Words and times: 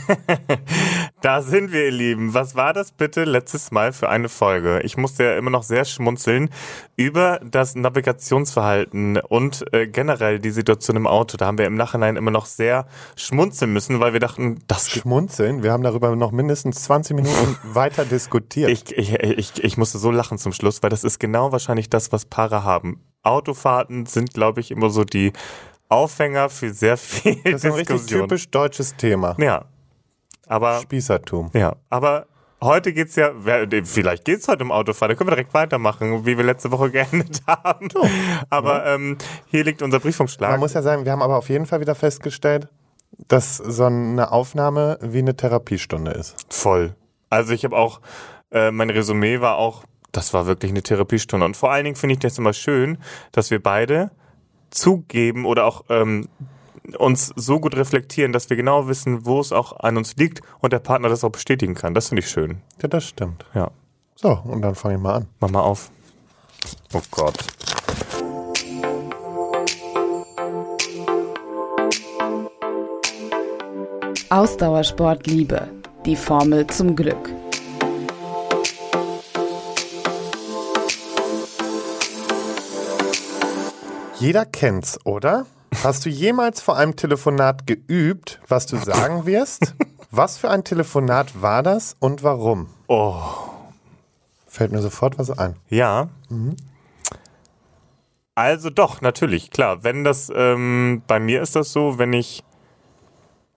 da 1.20 1.42
sind 1.42 1.72
wir, 1.72 1.86
ihr 1.86 1.90
Lieben. 1.90 2.34
Was 2.34 2.54
war 2.54 2.72
das 2.72 2.92
bitte 2.92 3.24
letztes 3.24 3.70
Mal 3.70 3.92
für 3.92 4.08
eine 4.08 4.28
Folge? 4.28 4.80
Ich 4.82 4.96
musste 4.96 5.24
ja 5.24 5.36
immer 5.36 5.50
noch 5.50 5.62
sehr 5.62 5.84
schmunzeln 5.84 6.50
über 6.96 7.40
das 7.44 7.74
Navigationsverhalten 7.74 9.18
und 9.18 9.64
äh, 9.72 9.86
generell 9.86 10.38
die 10.38 10.50
Situation 10.50 10.96
im 10.96 11.06
Auto. 11.06 11.36
Da 11.36 11.46
haben 11.46 11.58
wir 11.58 11.66
im 11.66 11.74
Nachhinein 11.74 12.16
immer 12.16 12.30
noch 12.30 12.46
sehr 12.46 12.86
schmunzeln 13.16 13.72
müssen, 13.72 14.00
weil 14.00 14.12
wir 14.12 14.20
dachten, 14.20 14.60
das 14.66 14.90
Schmunzeln? 14.90 15.62
Wir 15.62 15.72
haben 15.72 15.82
darüber 15.82 16.14
noch 16.16 16.32
mindestens 16.32 16.82
20 16.84 17.16
Minuten 17.16 17.56
weiter 17.74 18.04
diskutiert. 18.04 18.70
Ich, 18.70 18.96
ich, 18.96 19.12
ich, 19.14 19.64
ich 19.64 19.76
musste 19.76 19.98
so 19.98 20.10
lachen 20.10 20.38
zum 20.38 20.52
Schluss, 20.52 20.82
weil 20.82 20.90
das 20.90 21.04
ist 21.04 21.18
genau 21.18 21.52
wahrscheinlich 21.52 21.90
das, 21.90 22.12
was 22.12 22.24
Paare 22.24 22.64
haben. 22.64 23.00
Autofahrten 23.22 24.06
sind, 24.06 24.34
glaube 24.34 24.60
ich, 24.60 24.70
immer 24.70 24.90
so 24.90 25.04
die 25.04 25.32
Aufhänger 25.92 26.48
für 26.48 26.72
sehr 26.72 26.96
viel 26.96 27.36
das 27.44 27.56
ist 27.56 27.66
ein 27.66 27.72
richtig 27.72 28.06
typisch 28.06 28.50
deutsches 28.50 28.96
Thema. 28.96 29.36
Ja. 29.38 29.66
Aber, 30.46 30.80
Spießertum. 30.80 31.50
ja. 31.54 31.76
Aber 31.90 32.26
heute 32.62 32.92
geht's 32.92 33.16
ja, 33.16 33.30
wer- 33.36 33.66
vielleicht 33.84 34.24
geht's 34.24 34.48
heute 34.48 34.62
im 34.62 34.72
Autofahren, 34.72 35.10
da 35.10 35.14
können 35.16 35.28
wir 35.30 35.36
direkt 35.36 35.54
weitermachen, 35.54 36.26
wie 36.26 36.36
wir 36.36 36.44
letzte 36.44 36.70
Woche 36.70 36.90
geendet 36.92 37.40
haben. 37.46 37.88
Aber 38.50 38.86
ähm, 38.86 39.18
hier 39.46 39.64
liegt 39.64 39.82
unser 39.82 40.00
Briefumschlag. 40.00 40.50
Man 40.50 40.60
muss 40.60 40.74
ja 40.74 40.82
sagen, 40.82 41.04
wir 41.04 41.12
haben 41.12 41.22
aber 41.22 41.36
auf 41.36 41.48
jeden 41.48 41.66
Fall 41.66 41.80
wieder 41.80 41.94
festgestellt, 41.94 42.68
dass 43.28 43.56
so 43.56 43.84
eine 43.84 44.32
Aufnahme 44.32 44.98
wie 45.02 45.18
eine 45.18 45.36
Therapiestunde 45.36 46.12
ist. 46.12 46.46
Voll. 46.48 46.94
Also 47.30 47.52
ich 47.52 47.64
habe 47.64 47.76
auch, 47.76 48.00
äh, 48.50 48.70
mein 48.70 48.90
Resümee 48.90 49.40
war 49.40 49.56
auch, 49.56 49.84
das 50.12 50.34
war 50.34 50.46
wirklich 50.46 50.70
eine 50.72 50.82
Therapiestunde. 50.82 51.46
Und 51.46 51.56
vor 51.56 51.70
allen 51.72 51.84
Dingen 51.84 51.96
finde 51.96 52.14
ich 52.14 52.18
das 52.18 52.36
immer 52.38 52.52
schön, 52.52 52.98
dass 53.32 53.50
wir 53.50 53.62
beide 53.62 54.10
zugeben 54.70 55.44
oder 55.46 55.64
auch 55.64 55.84
ähm, 55.88 56.28
uns 56.98 57.32
so 57.36 57.60
gut 57.60 57.76
reflektieren, 57.76 58.32
dass 58.32 58.50
wir 58.50 58.56
genau 58.56 58.88
wissen, 58.88 59.24
wo 59.24 59.40
es 59.40 59.52
auch 59.52 59.78
an 59.80 59.96
uns 59.96 60.16
liegt 60.16 60.40
und 60.60 60.72
der 60.72 60.80
Partner 60.80 61.08
das 61.08 61.24
auch 61.24 61.30
bestätigen 61.30 61.74
kann. 61.74 61.94
Das 61.94 62.08
finde 62.08 62.22
ich 62.22 62.28
schön. 62.28 62.60
Ja, 62.80 62.88
das 62.88 63.04
stimmt. 63.04 63.44
Ja. 63.54 63.70
So, 64.16 64.30
und 64.44 64.62
dann 64.62 64.74
fange 64.74 64.96
ich 64.96 65.00
mal 65.00 65.14
an. 65.14 65.28
Mach 65.40 65.50
mal 65.50 65.60
auf. 65.60 65.90
Oh 66.92 67.00
Gott. 67.10 67.36
Ausdauersport 74.30 75.26
Liebe. 75.26 75.68
Die 76.06 76.16
Formel 76.16 76.66
zum 76.66 76.96
Glück. 76.96 77.30
Jeder 84.18 84.46
kennt's, 84.46 85.04
oder? 85.04 85.46
Hast 85.84 86.06
du 86.06 86.10
jemals 86.10 86.60
vor 86.60 86.76
einem 86.76 86.94
Telefonat 86.94 87.66
geübt, 87.66 88.40
was 88.46 88.66
du 88.66 88.76
sagen 88.76 89.26
wirst? 89.26 89.74
Was 90.14 90.36
für 90.36 90.50
ein 90.50 90.62
Telefonat 90.62 91.40
war 91.40 91.62
das 91.62 91.96
und 91.98 92.22
warum? 92.22 92.68
Oh. 92.86 93.16
Fällt 94.46 94.70
mir 94.70 94.82
sofort 94.82 95.18
was 95.18 95.30
ein. 95.30 95.56
Ja. 95.70 96.10
Also 98.34 98.68
doch, 98.68 99.00
natürlich, 99.00 99.50
klar. 99.50 99.82
Wenn 99.84 100.04
das, 100.04 100.30
ähm, 100.34 101.02
bei 101.06 101.18
mir 101.18 101.40
ist 101.40 101.56
das 101.56 101.72
so, 101.72 101.96
wenn 101.96 102.12
ich 102.12 102.44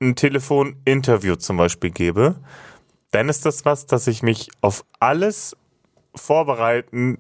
ein 0.01 0.15
Telefoninterview 0.15 1.35
zum 1.35 1.57
Beispiel 1.57 1.91
gebe, 1.91 2.35
dann 3.11 3.27
ist 3.27 3.45
das 3.45 3.65
was, 3.65 3.85
dass 3.85 4.07
ich 4.07 4.23
mich 4.23 4.49
auf 4.61 4.85
alles 5.01 5.57
vorbereiten 6.15 7.17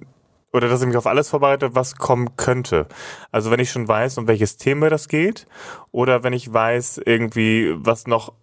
oder 0.55 0.69
dass 0.69 0.81
ich 0.81 0.87
mich 0.87 0.97
auf 0.97 1.05
alles 1.05 1.29
vorbereite, 1.29 1.75
was 1.75 1.97
kommen 1.97 2.37
könnte. 2.37 2.87
Also 3.31 3.51
wenn 3.51 3.59
ich 3.59 3.71
schon 3.71 3.87
weiß, 3.87 4.17
um 4.17 4.27
welches 4.27 4.55
Thema 4.57 4.89
das 4.89 5.09
geht 5.09 5.47
oder 5.91 6.23
wenn 6.23 6.33
ich 6.33 6.51
weiß 6.51 7.01
irgendwie, 7.05 7.73
was 7.75 8.07
noch 8.07 8.33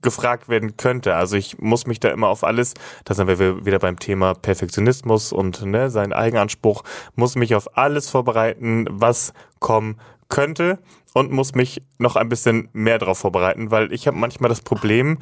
gefragt 0.00 0.48
werden 0.48 0.76
könnte. 0.76 1.14
Also 1.14 1.36
ich 1.36 1.58
muss 1.58 1.86
mich 1.86 2.00
da 2.00 2.08
immer 2.08 2.28
auf 2.28 2.44
alles, 2.44 2.74
da 3.04 3.14
sind 3.14 3.26
wir 3.26 3.64
wieder 3.64 3.78
beim 3.78 3.98
Thema 3.98 4.34
Perfektionismus 4.34 5.32
und 5.32 5.64
ne, 5.64 5.90
sein 5.90 6.12
Eigenanspruch, 6.12 6.84
muss 7.16 7.36
mich 7.36 7.54
auf 7.54 7.76
alles 7.76 8.08
vorbereiten, 8.08 8.86
was 8.90 9.32
kommen 9.60 9.98
könnte 10.28 10.78
und 11.14 11.32
muss 11.32 11.54
mich 11.54 11.82
noch 11.98 12.16
ein 12.16 12.28
bisschen 12.28 12.68
mehr 12.72 12.98
darauf 12.98 13.18
vorbereiten, 13.18 13.70
weil 13.70 13.92
ich 13.92 14.06
habe 14.06 14.16
manchmal 14.16 14.50
das 14.50 14.60
Problem, 14.60 15.18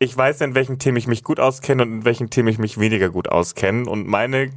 ich 0.00 0.16
weiß, 0.16 0.40
in 0.40 0.54
welchen 0.54 0.78
Themen 0.78 0.96
ich 0.96 1.06
mich 1.06 1.22
gut 1.22 1.38
auskenne 1.38 1.82
und 1.82 1.92
in 1.92 2.04
welchen 2.04 2.30
Themen 2.30 2.48
ich 2.48 2.58
mich 2.58 2.78
weniger 2.78 3.10
gut 3.10 3.28
auskenne. 3.28 3.88
Und 3.88 4.06
meine 4.06 4.50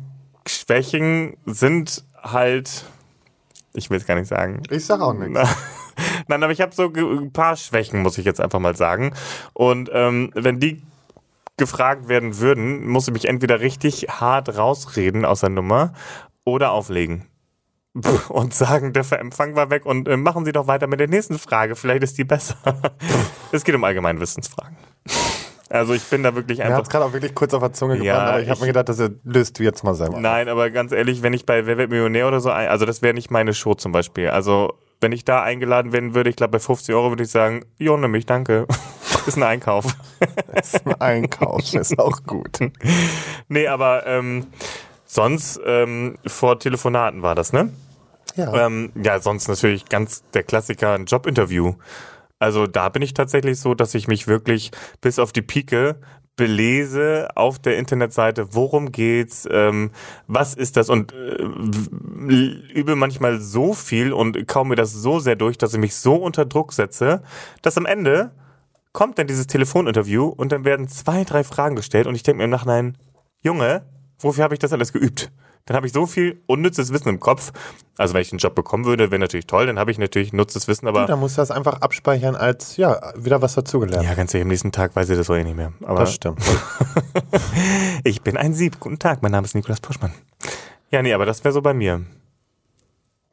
Schwächen 0.48 1.38
sind 1.46 2.04
halt, 2.22 2.86
ich 3.74 3.90
will 3.90 3.98
es 3.98 4.06
gar 4.06 4.16
nicht 4.16 4.28
sagen, 4.28 4.64
Ich 4.70 4.86
sag 4.86 5.02
auch 5.02 5.14
nichts. 5.14 5.40
Nein, 6.28 6.44
aber 6.44 6.52
ich 6.52 6.62
habe 6.62 6.74
so 6.74 6.92
ein 6.94 7.32
paar 7.32 7.56
Schwächen, 7.56 8.02
muss 8.02 8.18
ich 8.18 8.26
jetzt 8.26 8.42
einfach 8.42 8.60
mal 8.60 8.76
sagen. 8.76 9.14
Und 9.54 9.90
ähm, 9.94 10.32
wenn 10.34 10.60
die 10.60 10.82
gefragt 11.58 12.08
werden 12.08 12.40
würden, 12.40 12.88
muss 12.88 13.08
ich 13.08 13.14
mich 13.14 13.26
entweder 13.26 13.60
richtig 13.60 14.08
hart 14.10 14.58
rausreden 14.58 15.26
aus 15.26 15.42
der 15.42 15.50
Nummer 15.50 15.94
oder 16.46 16.72
auflegen. 16.72 17.28
Und 18.30 18.56
sagen, 18.56 18.92
der 18.92 19.06
Empfang 19.20 19.56
war 19.56 19.70
weg 19.70 19.86
und 19.86 20.08
äh, 20.08 20.18
machen 20.18 20.46
Sie 20.46 20.52
doch 20.52 20.66
weiter 20.66 20.88
mit 20.88 21.00
der 21.00 21.08
nächsten 21.08 21.38
Frage. 21.38 21.76
Vielleicht 21.76 22.02
ist 22.02 22.18
die 22.18 22.24
besser. 22.24 22.56
es 23.52 23.64
geht 23.64 23.76
um 23.76 23.84
allgemeine 23.84 24.20
Wissensfragen. 24.20 24.76
Also 25.74 25.94
ich 25.96 26.04
bin 26.04 26.22
da 26.22 26.36
wirklich 26.36 26.62
einfach 26.62 26.78
hat's 26.78 26.90
gerade 26.90 27.04
auch 27.06 27.14
wirklich 27.14 27.34
kurz 27.34 27.54
auf 27.56 27.62
der 27.62 27.74
Zunge 27.74 27.94
gebrannt, 27.98 28.06
Ja, 28.08 28.20
aber 28.28 28.42
ich 28.42 28.48
habe 28.48 28.56
ich- 28.58 28.62
mir 28.62 28.68
gedacht, 28.68 28.90
das 28.90 29.02
löst 29.24 29.58
du 29.58 29.64
jetzt 29.64 29.84
mal 29.84 29.96
selber. 29.96 30.20
Nein, 30.20 30.48
aber 30.48 30.70
ganz 30.70 30.92
ehrlich, 30.92 31.24
wenn 31.24 31.34
ich 31.34 31.48
bei 31.48 31.66
Wer 31.66 31.78
wird 31.80 31.90
Millionär 31.90 32.28
oder 32.28 32.40
so, 32.40 32.52
ein, 32.52 32.68
also 32.68 32.86
das 32.86 33.02
wäre 33.02 33.16
nicht 33.16 33.32
meine 33.32 33.56
Show 33.56 33.74
zum 33.74 33.92
Beispiel. 33.92 34.30
Also 34.30 34.74
wenn 35.02 35.12
ich 35.12 35.26
da 35.26 35.42
eingeladen 35.42 35.92
werden 35.92 36.14
würde, 36.14 36.30
ich 36.30 36.36
glaube 36.36 36.52
bei 36.52 36.60
50 36.60 36.94
Euro 36.94 37.10
würde 37.10 37.24
ich 37.24 37.32
sagen, 37.32 37.66
jo, 37.80 37.98
nimm 37.98 38.12
mich, 38.12 38.26
danke. 38.28 38.68
Ist 39.26 39.36
ein 39.38 39.44
Einkauf. 39.44 39.86
Einkaufen 41.00 41.80
ist 41.80 41.98
auch 41.98 42.24
gut. 42.26 42.60
nee, 43.48 43.68
aber 43.68 44.06
ähm, 44.06 44.48
sonst 45.06 45.60
ähm, 45.66 46.18
vor 46.28 46.60
Telefonaten 46.60 47.22
war 47.22 47.34
das, 47.34 47.54
ne? 47.54 47.72
Ja. 48.36 48.66
Ähm, 48.66 48.92
ja, 49.02 49.20
sonst 49.20 49.48
natürlich 49.48 49.86
ganz 49.86 50.24
der 50.34 50.44
Klassiker, 50.44 50.94
ein 50.94 51.06
Jobinterview. 51.06 51.74
Also 52.44 52.68
da 52.68 52.90
bin 52.90 53.02
ich 53.02 53.14
tatsächlich 53.14 53.58
so, 53.58 53.74
dass 53.74 53.96
ich 53.96 54.10
mich 54.10 54.28
wirklich 54.28 54.72
bis 55.00 55.18
auf 55.18 55.32
die 55.32 55.42
Pike 55.42 55.96
belese 56.36 57.30
auf 57.36 57.58
der 57.58 57.78
Internetseite, 57.78 58.54
worum 58.54 58.92
geht's, 58.92 59.48
ähm, 59.50 59.92
was 60.28 60.54
ist 60.54 60.76
das 60.76 60.90
und 60.90 61.14
äh, 61.14 61.42
übe 62.74 62.98
manchmal 62.98 63.40
so 63.40 63.74
viel 63.74 64.12
und 64.12 64.46
kaum 64.46 64.68
mir 64.68 64.76
das 64.76 64.92
so 64.92 65.20
sehr 65.20 65.38
durch, 65.38 65.58
dass 65.58 65.74
ich 65.74 65.80
mich 65.80 65.96
so 65.96 66.16
unter 66.16 66.44
Druck 66.44 66.74
setze, 66.74 67.24
dass 67.62 67.78
am 67.78 67.86
Ende 67.86 68.32
kommt 68.92 69.20
dann 69.20 69.28
dieses 69.28 69.48
Telefoninterview 69.48 70.26
und 70.26 70.52
dann 70.52 70.66
werden 70.66 70.90
zwei, 70.90 71.24
drei 71.24 71.46
Fragen 71.46 71.78
gestellt 71.78 72.08
und 72.08 72.16
ich 72.16 72.24
denke 72.24 72.40
mir 72.40 72.44
im 72.44 72.50
Nachhinein, 72.50 72.98
Junge, 73.42 73.86
wofür 74.20 74.44
habe 74.44 74.54
ich 74.54 74.60
das 74.60 74.74
alles 74.74 74.92
geübt? 74.92 75.32
Dann 75.66 75.78
habe 75.78 75.88
ich 75.88 75.94
so 75.94 76.06
viel 76.06 76.42
unnützes 76.46 76.92
Wissen 76.92 77.08
im 77.08 77.20
Kopf. 77.22 77.54
Also 77.98 78.14
wenn 78.14 78.22
ich 78.22 78.32
einen 78.34 78.40
Job 78.40 78.54
bekommen 78.54 78.84
würde, 78.86 79.12
wäre 79.12 79.20
natürlich 79.20 79.48
toll, 79.48 79.66
dann 79.66 79.80
habe 79.80 79.92
ich 79.92 79.98
natürlich 79.98 80.34
nutzes 80.34 80.68
Wissen, 80.68 80.88
aber 80.88 81.06
Da 81.06 81.16
musst 81.16 81.38
du 81.38 81.42
das 81.42 81.52
einfach 81.52 81.80
abspeichern 81.82 82.36
als, 82.36 82.76
ja, 82.76 83.00
wieder 83.16 83.42
was 83.42 83.54
dazugelernt. 83.54 84.04
ja, 84.04 84.14
ganz 84.14 84.34
ehrlich, 84.34 84.44
am 84.44 84.50
nächsten 84.50 84.72
Tag 84.74 84.96
weiß 84.96 85.10
ich 85.10 85.18
das 85.18 85.30
auch 85.30 85.36
eh 85.36 85.44
nicht 85.44 85.56
mehr. 85.56 85.72
Aber 85.84 86.00
Das 86.00 86.14
stimmt. 86.14 86.42
ich 88.04 88.22
bin 88.22 88.36
ein 88.36 88.54
Sieb. 88.54 88.80
Guten 88.80 89.00
Tag, 89.00 89.22
mein 89.22 89.32
Name 89.32 89.46
ist 89.46 89.56
Nikolas 89.56 89.80
Puschmann. 89.80 90.12
Ja, 90.92 91.02
nee, 91.02 91.14
aber 91.14 91.26
das 91.26 91.44
wäre 91.44 91.54
so 91.54 91.62
bei 91.62 91.74
mir. 91.74 92.02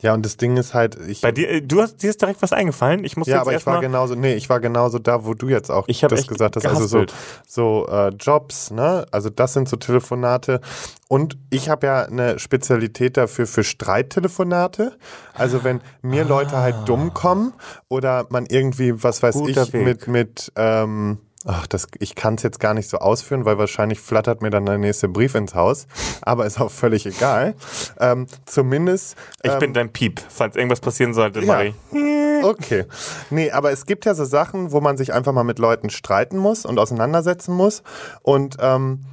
Ja, 0.00 0.14
und 0.14 0.24
das 0.24 0.36
Ding 0.36 0.56
ist 0.56 0.72
halt, 0.72 0.96
ich. 1.06 1.20
Bei 1.20 1.30
dir, 1.30 1.48
äh, 1.50 1.62
du 1.62 1.82
hast, 1.82 2.02
dir 2.02 2.10
ist 2.10 2.20
direkt 2.20 2.40
was 2.42 2.52
eingefallen. 2.52 3.04
Ich 3.04 3.16
muss 3.16 3.26
ja, 3.26 3.36
jetzt 3.36 3.42
aber 3.42 3.56
ich 3.56 3.66
war 3.66 3.80
genauso, 3.80 4.14
nee, 4.14 4.34
ich 4.34 4.48
war 4.48 4.60
genauso 4.60 4.98
da, 4.98 5.24
wo 5.24 5.34
du 5.34 5.48
jetzt 5.48 5.70
auch 5.70 5.84
Ich 5.88 6.00
das 6.00 6.26
gesagt 6.26 6.56
hast. 6.56 6.66
Also 6.66 6.86
so, 6.86 6.96
gehaspelt. 6.98 7.14
so 7.46 7.86
äh, 7.90 8.08
Jobs, 8.08 8.70
ne? 8.70 9.06
Also 9.10 9.28
das 9.30 9.52
sind 9.52 9.68
so 9.68 9.76
Telefonate. 9.76 10.60
Und 11.08 11.36
ich 11.50 11.68
habe 11.68 11.86
ja 11.86 12.02
eine 12.02 12.38
Spezialität 12.38 13.16
dafür 13.16 13.46
für 13.46 13.64
Streittelefonate. 13.64 14.96
Also 15.34 15.64
wenn 15.64 15.80
mir 16.02 16.24
Leute 16.24 16.56
halt 16.58 16.88
dumm 16.88 17.12
kommen 17.12 17.52
oder 17.88 18.26
man 18.30 18.46
irgendwie, 18.46 19.02
was 19.02 19.22
weiß 19.22 19.36
Ah. 19.36 19.40
Guter 19.40 19.62
ich, 19.64 19.72
Weg. 19.72 19.84
mit, 19.84 20.08
mit, 20.08 20.52
ähm, 20.56 21.18
Ach, 21.46 21.66
das, 21.66 21.86
ich 21.98 22.14
kann 22.14 22.34
es 22.34 22.42
jetzt 22.42 22.60
gar 22.60 22.74
nicht 22.74 22.90
so 22.90 22.98
ausführen, 22.98 23.46
weil 23.46 23.56
wahrscheinlich 23.56 23.98
flattert 23.98 24.42
mir 24.42 24.50
dann 24.50 24.66
der 24.66 24.76
nächste 24.76 25.08
Brief 25.08 25.34
ins 25.34 25.54
Haus. 25.54 25.86
Aber 26.20 26.44
ist 26.44 26.60
auch 26.60 26.70
völlig 26.70 27.06
egal. 27.06 27.54
Ähm, 27.98 28.26
zumindest. 28.44 29.16
Ich 29.42 29.50
ähm, 29.50 29.58
bin 29.58 29.72
dein 29.72 29.90
Piep. 29.90 30.20
Falls 30.28 30.54
irgendwas 30.56 30.80
passieren 30.80 31.14
sollte, 31.14 31.40
Ja. 31.40 31.46
Marie. 31.46 31.74
Okay. 32.42 32.86
Nee, 33.28 33.50
aber 33.50 33.70
es 33.70 33.84
gibt 33.84 34.06
ja 34.06 34.14
so 34.14 34.24
Sachen, 34.24 34.72
wo 34.72 34.80
man 34.80 34.96
sich 34.96 35.12
einfach 35.12 35.34
mal 35.34 35.44
mit 35.44 35.58
Leuten 35.58 35.90
streiten 35.90 36.38
muss 36.38 36.64
und 36.64 36.78
auseinandersetzen 36.78 37.54
muss. 37.54 37.82
Und 38.22 38.56
ähm, 38.60 39.04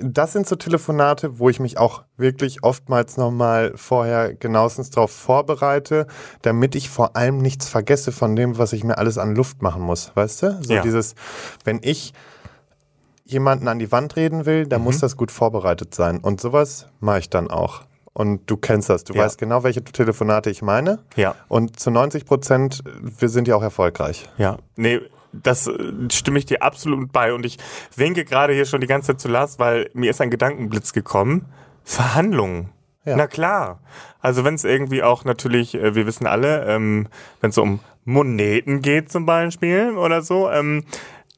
das 0.00 0.32
sind 0.32 0.46
so 0.48 0.56
Telefonate, 0.56 1.38
wo 1.38 1.48
ich 1.48 1.60
mich 1.60 1.78
auch 1.78 2.02
wirklich 2.16 2.62
oftmals 2.62 3.16
nochmal 3.16 3.72
vorher 3.76 4.34
genauestens 4.34 4.90
darauf 4.90 5.10
vorbereite, 5.10 6.06
damit 6.42 6.74
ich 6.74 6.88
vor 6.88 7.16
allem 7.16 7.38
nichts 7.38 7.68
vergesse 7.68 8.12
von 8.12 8.34
dem, 8.36 8.58
was 8.58 8.72
ich 8.72 8.84
mir 8.84 8.98
alles 8.98 9.18
an 9.18 9.34
Luft 9.34 9.62
machen 9.62 9.82
muss. 9.82 10.12
Weißt 10.14 10.42
du? 10.42 10.58
So 10.62 10.74
Ja. 10.74 10.82
dieses, 10.82 11.14
wenn 11.64 11.80
ich 11.82 12.12
jemanden 13.24 13.68
an 13.68 13.78
die 13.78 13.90
Wand 13.92 14.16
reden 14.16 14.46
will, 14.46 14.66
dann 14.66 14.80
Mhm. 14.80 14.84
muss 14.86 14.98
das 14.98 15.16
gut 15.16 15.30
vorbereitet 15.30 15.94
sein. 15.94 16.18
Und 16.18 16.40
sowas 16.40 16.86
mache 17.00 17.20
ich 17.20 17.30
dann 17.30 17.50
auch. 17.50 17.82
Und 18.14 18.42
du 18.50 18.56
kennst 18.58 18.90
das. 18.90 19.04
Du 19.04 19.14
Ja. 19.14 19.24
weißt 19.24 19.38
genau, 19.38 19.62
welche 19.62 19.82
Telefonate 19.82 20.50
ich 20.50 20.60
meine. 20.60 20.98
Ja. 21.16 21.34
Und 21.48 21.78
zu 21.80 21.90
90 21.90 22.26
Prozent, 22.26 22.82
wir 23.00 23.28
sind 23.30 23.48
ja 23.48 23.56
auch 23.56 23.62
erfolgreich. 23.62 24.28
Ja. 24.36 24.58
Nee, 24.76 25.00
das 25.32 25.66
äh, 25.66 25.92
stimme 26.10 26.38
ich 26.38 26.46
dir 26.46 26.62
absolut 26.62 27.12
bei. 27.12 27.32
Und 27.32 27.44
ich 27.46 27.58
winke 27.96 28.24
gerade 28.24 28.52
hier 28.52 28.66
schon 28.66 28.80
die 28.80 28.86
ganze 28.86 29.08
Zeit 29.08 29.20
zu 29.20 29.28
Lars, 29.28 29.58
weil 29.58 29.90
mir 29.94 30.10
ist 30.10 30.20
ein 30.20 30.30
Gedankenblitz 30.30 30.92
gekommen. 30.92 31.46
Verhandlungen. 31.84 32.70
Ja. 33.04 33.16
Na 33.16 33.26
klar. 33.26 33.80
Also 34.20 34.44
wenn 34.44 34.54
es 34.54 34.64
irgendwie 34.64 35.02
auch 35.02 35.24
natürlich, 35.24 35.74
äh, 35.74 35.94
wir 35.94 36.06
wissen 36.06 36.26
alle, 36.26 36.64
ähm, 36.66 37.08
wenn 37.40 37.50
es 37.50 37.58
um 37.58 37.80
Moneten 38.04 38.82
geht 38.82 39.10
zum 39.10 39.26
Beispiel 39.26 39.96
oder 39.96 40.22
so, 40.22 40.50
ähm, 40.50 40.84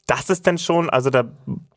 das 0.06 0.28
ist 0.28 0.46
dann 0.46 0.58
schon, 0.58 0.90
also 0.90 1.08
da 1.08 1.24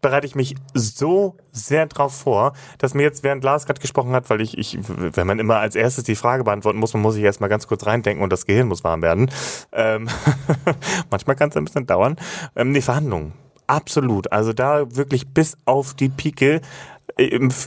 bereite 0.01 0.27
ich 0.27 0.35
mich 0.35 0.56
so 0.74 1.38
sehr 1.51 1.85
drauf 1.85 2.13
vor, 2.13 2.53
dass 2.77 2.94
mir 2.94 3.03
jetzt, 3.03 3.24
während 3.24 3.44
Lars 3.44 3.65
gerade 3.65 3.79
gesprochen 3.79 4.12
hat, 4.12 4.29
weil 4.29 4.41
ich, 4.41 4.57
ich, 4.57 4.77
wenn 4.88 5.27
man 5.27 5.39
immer 5.39 5.57
als 5.57 5.75
erstes 5.75 6.03
die 6.03 6.15
Frage 6.15 6.44
beantworten 6.44 6.79
muss, 6.79 6.94
man 6.94 7.01
muss 7.03 7.15
sich 7.15 7.24
erstmal 7.24 7.50
ganz 7.50 7.68
kurz 7.68 7.85
reindenken 7.85 8.24
und 8.24 8.31
das 8.33 8.45
Gehirn 8.45 8.68
muss 8.68 8.83
warm 8.83 9.01
werden. 9.01 9.31
Ähm, 9.71 10.09
manchmal 11.09 11.35
kann 11.35 11.50
es 11.50 11.57
ein 11.57 11.65
bisschen 11.65 11.88
dauern. 11.88 12.18
Ähm, 12.56 12.74
die 12.74 12.81
Verhandlungen. 12.81 13.33
Absolut. 13.65 14.31
Also 14.31 14.53
da 14.53 14.95
wirklich 14.95 15.27
bis 15.27 15.57
auf 15.65 15.94
die 15.94 16.09
Pike 16.09 16.62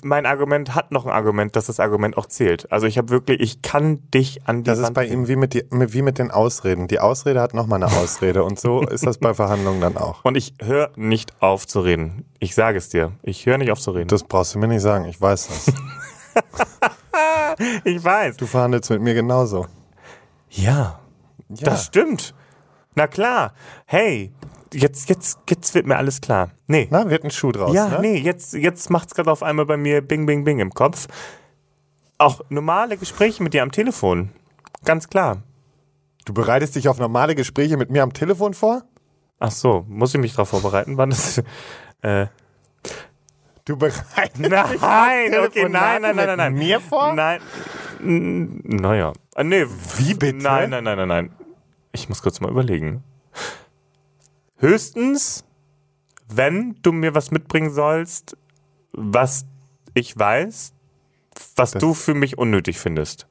mein 0.05 0.27
Argument 0.27 0.75
hat 0.75 0.93
noch 0.93 1.07
ein 1.07 1.13
Argument, 1.13 1.57
dass 1.57 1.67
das 1.67 1.81
Argument 1.81 2.17
auch 2.17 2.27
zählt. 2.27 2.71
Also 2.71 2.87
ich 2.87 2.99
habe 2.99 3.09
wirklich, 3.09 3.41
ich 3.41 3.63
kann 3.63 4.09
dich 4.11 4.47
an 4.47 4.59
die 4.59 4.65
Das 4.65 4.79
ist 4.79 4.85
Wand 4.85 4.95
bei 4.95 5.07
ihm 5.07 5.29
wie 5.29 5.37
mit, 5.37 5.55
die, 5.55 5.65
wie 5.71 6.03
mit 6.03 6.19
den 6.19 6.31
Ausreden. 6.31 6.89
Die 6.89 7.01
Ausrede 7.01 7.41
hat 7.41 7.55
nochmal 7.55 7.83
eine 7.83 7.93
Ausrede. 7.97 8.45
Und 8.45 8.61
so 8.61 8.83
ist 8.83 9.07
das 9.07 9.19
bei 9.19 9.33
Verhandlungen 9.35 9.81
dann 9.81 9.97
auch. 9.97 10.25
und 10.25 10.37
ich 10.37 10.55
höre 10.63 10.91
nicht 10.97 11.33
auf 11.43 11.67
zu 11.67 11.81
reden. 11.81 12.25
Ich 12.39 12.55
sage 12.55 12.79
es 12.79 12.91
dir. 12.91 13.13
Ich 13.23 13.47
höre 13.47 13.59
nicht 13.59 13.73
auf 13.73 13.81
zu 13.81 13.91
reden. 13.93 14.09
Das 14.09 14.25
brauchst 14.25 14.55
du 14.55 14.59
mir 14.59 14.69
nicht 14.69 14.83
sagen. 14.83 15.07
Ich 15.07 15.21
weiß 15.21 15.49
das. 15.49 15.73
ich 17.85 18.05
weiß. 18.05 18.37
Du 18.37 18.47
verhandelst 18.47 18.91
mit 18.91 19.01
mir 19.03 19.15
genauso. 19.15 19.67
Ja, 20.51 21.01
Ja. 21.49 21.65
das 21.65 21.87
stimmt. 21.87 22.35
Na 22.95 23.07
klar. 23.07 23.55
Hey, 23.87 24.33
jetzt, 24.75 25.09
jetzt, 25.09 25.39
jetzt 25.49 25.75
wird 25.75 25.87
mir 25.87 25.97
alles 25.97 26.21
klar. 26.21 26.51
Nee. 26.67 26.89
Na, 26.91 27.09
wird 27.09 27.25
ein 27.25 27.31
Schuh 27.31 27.53
draus. 27.53 27.75
ja, 27.75 27.89
ne? 27.89 28.01
nee, 28.01 28.17
jetzt, 28.19 28.55
jetzt 28.55 28.91
macht's 28.91 29.15
gerade 29.15 29.31
auf 29.31 29.43
einmal 29.43 29.67
bei 29.67 29.77
mir 29.77 30.01
Bing, 30.03 30.27
Bing, 30.27 30.45
Bing 30.45 30.59
im 30.59 30.73
Kopf. 30.73 31.09
Auch 32.19 32.43
normale 32.49 32.97
Gespräche 32.97 33.43
mit 33.43 33.55
dir 33.55 33.63
am 33.63 33.73
Telefon. 33.73 34.31
Ganz 34.85 35.09
klar. 35.09 35.43
Du 36.25 36.35
bereitest 36.35 36.77
dich 36.77 36.89
auf 36.89 36.99
normale 36.99 37.35
Gespräche 37.35 37.77
mit 37.77 37.91
mir 37.91 38.03
am 38.03 38.13
Telefon 38.13 38.55
vor? 38.55 38.83
Ach 39.39 39.51
so, 39.51 39.85
muss 39.89 40.15
ich 40.15 40.21
mich 40.21 40.33
darauf 40.33 40.51
vorbereiten? 40.51 40.97
Wann 40.97 41.11
das? 41.11 41.43
Äh, 42.03 42.27
Du 43.65 43.77
bereitest 43.77 44.39
dich 44.39 44.49
nein, 44.49 45.35
auf 45.35 45.47
okay, 45.47 45.69
nein, 45.69 46.03
nein, 46.03 46.17
nein, 46.17 46.17
nein, 46.17 46.29
mit 46.29 46.37
nein. 46.39 46.55
mir 46.55 46.81
vor? 46.81 47.13
Nein. 47.15 47.41
Naja. 48.01 49.13
Ah, 49.35 49.45
nee. 49.45 49.65
Wie 49.97 50.15
bitte? 50.15 50.39
Nein, 50.39 50.71
nein, 50.71 50.83
nein, 50.85 50.97
nein, 50.97 51.09
nein. 51.09 51.31
Ich 51.93 52.09
muss 52.09 52.23
kurz 52.23 52.41
mal 52.41 52.51
überlegen. 52.51 53.05
Höchstens, 54.61 55.45
wenn 56.29 56.77
du 56.83 56.93
mir 56.93 57.15
was 57.15 57.31
mitbringen 57.31 57.71
sollst, 57.71 58.37
was 58.93 59.47
ich 59.95 60.19
weiß, 60.19 60.73
was 61.57 61.73
du 61.73 61.95
für 61.95 62.15
mich 62.15 62.39
unnötig 62.39 62.79
findest. 62.79 63.27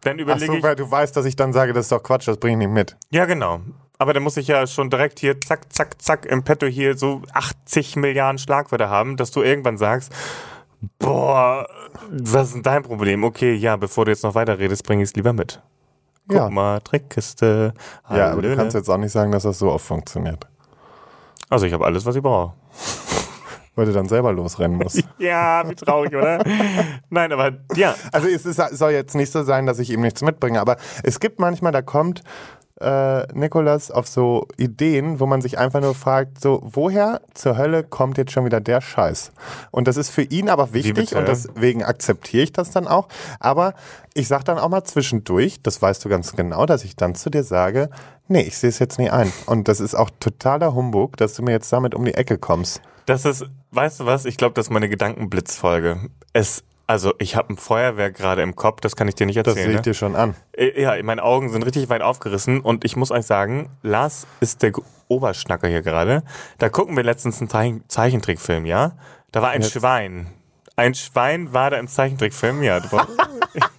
Dann 0.00 0.16
Ach 0.16 0.22
überlege 0.22 0.46
so, 0.46 0.58
ich. 0.58 0.62
weil 0.62 0.76
du 0.76 0.90
weißt, 0.90 1.16
dass 1.16 1.26
ich 1.26 1.36
dann 1.36 1.52
sage, 1.52 1.72
das 1.72 1.86
ist 1.86 1.92
doch 1.92 2.02
Quatsch, 2.02 2.26
das 2.28 2.38
bringe 2.38 2.54
ich 2.64 2.68
nicht 2.68 2.74
mit. 2.74 2.96
Ja, 3.10 3.26
genau. 3.26 3.60
Aber 3.98 4.12
dann 4.12 4.22
muss 4.22 4.36
ich 4.36 4.48
ja 4.48 4.66
schon 4.66 4.90
direkt 4.90 5.20
hier 5.20 5.40
zack, 5.40 5.72
zack, 5.72 6.00
zack 6.02 6.26
im 6.26 6.42
Petto 6.42 6.66
hier 6.66 6.96
so 6.96 7.22
80 7.32 7.96
Milliarden 7.96 8.38
Schlagwörter 8.38 8.88
haben, 8.90 9.16
dass 9.16 9.30
du 9.30 9.42
irgendwann 9.42 9.76
sagst, 9.78 10.12
boah, 10.98 11.66
was 12.10 12.48
ist 12.48 12.54
denn 12.54 12.62
dein 12.62 12.82
Problem? 12.82 13.22
Okay, 13.24 13.54
ja, 13.54 13.76
bevor 13.76 14.04
du 14.06 14.10
jetzt 14.10 14.24
noch 14.24 14.34
weiter 14.34 14.58
redest, 14.58 14.84
bring 14.84 15.00
ich 15.00 15.10
es 15.10 15.14
lieber 15.14 15.32
mit. 15.32 15.62
Guck 16.26 16.36
Ja. 16.38 16.50
mal, 16.50 16.80
Trickkiste. 16.80 17.74
Ja, 18.10 18.32
aber 18.32 18.42
du 18.42 18.56
kannst 18.56 18.74
jetzt 18.74 18.88
auch 18.88 18.96
nicht 18.98 19.12
sagen, 19.12 19.30
dass 19.30 19.42
das 19.44 19.58
so 19.58 19.70
oft 19.70 19.86
funktioniert. 19.86 20.46
Also 21.54 21.66
ich 21.66 21.72
habe 21.72 21.84
alles, 21.84 22.04
was 22.04 22.16
ich 22.16 22.22
brauche. 22.22 22.52
Weil 23.76 23.86
du 23.86 23.92
dann 23.92 24.08
selber 24.08 24.32
losrennen 24.32 24.76
musst. 24.76 25.04
Ja, 25.18 25.62
wie 25.68 25.76
traurig, 25.76 26.12
oder? 26.12 26.42
Nein, 27.10 27.30
aber 27.30 27.52
ja. 27.76 27.94
Also 28.10 28.26
es 28.26 28.44
ist, 28.44 28.60
soll 28.76 28.90
jetzt 28.90 29.14
nicht 29.14 29.30
so 29.30 29.44
sein, 29.44 29.64
dass 29.64 29.78
ich 29.78 29.90
ihm 29.90 30.00
nichts 30.00 30.20
mitbringe, 30.22 30.60
aber 30.60 30.76
es 31.04 31.20
gibt 31.20 31.38
manchmal, 31.38 31.70
da 31.70 31.80
kommt 31.80 32.24
äh, 32.80 33.32
Nikolas 33.32 33.92
auf 33.92 34.08
so 34.08 34.48
Ideen, 34.56 35.20
wo 35.20 35.26
man 35.26 35.40
sich 35.40 35.58
einfach 35.58 35.80
nur 35.80 35.94
fragt, 35.94 36.40
so 36.40 36.60
woher 36.64 37.20
zur 37.34 37.56
Hölle 37.56 37.84
kommt 37.84 38.18
jetzt 38.18 38.32
schon 38.32 38.44
wieder 38.44 38.60
der 38.60 38.80
Scheiß? 38.80 39.30
Und 39.70 39.86
das 39.86 39.96
ist 39.96 40.10
für 40.10 40.22
ihn 40.22 40.48
aber 40.48 40.72
wichtig 40.72 41.14
und 41.14 41.28
deswegen 41.28 41.84
akzeptiere 41.84 42.42
ich 42.42 42.52
das 42.52 42.72
dann 42.72 42.88
auch. 42.88 43.06
Aber 43.38 43.74
ich 44.14 44.26
sage 44.26 44.42
dann 44.42 44.58
auch 44.58 44.68
mal 44.68 44.82
zwischendurch, 44.82 45.62
das 45.62 45.80
weißt 45.80 46.04
du 46.04 46.08
ganz 46.08 46.34
genau, 46.34 46.66
dass 46.66 46.84
ich 46.84 46.96
dann 46.96 47.14
zu 47.14 47.30
dir 47.30 47.44
sage, 47.44 47.90
nee, 48.28 48.42
ich 48.42 48.56
sehe 48.58 48.70
es 48.70 48.78
jetzt 48.78 48.98
nie 48.98 49.10
ein. 49.10 49.32
Und 49.46 49.68
das 49.68 49.80
ist 49.80 49.94
auch 49.94 50.10
totaler 50.20 50.74
Humbug, 50.74 51.16
dass 51.16 51.34
du 51.34 51.42
mir 51.42 51.52
jetzt 51.52 51.72
damit 51.72 51.94
um 51.94 52.04
die 52.04 52.14
Ecke 52.14 52.38
kommst. 52.38 52.80
Das 53.06 53.24
ist, 53.24 53.44
weißt 53.72 54.00
du 54.00 54.06
was? 54.06 54.24
Ich 54.24 54.36
glaube, 54.36 54.54
das 54.54 54.66
ist 54.66 54.70
meine 54.70 54.88
Gedankenblitzfolge. 54.88 56.08
Es, 56.32 56.64
also 56.86 57.12
ich 57.18 57.36
habe 57.36 57.52
ein 57.52 57.56
Feuerwerk 57.56 58.14
gerade 58.16 58.42
im 58.42 58.56
Kopf, 58.56 58.80
das 58.80 58.96
kann 58.96 59.08
ich 59.08 59.14
dir 59.14 59.26
nicht 59.26 59.36
Das 59.38 59.48
erzählen. 59.48 59.64
sehe 59.66 59.72
ich 59.74 59.78
ne? 59.78 59.82
dir 59.82 59.94
schon 59.94 60.16
an. 60.16 60.34
Äh, 60.52 60.80
Ja, 60.80 61.02
meine 61.02 61.22
Augen 61.22 61.50
sind 61.50 61.62
richtig 61.64 61.88
weit 61.90 62.02
aufgerissen 62.02 62.60
und 62.60 62.84
ich 62.84 62.96
muss 62.96 63.10
euch 63.10 63.26
sagen, 63.26 63.68
Lars 63.82 64.26
ist 64.40 64.62
der 64.62 64.72
Oberschnacker 65.08 65.68
hier 65.68 65.82
gerade. 65.82 66.22
Da 66.58 66.68
gucken 66.70 66.96
wir 66.96 67.04
letztens 67.04 67.40
einen 67.40 67.50
Zeichen 67.50 67.84
Zeichentrickfilm, 67.88 68.64
ja? 68.64 68.92
Da 69.32 69.42
war 69.42 69.50
ein 69.50 69.60
Jetzt. 69.62 69.72
Schwein. 69.72 70.28
Ein 70.76 70.94
Schwein 70.94 71.52
war 71.52 71.70
da 71.70 71.76
im 71.78 71.88
Zeichentrickfilm, 71.88 72.62
ja. 72.62 72.80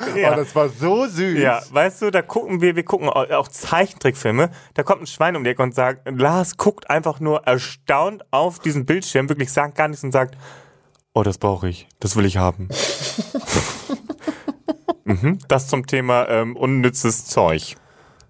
Ja. 0.16 0.32
Oh, 0.32 0.36
das 0.36 0.54
war 0.54 0.68
so 0.68 1.06
süß. 1.06 1.38
Ja, 1.38 1.60
weißt 1.70 2.02
du, 2.02 2.10
da 2.10 2.22
gucken 2.22 2.60
wir, 2.60 2.76
wir 2.76 2.84
gucken 2.84 3.08
au- 3.08 3.26
auch 3.36 3.48
Zeichentrickfilme, 3.48 4.50
da 4.74 4.82
kommt 4.82 5.02
ein 5.02 5.06
Schwein 5.06 5.36
um 5.36 5.44
die 5.44 5.50
Ecke 5.50 5.62
und 5.62 5.74
sagt, 5.74 6.08
Lars 6.10 6.56
guckt 6.56 6.88
einfach 6.90 7.20
nur 7.20 7.44
erstaunt 7.46 8.24
auf 8.30 8.58
diesen 8.60 8.86
Bildschirm, 8.86 9.28
wirklich 9.28 9.52
sagt 9.52 9.76
gar 9.76 9.88
nichts 9.88 10.04
und 10.04 10.12
sagt, 10.12 10.36
oh, 11.14 11.22
das 11.22 11.38
brauche 11.38 11.68
ich, 11.68 11.88
das 12.00 12.16
will 12.16 12.24
ich 12.26 12.36
haben. 12.36 12.68
mhm, 15.04 15.38
das 15.48 15.68
zum 15.68 15.86
Thema 15.86 16.28
ähm, 16.28 16.56
unnützes 16.56 17.26
Zeug. 17.26 17.76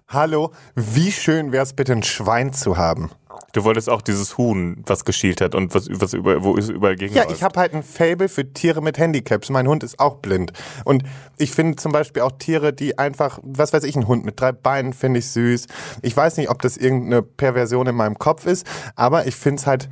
Hallo, 0.07 0.51
wie 0.75 1.11
schön 1.11 1.51
wäre 1.51 1.63
es 1.63 1.73
bitte, 1.73 1.93
ein 1.93 2.03
Schwein 2.03 2.53
zu 2.53 2.77
haben? 2.77 3.11
Du 3.53 3.63
wolltest 3.63 3.89
auch 3.89 4.01
dieses 4.01 4.37
Huhn, 4.37 4.83
was 4.85 5.05
geschielt 5.05 5.41
hat 5.41 5.55
und 5.55 5.73
was, 5.73 5.87
was 5.89 6.13
über, 6.13 6.43
wo 6.43 6.57
es 6.57 6.69
überall 6.69 6.95
gegen 6.95 7.15
Ja, 7.15 7.29
ich 7.29 7.43
habe 7.43 7.59
halt 7.59 7.73
ein 7.73 7.83
Fable 7.83 8.29
für 8.29 8.53
Tiere 8.53 8.81
mit 8.81 8.97
Handicaps. 8.97 9.49
Mein 9.49 9.67
Hund 9.67 9.83
ist 9.83 9.99
auch 9.99 10.17
blind. 10.17 10.53
Und 10.85 11.03
ich 11.37 11.51
finde 11.51 11.75
zum 11.77 11.91
Beispiel 11.91 12.21
auch 12.21 12.33
Tiere, 12.33 12.73
die 12.73 12.97
einfach, 12.97 13.39
was 13.43 13.73
weiß 13.73 13.83
ich, 13.83 13.95
ein 13.95 14.07
Hund 14.07 14.25
mit 14.25 14.39
drei 14.39 14.51
Beinen 14.51 14.93
finde 14.93 15.19
ich 15.19 15.29
süß. 15.31 15.67
Ich 16.01 16.15
weiß 16.15 16.37
nicht, 16.37 16.49
ob 16.49 16.61
das 16.61 16.77
irgendeine 16.77 17.21
Perversion 17.21 17.87
in 17.87 17.95
meinem 17.95 18.19
Kopf 18.19 18.45
ist, 18.45 18.65
aber 18.95 19.25
ich 19.27 19.35
finde 19.35 19.61
es 19.61 19.67
halt 19.67 19.89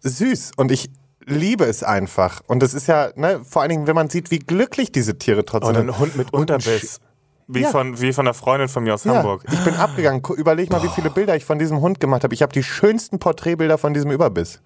süß. 0.00 0.52
Und 0.56 0.72
ich 0.72 0.90
liebe 1.26 1.64
es 1.64 1.82
einfach. 1.82 2.40
Und 2.46 2.62
das 2.62 2.72
ist 2.72 2.86
ja, 2.86 3.10
ne, 3.16 3.40
vor 3.44 3.62
allen 3.62 3.70
Dingen, 3.70 3.86
wenn 3.86 3.96
man 3.96 4.08
sieht, 4.08 4.30
wie 4.30 4.38
glücklich 4.38 4.92
diese 4.92 5.18
Tiere 5.18 5.44
trotzdem 5.44 5.70
Und 5.70 5.74
sind. 5.76 5.88
ein 5.90 5.98
Hund 5.98 6.16
mit 6.16 6.32
Und 6.32 6.40
Unterbiss. 6.40 7.00
Wie, 7.48 7.60
Ja. 7.62 7.70
von, 7.70 8.00
wie 8.00 8.12
von 8.12 8.26
einer 8.26 8.34
Freundin 8.34 8.68
von 8.68 8.82
mir 8.84 8.94
aus 8.94 9.04
Ja, 9.04 9.14
Hamburg. 9.16 9.44
ich 9.52 9.64
bin 9.64 9.74
abgegangen. 9.74 10.22
Überleg 10.36 10.70
mal, 10.70 10.82
wie 10.82 10.88
viele 10.88 11.10
Bilder 11.10 11.36
ich 11.36 11.44
von 11.44 11.58
diesem 11.58 11.80
Hund 11.80 12.00
gemacht 12.00 12.24
habe. 12.24 12.34
Ich 12.34 12.42
habe 12.42 12.52
die 12.52 12.62
schönsten 12.64 13.18
Porträtbilder 13.18 13.78
von 13.78 13.94
diesem 13.94 14.10
Überbiss. 14.10 14.60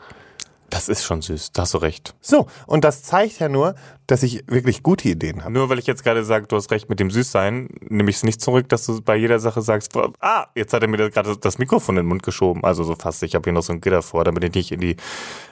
Das 0.70 0.88
ist 0.88 1.02
schon 1.04 1.20
süß, 1.20 1.50
da 1.50 1.62
hast 1.62 1.74
du 1.74 1.78
recht. 1.78 2.14
So, 2.20 2.46
und 2.68 2.84
das 2.84 3.02
zeigt 3.02 3.40
ja 3.40 3.48
nur, 3.48 3.74
dass 4.06 4.22
ich 4.22 4.44
wirklich 4.46 4.84
gute 4.84 5.08
Ideen 5.08 5.42
habe. 5.42 5.52
Nur 5.52 5.68
weil 5.68 5.80
ich 5.80 5.86
jetzt 5.88 6.04
gerade 6.04 6.24
sage, 6.24 6.46
du 6.46 6.54
hast 6.54 6.70
recht 6.70 6.88
mit 6.88 7.00
dem 7.00 7.10
Süßsein, 7.10 7.68
nehme 7.88 8.08
ich 8.08 8.16
es 8.18 8.22
nicht 8.22 8.40
zurück, 8.40 8.68
dass 8.68 8.86
du 8.86 9.02
bei 9.02 9.16
jeder 9.16 9.40
Sache 9.40 9.62
sagst, 9.62 9.90
ah, 10.20 10.46
jetzt 10.54 10.72
hat 10.72 10.82
er 10.82 10.88
mir 10.88 11.10
gerade 11.10 11.36
das 11.36 11.58
Mikrofon 11.58 11.96
in 11.96 12.04
den 12.04 12.08
Mund 12.08 12.22
geschoben. 12.22 12.62
Also 12.62 12.84
so 12.84 12.94
fast, 12.94 13.20
ich 13.24 13.34
habe 13.34 13.42
hier 13.42 13.52
noch 13.52 13.64
so 13.64 13.72
ein 13.72 13.80
Gitter 13.80 14.00
vor, 14.00 14.22
damit 14.22 14.44
ich 14.44 14.54
nicht 14.54 14.70
in 14.70 14.78
die, 14.80 14.96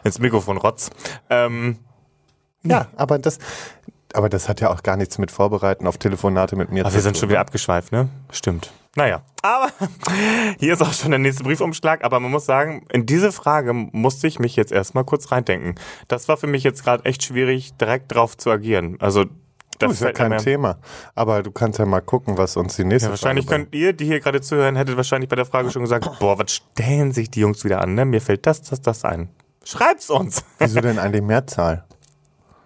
ins 0.04 0.20
Mikrofon 0.20 0.56
rotz. 0.56 0.90
Ähm, 1.30 1.78
Ja, 2.62 2.86
aber 2.94 3.18
das, 3.18 3.38
aber 4.14 4.28
das 4.28 4.48
hat 4.48 4.60
ja 4.60 4.70
auch 4.70 4.82
gar 4.82 4.96
nichts 4.96 5.18
mit 5.18 5.30
Vorbereiten 5.30 5.86
auf 5.86 5.98
Telefonate 5.98 6.56
mit 6.56 6.70
mir 6.70 6.84
aber 6.84 6.94
wir 6.94 7.00
sind 7.00 7.16
schon 7.18 7.28
wieder 7.28 7.40
abgeschweift, 7.40 7.92
ne? 7.92 8.08
Stimmt. 8.30 8.72
Naja, 8.96 9.22
aber 9.42 9.68
hier 10.58 10.72
ist 10.72 10.82
auch 10.82 10.92
schon 10.92 11.10
der 11.10 11.20
nächste 11.20 11.44
Briefumschlag. 11.44 12.02
Aber 12.04 12.18
man 12.18 12.30
muss 12.30 12.46
sagen, 12.46 12.84
in 12.90 13.06
diese 13.06 13.30
Frage 13.32 13.72
musste 13.72 14.26
ich 14.26 14.38
mich 14.38 14.56
jetzt 14.56 14.72
erstmal 14.72 15.04
kurz 15.04 15.30
reindenken. 15.30 15.76
Das 16.08 16.26
war 16.28 16.36
für 16.36 16.46
mich 16.48 16.64
jetzt 16.64 16.82
gerade 16.82 17.04
echt 17.04 17.22
schwierig, 17.22 17.76
direkt 17.76 18.12
drauf 18.12 18.36
zu 18.36 18.50
agieren. 18.50 18.96
Also, 18.98 19.24
Das 19.24 19.30
das 19.78 19.92
ist 19.92 20.00
ja 20.00 20.12
kein 20.12 20.38
Thema. 20.38 20.78
Aber 21.14 21.44
du 21.44 21.52
kannst 21.52 21.78
ja 21.78 21.86
mal 21.86 22.00
gucken, 22.00 22.38
was 22.38 22.56
uns 22.56 22.74
die 22.74 22.84
nächste 22.84 23.06
Ja, 23.08 23.10
wahrscheinlich 23.10 23.46
Frage 23.46 23.64
könnt 23.64 23.74
ihr, 23.74 23.92
die 23.92 24.06
hier 24.06 24.18
gerade 24.18 24.40
zuhören, 24.40 24.74
hättet 24.74 24.96
wahrscheinlich 24.96 25.28
bei 25.28 25.36
der 25.36 25.46
Frage 25.46 25.70
schon 25.70 25.82
gesagt, 25.82 26.18
boah, 26.18 26.36
was 26.38 26.50
stellen 26.52 27.12
sich 27.12 27.30
die 27.30 27.40
Jungs 27.40 27.64
wieder 27.64 27.80
an, 27.82 27.94
ne? 27.94 28.04
Mir 28.04 28.20
fällt 28.20 28.46
das, 28.46 28.62
das, 28.62 28.80
das 28.80 29.04
ein. 29.04 29.28
Schreibt's 29.64 30.10
uns. 30.10 30.42
Wieso 30.58 30.80
denn 30.80 30.98
eigentlich 30.98 31.22
Mehrzahl? 31.22 31.84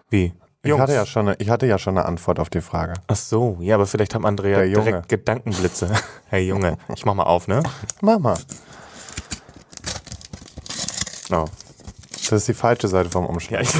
Wie? 0.09 0.33
Ich 0.65 0.79
hatte, 0.79 0.95
ja 0.95 1.07
schon 1.07 1.27
eine, 1.29 1.37
ich 1.41 1.51
hatte 1.51 1.67
ja 1.67 1.77
schon 1.77 1.99
eine 1.99 2.07
Antwort 2.07 2.39
auf 2.39 2.49
die 2.49 2.61
Frage. 2.61 2.95
Ach 3.09 3.17
so, 3.17 3.59
ja, 3.61 3.75
aber 3.75 3.87
vielleicht 3.87 4.15
haben 4.15 4.25
Junge. 4.25 4.85
direkt 4.85 5.09
Gedankenblitze. 5.09 5.91
Hey 6.29 6.47
Junge, 6.47 6.79
ich 6.95 7.05
mach 7.05 7.15
mal 7.15 7.25
auf, 7.25 7.47
ne? 7.49 7.63
Mama, 8.01 8.39
Oh. 11.31 11.45
das 12.11 12.33
ist 12.33 12.49
die 12.49 12.55
falsche 12.55 12.89
Seite 12.89 13.11
vom 13.11 13.27
Umschlag. 13.27 13.65
Ja, 13.65 13.71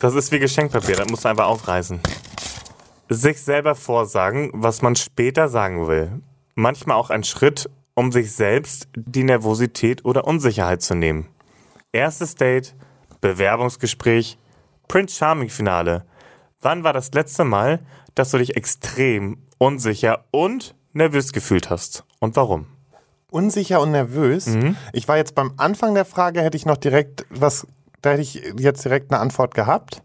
das 0.00 0.14
ist 0.14 0.32
wie 0.32 0.38
Geschenkpapier, 0.38 0.96
das 0.96 1.08
musst 1.08 1.24
du 1.24 1.28
einfach 1.28 1.46
aufreißen. 1.46 2.00
Sich 3.08 3.40
selber 3.42 3.74
vorsagen, 3.74 4.50
was 4.54 4.82
man 4.82 4.96
später 4.96 5.48
sagen 5.48 5.86
will. 5.86 6.22
Manchmal 6.54 6.96
auch 6.96 7.10
ein 7.10 7.24
Schritt 7.24 7.68
um 7.94 8.12
sich 8.12 8.32
selbst 8.32 8.88
die 8.94 9.24
Nervosität 9.24 10.04
oder 10.04 10.26
Unsicherheit 10.26 10.82
zu 10.82 10.94
nehmen. 10.94 11.28
Erstes 11.92 12.34
Date, 12.34 12.74
Bewerbungsgespräch, 13.20 14.38
Prince 14.88 15.16
Charming 15.16 15.48
Finale. 15.48 16.04
Wann 16.60 16.84
war 16.84 16.92
das 16.92 17.12
letzte 17.12 17.44
Mal, 17.44 17.80
dass 18.14 18.30
du 18.30 18.38
dich 18.38 18.56
extrem 18.56 19.38
unsicher 19.58 20.24
und 20.30 20.74
nervös 20.92 21.32
gefühlt 21.32 21.70
hast? 21.70 22.04
Und 22.18 22.36
warum? 22.36 22.66
Unsicher 23.30 23.80
und 23.80 23.90
nervös. 23.90 24.46
Mhm. 24.46 24.76
Ich 24.92 25.08
war 25.08 25.16
jetzt 25.16 25.34
beim 25.34 25.52
Anfang 25.56 25.94
der 25.94 26.04
Frage, 26.04 26.40
hätte 26.42 26.56
ich 26.56 26.64
noch 26.66 26.76
direkt 26.76 27.26
was, 27.30 27.66
da 28.02 28.10
hätte 28.10 28.22
ich 28.22 28.42
jetzt 28.58 28.84
direkt 28.84 29.12
eine 29.12 29.20
Antwort 29.20 29.54
gehabt. 29.54 30.02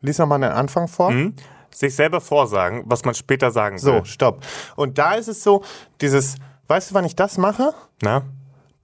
Lies 0.00 0.18
nochmal 0.18 0.40
den 0.40 0.50
Anfang 0.50 0.88
vor. 0.88 1.10
Mhm. 1.10 1.34
Sich 1.72 1.94
selber 1.94 2.20
vorsagen, 2.20 2.82
was 2.86 3.04
man 3.04 3.14
später 3.14 3.50
sagen 3.50 3.78
So, 3.78 3.94
will. 3.94 4.04
stopp. 4.04 4.44
Und 4.76 4.98
da 4.98 5.14
ist 5.14 5.28
es 5.28 5.42
so, 5.42 5.62
dieses, 6.00 6.36
weißt 6.68 6.90
du, 6.90 6.94
wann 6.94 7.04
ich 7.04 7.16
das 7.16 7.36
mache? 7.38 7.74
Na? 8.02 8.22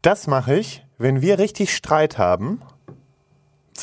Das 0.02 0.26
mache 0.26 0.56
ich, 0.56 0.84
wenn 0.98 1.20
wir 1.22 1.38
richtig 1.38 1.74
Streit 1.74 2.18
haben 2.18 2.62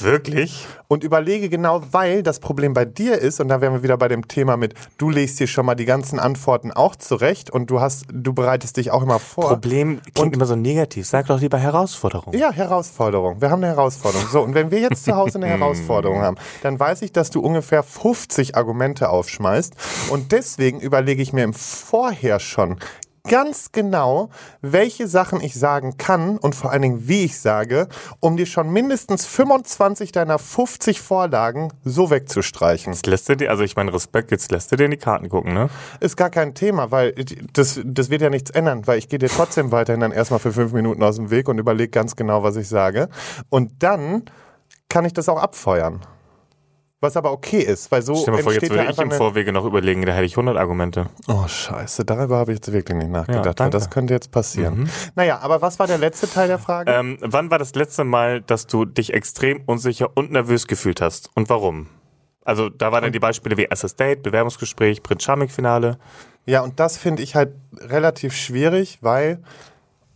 Wirklich? 0.04 0.68
und 0.88 1.04
überlege 1.04 1.50
genau, 1.50 1.82
weil 1.92 2.24
das 2.24 2.40
Problem 2.40 2.74
bei 2.74 2.86
dir 2.86 3.18
ist, 3.18 3.40
und 3.40 3.50
da 3.50 3.62
wären 3.62 3.74
wir 3.74 3.84
wieder 3.84 3.98
bei 3.98 4.08
dem 4.08 4.28
Thema 4.28 4.58
mit, 4.58 4.74
du 4.98 5.10
legst 5.10 5.40
dir 5.40 5.48
schon 5.48 5.66
mal 5.66 5.76
die 5.76 5.86
ganzen 5.86 6.20
Antworten 6.20 6.72
auch 6.72 6.96
zurecht 6.96 7.50
und 7.50 7.70
du 7.70 7.80
hast, 7.80 8.06
du 8.12 8.34
bereitest 8.34 8.78
dich 8.78 8.92
auch 8.92 9.04
immer 9.04 9.20
vor. 9.20 9.50
Problem 9.50 10.02
klingt 10.14 10.36
immer 10.36 10.46
so 10.46 10.56
negativ. 10.56 11.08
Sag 11.08 11.28
doch 11.28 11.40
lieber 11.40 11.58
Herausforderung. 11.58 12.34
Ja, 12.34 12.52
Herausforderung. 12.52 13.42
Wir 13.42 13.50
haben 13.50 13.64
eine 13.64 13.74
Herausforderung. 13.74 14.28
So, 14.32 14.42
und 14.42 14.54
wenn 14.54 14.72
wir 14.72 14.80
jetzt 14.80 15.04
zu 15.04 15.16
Hause 15.16 15.38
eine 15.38 15.48
Herausforderung 15.58 16.22
haben, 16.22 16.38
dann 16.64 16.80
weiß 16.80 17.02
ich, 17.02 17.12
dass 17.12 17.30
du 17.30 17.42
ungefähr 17.42 17.84
50 17.84 18.56
Argumente 18.56 19.10
aufschmeißt. 19.10 19.74
Und 20.10 20.32
deswegen 20.32 20.80
überlege 20.80 21.22
ich 21.22 21.34
mir 21.34 21.44
im 21.44 21.54
Vorher 21.54 22.40
schon 22.40 22.78
ganz 23.28 23.72
genau, 23.72 24.30
welche 24.62 25.08
Sachen 25.08 25.42
ich 25.42 25.56
sagen 25.56 25.98
kann 25.98 26.38
und 26.38 26.56
vor 26.56 26.72
allen 26.72 26.82
Dingen, 26.82 27.08
wie 27.08 27.26
ich 27.26 27.40
sage, 27.40 27.88
um 28.20 28.38
dir 28.38 28.46
schon 28.46 28.72
mindestens 28.72 29.26
25 29.26 30.12
deiner 30.12 30.40
50 30.40 31.02
Vorlagen 31.02 31.72
so 31.84 32.10
wegzustreichen. 32.10 32.94
Jetzt 32.94 33.06
lässt 33.08 33.30
du 33.30 33.36
dir, 33.36 33.50
also 33.50 33.64
ich 33.64 33.76
meine 33.76 33.94
Respekt, 33.94 34.32
jetzt 34.32 34.52
lässt 34.52 34.72
du 34.72 34.76
dir 34.76 34.86
in 34.86 34.92
die 34.92 34.98
Karten 34.98 35.30
gucken, 35.30 35.54
ne? 35.54 35.70
Ist 36.00 36.18
gar 36.18 36.30
kein 36.30 36.54
Thema, 36.54 36.92
weil 36.92 37.14
das, 37.54 37.80
das 37.84 38.10
wird 38.10 38.22
ja 38.22 38.30
nichts 38.30 38.52
ändern, 38.52 38.88
weil 38.88 38.98
ich 38.98 39.10
gehe 39.10 39.20
dir 39.20 39.30
trotzdem 39.30 39.72
weiterhin 39.72 40.02
dann 40.02 40.12
erstmal 40.12 40.40
für 40.40 40.52
fünf 40.52 40.74
Minuten 40.74 41.04
aus 41.04 41.18
dem 41.18 41.30
Weg 41.30 41.50
und 41.50 41.58
überlege 41.58 41.90
ganz 41.90 42.16
genau, 42.16 42.44
was 42.44 42.56
ich 42.56 42.68
sage. 42.68 43.10
Und 43.50 43.84
dann 43.84 44.24
kann 44.90 45.06
ich 45.06 45.14
das 45.14 45.30
auch 45.30 45.42
abfeuern. 45.42 46.02
Was 47.00 47.16
aber 47.16 47.32
okay 47.32 47.60
ist, 47.60 47.92
weil 47.92 48.02
so 48.02 48.16
Stell 48.16 48.26
dir 48.26 48.32
mal 48.32 48.44
vor, 48.44 48.54
jetzt 48.54 48.70
würde 48.72 48.84
ja 48.84 48.90
ich 48.90 48.98
im. 48.98 49.12
Vorwege 49.12 49.52
noch 49.52 49.66
überlegen, 49.66 50.04
da 50.04 50.14
hätte 50.14 50.26
ich 50.26 50.34
100 50.34 50.58
Argumente. 50.58 51.06
Oh 51.28 51.48
scheiße, 51.48 52.06
darüber 52.06 52.38
habe 52.38 52.54
ich 52.54 52.58
jetzt 52.58 52.72
wirklich 52.72 52.98
nicht 52.98 53.12
nachgedacht, 53.12 53.60
danke. 53.60 53.78
das 53.78 53.92
könnte 53.92 54.16
jetzt 54.16 54.32
passieren. 54.32 54.90
Naja, 55.16 55.38
aber 55.40 55.62
was 55.62 55.78
war 55.78 55.86
der 55.86 56.00
letzte 56.00 56.28
Teil 56.28 56.48
der 56.48 56.58
Frage? 56.58 56.92
Ähm, 56.92 57.20
wann 57.22 57.52
war 57.52 57.60
das 57.60 57.76
letzte 57.76 58.04
Mal, 58.04 58.42
dass 58.42 58.66
du 58.66 58.86
dich 58.86 59.14
extrem 59.14 59.62
unsicher 59.68 60.10
und 60.16 60.32
nervös 60.32 60.66
gefühlt 60.66 61.00
hast? 61.00 61.30
Und 61.36 61.50
warum? 61.50 61.88
Also 62.44 62.70
da 62.70 62.92
waren 62.92 63.04
dann 63.04 63.12
die 63.12 63.20
Beispiele 63.20 63.58
wie 63.58 63.66
erstes 63.66 63.96
Date, 63.96 64.24
Bewerbungsgespräch, 64.24 65.04
Prinz 65.04 65.22
Charming 65.22 65.50
Finale. 65.50 66.00
Ja, 66.48 66.62
und 66.62 66.80
das 66.80 66.98
finde 66.98 67.22
ich 67.22 67.36
halt 67.36 67.54
relativ 67.76 68.34
schwierig, 68.34 69.00
weil, 69.02 69.44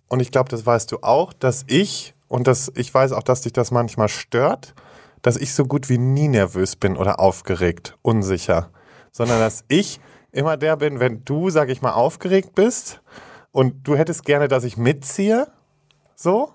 und 0.08 0.20
ich 0.20 0.32
glaube, 0.32 0.50
das 0.50 0.66
weißt 0.66 0.92
du 0.94 1.00
auch, 1.02 1.34
dass 1.34 1.64
ich, 1.68 2.16
und 2.28 2.48
das, 2.48 2.72
ich 2.76 2.92
weiß 2.92 3.12
auch, 3.12 3.24
dass 3.24 3.42
dich 3.42 3.54
das 3.54 3.70
manchmal 3.70 4.08
stört, 4.08 4.74
dass 5.22 5.38
ich 5.38 5.54
so 5.54 5.66
gut 5.66 5.90
wie 5.90 5.98
nie 5.98 6.28
nervös 6.28 6.75
bin 6.75 6.98
oder 6.98 7.20
aufgeregt, 7.20 7.96
unsicher, 8.01 8.72
sondern 9.12 9.40
dass 9.40 9.63
ich 9.68 10.00
immer 10.32 10.58
der 10.58 10.78
bin, 10.78 11.00
wenn 11.00 11.24
du, 11.25 11.50
sag 11.50 11.70
ich 11.70 11.82
mal, 11.82 11.94
aufgeregt 11.94 12.56
bist 12.56 13.01
und 13.51 13.88
du 13.88 13.96
hättest 13.96 14.25
gerne, 14.25 14.48
dass 14.48 14.63
ich 14.63 14.78
mitziehe, 14.78 15.48
so, 16.22 16.51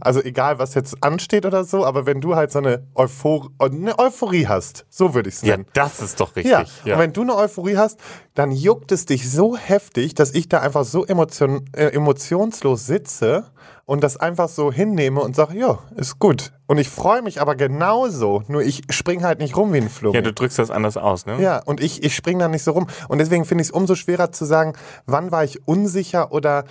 also 0.00 0.22
egal, 0.22 0.58
was 0.58 0.74
jetzt 0.74 1.02
ansteht 1.02 1.44
oder 1.46 1.64
so, 1.64 1.84
aber 1.84 2.06
wenn 2.06 2.20
du 2.20 2.36
halt 2.36 2.50
so 2.52 2.58
eine, 2.58 2.86
Euphor 2.94 3.50
eine 3.58 3.98
Euphorie 3.98 4.46
hast, 4.46 4.86
so 4.88 5.14
würde 5.14 5.28
ich 5.28 5.36
es 5.36 5.42
Ja, 5.42 5.56
nennen. 5.56 5.66
das 5.74 6.00
ist 6.00 6.20
doch 6.20 6.34
richtig. 6.36 6.52
Ja. 6.52 6.64
Ja. 6.84 6.94
und 6.94 7.00
wenn 7.00 7.12
du 7.12 7.22
eine 7.22 7.36
Euphorie 7.36 7.76
hast, 7.76 7.98
dann 8.34 8.50
juckt 8.52 8.92
es 8.92 9.06
dich 9.06 9.30
so 9.30 9.56
heftig, 9.56 10.14
dass 10.14 10.32
ich 10.32 10.48
da 10.48 10.60
einfach 10.60 10.84
so 10.84 11.04
emotion 11.04 11.64
äh, 11.72 11.86
emotionslos 11.86 12.86
sitze 12.86 13.44
und 13.86 14.04
das 14.04 14.16
einfach 14.16 14.48
so 14.48 14.72
hinnehme 14.72 15.20
und 15.20 15.34
sage, 15.34 15.58
ja, 15.58 15.78
ist 15.96 16.18
gut. 16.20 16.52
Und 16.66 16.78
ich 16.78 16.88
freue 16.88 17.22
mich 17.22 17.40
aber 17.40 17.56
genauso, 17.56 18.44
nur 18.46 18.62
ich 18.62 18.82
spring 18.90 19.24
halt 19.24 19.40
nicht 19.40 19.56
rum 19.56 19.72
wie 19.72 19.78
ein 19.78 19.88
Flummi. 19.88 20.14
ja, 20.14 20.22
du 20.22 20.32
drückst 20.32 20.60
das 20.60 20.70
anders 20.70 20.96
aus, 20.96 21.26
ne? 21.26 21.40
Ja, 21.42 21.58
und 21.64 21.80
ich, 21.80 22.04
ich 22.04 22.14
spring 22.14 22.38
da 22.38 22.46
nicht 22.46 22.62
so 22.62 22.70
rum. 22.70 22.86
Und 23.08 23.18
deswegen 23.18 23.44
finde 23.44 23.62
ich 23.62 23.68
es 23.68 23.72
umso 23.72 23.96
schwerer 23.96 24.30
zu 24.30 24.44
sagen, 24.44 24.74
wann 25.06 25.32
war 25.32 25.42
ich 25.42 25.66
unsicher 25.66 26.30
oder 26.32 26.64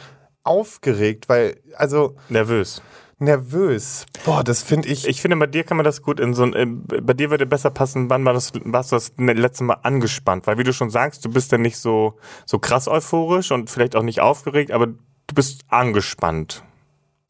aufgeregt, 0.49 1.29
weil, 1.29 1.57
also 1.75 2.15
Nervös. 2.27 2.81
nervös. 3.19 4.05
Boah, 4.25 4.43
das 4.43 4.63
finde 4.63 4.87
ich. 4.87 5.07
Ich 5.07 5.21
finde, 5.21 5.37
bei 5.37 5.45
dir 5.45 5.63
kann 5.63 5.77
man 5.77 5.83
das 5.83 6.01
gut 6.01 6.19
in 6.19 6.33
so 6.33 6.43
ein, 6.43 6.53
äh, 6.53 6.65
bei 6.65 7.13
dir 7.13 7.29
würde 7.29 7.45
besser 7.45 7.69
passen, 7.69 8.09
wann 8.09 8.25
war 8.25 8.33
das, 8.33 8.51
warst 8.65 8.91
du 8.91 8.95
das 8.95 9.11
letzte 9.17 9.63
Mal 9.63 9.77
angespannt? 9.83 10.47
Weil 10.47 10.57
wie 10.57 10.63
du 10.63 10.73
schon 10.73 10.89
sagst, 10.89 11.23
du 11.23 11.29
bist 11.29 11.51
ja 11.51 11.57
nicht 11.57 11.77
so, 11.77 12.17
so 12.45 12.59
krass 12.59 12.87
euphorisch 12.87 13.51
und 13.51 13.69
vielleicht 13.69 13.95
auch 13.95 14.03
nicht 14.03 14.21
aufgeregt, 14.21 14.71
aber 14.71 14.87
du 14.87 15.35
bist 15.35 15.61
angespannt. 15.67 16.63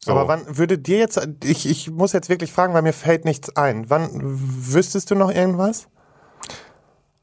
So. 0.02 0.12
Aber 0.12 0.28
wann 0.28 0.56
würde 0.56 0.78
dir 0.78 0.98
jetzt, 0.98 1.20
ich, 1.44 1.68
ich 1.68 1.90
muss 1.90 2.14
jetzt 2.14 2.30
wirklich 2.30 2.52
fragen, 2.52 2.72
weil 2.72 2.80
mir 2.82 2.94
fällt 2.94 3.26
nichts 3.26 3.54
ein. 3.54 3.90
Wann 3.90 4.08
wüsstest 4.14 5.10
du 5.10 5.14
noch 5.14 5.30
irgendwas? 5.30 5.88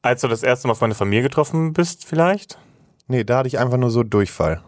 Als 0.04 0.22
du 0.22 0.28
das 0.28 0.44
erste 0.44 0.68
Mal 0.68 0.74
auf 0.74 0.82
meine 0.82 0.94
Familie 0.94 1.24
getroffen 1.24 1.74
bist, 1.74 2.06
vielleicht? 2.06 2.60
Nee, 3.08 3.24
da 3.24 3.40
hatte 3.40 3.48
ich 3.48 3.58
einfach 3.58 3.78
nur 3.78 3.90
so 3.90 4.04
Durchfall. 4.04 4.62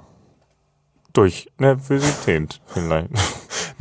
Durch 1.19 1.49
Nervosität, 1.57 2.61
vielleicht. 2.67 3.09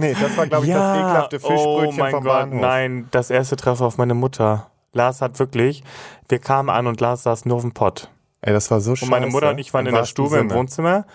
Nee, 0.00 0.14
das 0.14 0.36
war, 0.36 0.46
glaube 0.46 0.64
ich, 0.66 0.72
das 0.72 0.96
ekelhafte 0.96 1.40
Fischbrötchen 1.40 1.88
oh 1.88 1.92
mein 1.92 2.10
vom 2.12 2.22
Gott, 2.22 2.32
Bahnhof. 2.32 2.60
nein, 2.60 3.08
das 3.10 3.30
erste 3.30 3.56
Treffen 3.56 3.82
auf 3.82 3.98
meine 3.98 4.14
Mutter. 4.14 4.70
Lars 4.92 5.20
hat 5.20 5.38
wirklich, 5.40 5.82
wir 6.28 6.38
kamen 6.38 6.68
an 6.70 6.86
und 6.86 7.00
Lars 7.00 7.24
saß 7.24 7.46
nur 7.46 7.56
auf 7.56 7.62
dem 7.62 7.72
Pott. 7.72 8.08
Ey, 8.40 8.52
das 8.52 8.70
war 8.70 8.80
so 8.80 8.94
scheiße. 8.94 9.06
Und 9.06 9.10
meine 9.10 9.26
Mutter 9.26 9.50
und 9.50 9.58
ich 9.58 9.74
waren 9.74 9.86
Im 9.86 9.90
in 9.90 9.94
der 9.96 10.04
Stube 10.04 10.36
im 10.36 10.48
Sinne. 10.48 10.54
Wohnzimmer 10.60 11.06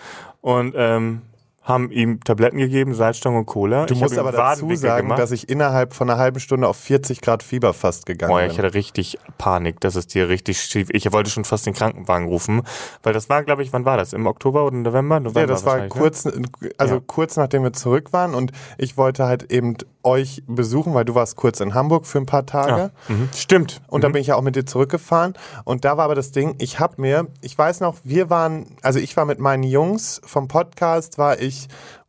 und 0.42 0.74
ähm, 0.76 1.22
haben 1.64 1.90
ihm 1.90 2.20
Tabletten 2.22 2.58
gegeben, 2.58 2.94
Salzstangen 2.94 3.38
und 3.40 3.46
Cola. 3.46 3.86
Du 3.86 3.94
ich 3.94 4.00
musst 4.00 4.18
aber 4.18 4.32
dazu 4.32 4.72
sagen, 4.76 5.06
gemacht. 5.06 5.18
dass 5.18 5.30
ich 5.30 5.48
innerhalb 5.48 5.94
von 5.94 6.08
einer 6.10 6.18
halben 6.18 6.38
Stunde 6.38 6.68
auf 6.68 6.76
40 6.76 7.22
Grad 7.22 7.42
Fieber 7.42 7.72
fast 7.72 8.04
gegangen 8.06 8.30
Boah, 8.30 8.42
bin. 8.42 8.50
ich 8.50 8.58
hatte 8.58 8.74
richtig 8.74 9.18
Panik, 9.38 9.80
dass 9.80 9.96
es 9.96 10.06
dir 10.06 10.28
richtig 10.28 10.60
schief. 10.60 10.88
Ich 10.92 11.10
wollte 11.12 11.30
schon 11.30 11.44
fast 11.46 11.64
den 11.66 11.72
Krankenwagen 11.72 12.28
rufen, 12.28 12.62
weil 13.02 13.14
das 13.14 13.30
war, 13.30 13.42
glaube 13.44 13.62
ich, 13.62 13.72
wann 13.72 13.86
war 13.86 13.96
das? 13.96 14.12
Im 14.12 14.26
Oktober 14.26 14.64
oder 14.66 14.76
November? 14.76 15.20
November 15.20 15.40
Ja, 15.40 15.46
das 15.46 15.64
war 15.64 15.78
ne? 15.78 15.88
kurz, 15.88 16.28
also 16.76 16.94
Ja. 16.96 17.00
kurz 17.06 17.36
nachdem 17.36 17.62
wir 17.62 17.72
zurück 17.72 18.12
waren 18.12 18.34
und 18.34 18.52
ich 18.76 18.96
wollte 18.98 19.24
halt 19.24 19.50
eben 19.50 19.76
euch 20.02 20.42
besuchen, 20.46 20.92
weil 20.92 21.06
du 21.06 21.14
warst 21.14 21.36
kurz 21.36 21.60
in 21.60 21.72
Hamburg 21.72 22.04
für 22.06 22.18
ein 22.18 22.26
paar 22.26 22.44
Tage. 22.44 22.92
Ja. 23.08 23.14
Mhm. 23.14 23.30
Stimmt. 23.34 23.80
Und 23.88 24.04
da 24.04 24.10
bin 24.10 24.20
ich 24.20 24.26
ja 24.26 24.34
auch 24.36 24.42
mit 24.42 24.54
dir 24.54 24.66
zurückgefahren. 24.66 25.32
Und 25.64 25.86
da 25.86 25.96
war 25.96 26.04
aber 26.04 26.14
das 26.14 26.30
Ding, 26.30 26.56
ich 26.58 26.78
habe 26.78 27.00
mir, 27.00 27.28
ich 27.40 27.56
weiß 27.56 27.80
noch, 27.80 27.96
wir 28.04 28.28
waren, 28.28 28.66
also 28.82 28.98
ich 28.98 29.16
war 29.16 29.24
mit 29.24 29.38
meinen 29.38 29.62
Jungs 29.62 30.20
vom 30.26 30.46
Podcast, 30.46 31.16
war 31.16 31.40
ich 31.40 31.53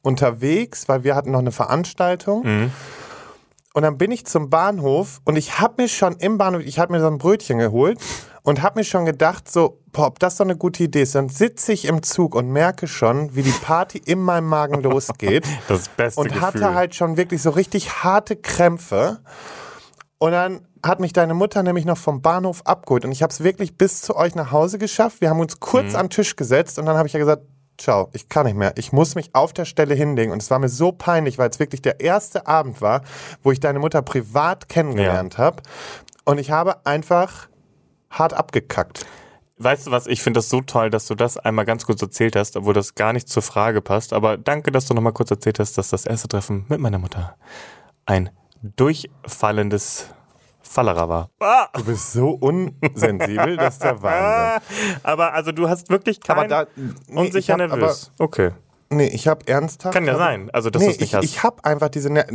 unterwegs, 0.01 0.87
weil 0.87 1.03
wir 1.03 1.15
hatten 1.15 1.31
noch 1.31 1.39
eine 1.39 1.51
Veranstaltung. 1.51 2.71
Und 3.73 3.81
dann 3.81 3.97
bin 3.97 4.11
ich 4.11 4.25
zum 4.25 4.49
Bahnhof 4.49 5.19
und 5.25 5.35
ich 5.35 5.59
habe 5.59 5.83
mir 5.83 5.89
schon 5.89 6.15
im 6.17 6.37
Bahnhof, 6.37 6.61
ich 6.63 6.79
habe 6.79 6.93
mir 6.93 7.01
so 7.01 7.07
ein 7.07 7.17
Brötchen 7.17 7.57
geholt 7.57 7.99
und 8.43 8.61
habe 8.61 8.79
mir 8.79 8.83
schon 8.85 9.03
gedacht, 9.05 9.51
so, 9.51 9.81
boah, 9.91 10.07
ob 10.07 10.19
das 10.19 10.37
so 10.37 10.43
eine 10.45 10.55
gute 10.55 10.83
Idee 10.83 11.01
ist. 11.01 11.15
Dann 11.15 11.27
sitze 11.27 11.73
ich 11.73 11.83
im 11.85 12.01
Zug 12.03 12.35
und 12.35 12.49
merke 12.49 12.87
schon, 12.87 13.35
wie 13.35 13.41
die 13.41 13.51
Party 13.51 13.97
in 13.97 14.19
meinem 14.19 14.47
Magen 14.47 14.81
losgeht. 14.81 15.45
Das 15.67 15.89
beste 15.89 16.21
und 16.21 16.27
Gefühl. 16.29 16.41
hatte 16.41 16.73
halt 16.73 16.95
schon 16.95 17.17
wirklich 17.17 17.41
so 17.41 17.49
richtig 17.49 18.03
harte 18.03 18.35
Krämpfe. 18.37 19.19
Und 20.19 20.31
dann 20.31 20.61
hat 20.85 20.99
mich 21.01 21.11
deine 21.11 21.33
Mutter 21.33 21.61
nämlich 21.63 21.83
noch 21.83 21.97
vom 21.97 22.21
Bahnhof 22.21 22.61
abgeholt. 22.65 23.03
Und 23.03 23.11
ich 23.11 23.23
habe 23.23 23.31
es 23.33 23.43
wirklich 23.43 23.77
bis 23.77 24.01
zu 24.01 24.15
euch 24.15 24.35
nach 24.35 24.51
Hause 24.51 24.77
geschafft. 24.77 25.19
Wir 25.19 25.29
haben 25.31 25.39
uns 25.39 25.59
kurz 25.59 25.89
Mhm. 25.93 25.95
an 25.95 26.05
den 26.05 26.11
Tisch 26.11 26.35
gesetzt 26.37 26.79
und 26.79 26.85
dann 26.85 26.95
habe 26.95 27.07
ich 27.07 27.13
ja 27.13 27.19
gesagt, 27.19 27.41
ciao, 27.77 28.09
ich 28.13 28.29
kann 28.29 28.45
nicht 28.45 28.55
mehr. 28.55 28.73
Ich 28.77 28.91
muss 28.91 29.15
mich 29.15 29.33
auf 29.33 29.53
der 29.53 29.65
Stelle 29.65 29.95
hinlegen. 29.95 30.31
Und 30.31 30.41
es 30.41 30.51
war 30.51 30.59
mir 30.59 30.69
so 30.69 30.91
peinlich, 30.91 31.37
weil 31.37 31.49
es 31.49 31.59
wirklich 31.59 31.81
der 31.81 31.99
erste 31.99 32.47
Abend 32.47 32.81
war, 32.81 33.01
wo 33.43 33.51
ich 33.51 33.59
deine 33.59 33.79
Mutter 33.79 34.01
privat 34.01 34.69
kennengelernt 34.69 35.37
habe. 35.37 35.63
Und 36.23 36.39
ich 36.39 36.51
habe 36.51 36.85
einfach 36.85 37.47
hart 38.09 38.33
abgekackt. 38.33 39.05
Weißt 39.57 39.87
du 39.87 39.91
was, 39.91 40.07
ich 40.07 40.21
finde 40.21 40.39
das 40.39 40.49
so 40.49 40.61
toll, 40.61 40.89
dass 40.89 41.07
du 41.07 41.15
das 41.15 41.37
einmal 41.37 41.65
ganz 41.65 41.85
kurz 41.85 42.01
erzählt 42.01 42.35
hast, 42.35 42.57
obwohl 42.57 42.73
das 42.73 42.95
gar 42.95 43.13
nicht 43.13 43.29
zur 43.29 43.41
Frage 43.41 43.81
passt. 43.81 44.11
Aber 44.11 44.37
danke, 44.37 44.71
dass 44.71 44.85
du 44.85 44.93
nochmal 44.93 45.13
kurz 45.13 45.31
erzählt 45.31 45.59
hast, 45.59 45.77
dass 45.77 45.89
das 45.89 46.05
erste 46.05 46.27
Treffen 46.27 46.65
mit 46.67 46.79
meiner 46.79 46.99
Mutter 46.99 47.37
ein 48.05 48.29
durchfallendes 48.61 50.09
Fallerer 50.67 51.07
war. 51.07 51.29
Ah! 51.39 51.67
Du 51.73 51.83
bist 51.85 52.11
so 52.13 52.29
unsensibel, 52.31 53.55
das 53.57 53.75
ist 53.75 53.83
der 53.83 54.01
Wahnsinn. 54.01 54.97
Aber 55.03 55.33
also 55.33 55.51
du 55.51 55.69
hast 55.69 55.89
wirklich 55.89 56.19
kein 56.19 56.37
Aber 56.37 56.47
da, 56.47 56.65
nee, 56.75 57.19
unsicher 57.19 57.37
ich 57.39 57.49
hab 57.51 57.57
nervös. 57.57 58.11
Okay. 58.19 58.51
Nee, 58.89 59.07
ich 59.07 59.27
habe 59.27 59.47
ernsthaft. 59.47 59.93
Kann 59.93 60.05
ja 60.05 60.15
sein, 60.15 60.49
also 60.51 60.69
dass 60.69 60.81
nee, 60.81 60.87
du 60.89 60.93
es 60.93 60.99
nicht 60.99 61.09
ich, 61.09 61.15
hast. 61.15 61.23
ich 61.23 61.43
habe 61.43 61.63
einfach 61.65 61.89
diese. 61.89 62.09
Ner 62.11 62.25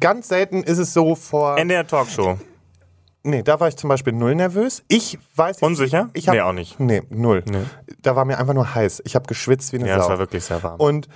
ganz 0.00 0.28
selten 0.28 0.62
ist 0.62 0.78
es 0.78 0.92
so 0.94 1.14
vor. 1.14 1.58
Ende 1.58 1.74
der 1.74 1.86
Talkshow. 1.86 2.38
nee, 3.22 3.42
da 3.42 3.60
war 3.60 3.68
ich 3.68 3.76
zum 3.76 3.88
Beispiel 3.88 4.12
null 4.14 4.34
nervös. 4.34 4.82
Ich 4.88 5.18
weiß. 5.36 5.56
jetzt- 5.56 5.62
Unsicher? 5.62 6.08
Ich 6.14 6.26
hab, 6.28 6.34
Nee, 6.34 6.40
auch 6.40 6.52
nicht. 6.52 6.80
Nee, 6.80 7.02
null. 7.10 7.42
Nee. 7.50 7.64
Da 8.02 8.16
war 8.16 8.24
mir 8.24 8.38
einfach 8.38 8.54
nur 8.54 8.74
heiß. 8.74 9.02
Ich 9.04 9.14
habe 9.14 9.26
geschwitzt 9.26 9.72
wie 9.72 9.78
eine 9.78 9.88
Ja, 9.88 9.98
Sau. 9.98 10.04
es 10.04 10.08
war 10.10 10.18
wirklich 10.18 10.44
sehr 10.44 10.62
warm. 10.62 10.80
Und 10.80 11.08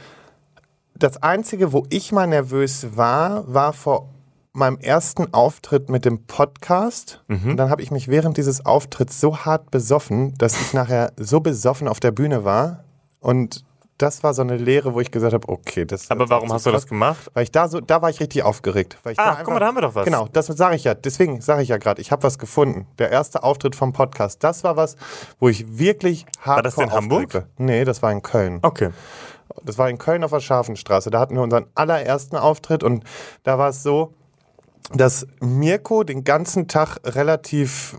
das 0.97 1.23
Einzige, 1.23 1.73
wo 1.73 1.87
ich 1.91 2.13
mal 2.13 2.27
nervös 2.27 2.89
war, 2.97 3.53
war 3.53 3.73
vor 3.73 4.11
meinem 4.55 4.79
ersten 4.79 5.35
Auftritt 5.35 5.91
mit 5.91 6.05
dem 6.05 6.27
Podcast. 6.27 7.23
Und 7.29 7.57
dann 7.57 7.71
habe 7.71 7.83
ich 7.83 7.91
mich 7.91 8.09
während 8.09 8.37
dieses 8.37 8.65
Auftritts 8.65 9.21
so 9.21 9.39
hart 9.39 9.71
besoffen, 9.71 10.35
dass 10.39 10.61
ich 10.61 10.73
nachher 10.73 11.13
so 11.19 11.41
besoffen 11.41 11.89
auf 11.89 11.99
der 11.99 12.13
Bühne 12.13 12.45
war. 12.45 12.85
Und 13.19 13.65
das 13.99 14.23
war 14.23 14.33
so 14.33 14.43
eine 14.43 14.57
Lehre, 14.57 14.95
wo 14.95 15.01
ich 15.01 15.11
gesagt 15.11 15.35
habe, 15.35 15.49
okay, 15.49 15.85
das. 15.85 16.11
Aber 16.11 16.29
warum 16.31 16.49
war 16.49 16.57
hast 16.57 16.67
du 16.67 16.71
das 16.71 16.87
gemacht? 16.87 17.31
Weil 17.35 17.45
ich 17.45 17.53
da 17.53 17.69
so, 17.69 17.81
da 17.81 18.01
war 18.01 18.11
ich 18.11 18.21
richtig 18.21 18.45
aufgeregt. 18.45 18.97
Weil 19.03 19.13
ich 19.15 19.19
Ah, 19.19 19.37
da 19.37 19.43
guck 19.43 19.55
mal, 19.55 19.61
da 19.61 19.67
haben 19.67 19.77
wir 19.77 19.83
doch 19.83 19.95
was. 19.97 20.05
Genau, 20.05 20.29
das 20.33 20.47
sage 20.47 20.77
ich 20.77 20.85
ja. 20.85 20.95
Deswegen 20.95 21.41
sage 21.41 21.63
ich 21.63 21.69
ja 21.69 21.77
gerade, 21.77 22.01
ich 22.01 22.13
habe 22.13 22.23
was 22.23 22.39
gefunden. 22.39 22.87
Der 22.99 23.11
erste 23.11 23.43
Auftritt 23.43 23.75
vom 23.75 23.93
Podcast, 23.93 24.43
das 24.45 24.63
war 24.63 24.77
was, 24.77 24.97
wo 25.41 25.49
ich 25.49 25.79
wirklich 25.79 26.27
hart 26.41 26.65
das 26.65 26.79
in 26.79 26.93
Hamburg? 26.93 27.47
Nee, 27.59 27.85
das 27.85 28.03
war 28.03 28.13
in 28.13 28.23
Köln. 28.23 28.61
Okay. 28.63 28.91
Das 29.65 29.79
war 29.79 29.89
in 29.91 29.99
Köln 29.99 30.23
auf 30.25 30.31
der 30.31 30.41
Scharfenstraße. 30.41 31.11
Da 31.11 31.21
hatten 31.21 31.35
wir 31.35 31.43
unseren 31.43 31.67
allerersten 31.75 32.37
Auftritt 32.37 32.83
und 32.83 33.05
da 33.43 33.59
war 33.59 33.69
es 33.71 33.83
so, 33.83 34.15
dass 34.93 35.27
Mirko 35.41 36.05
den 36.05 36.25
ganzen 36.25 36.69
Tag 36.69 36.99
relativ 37.05 37.97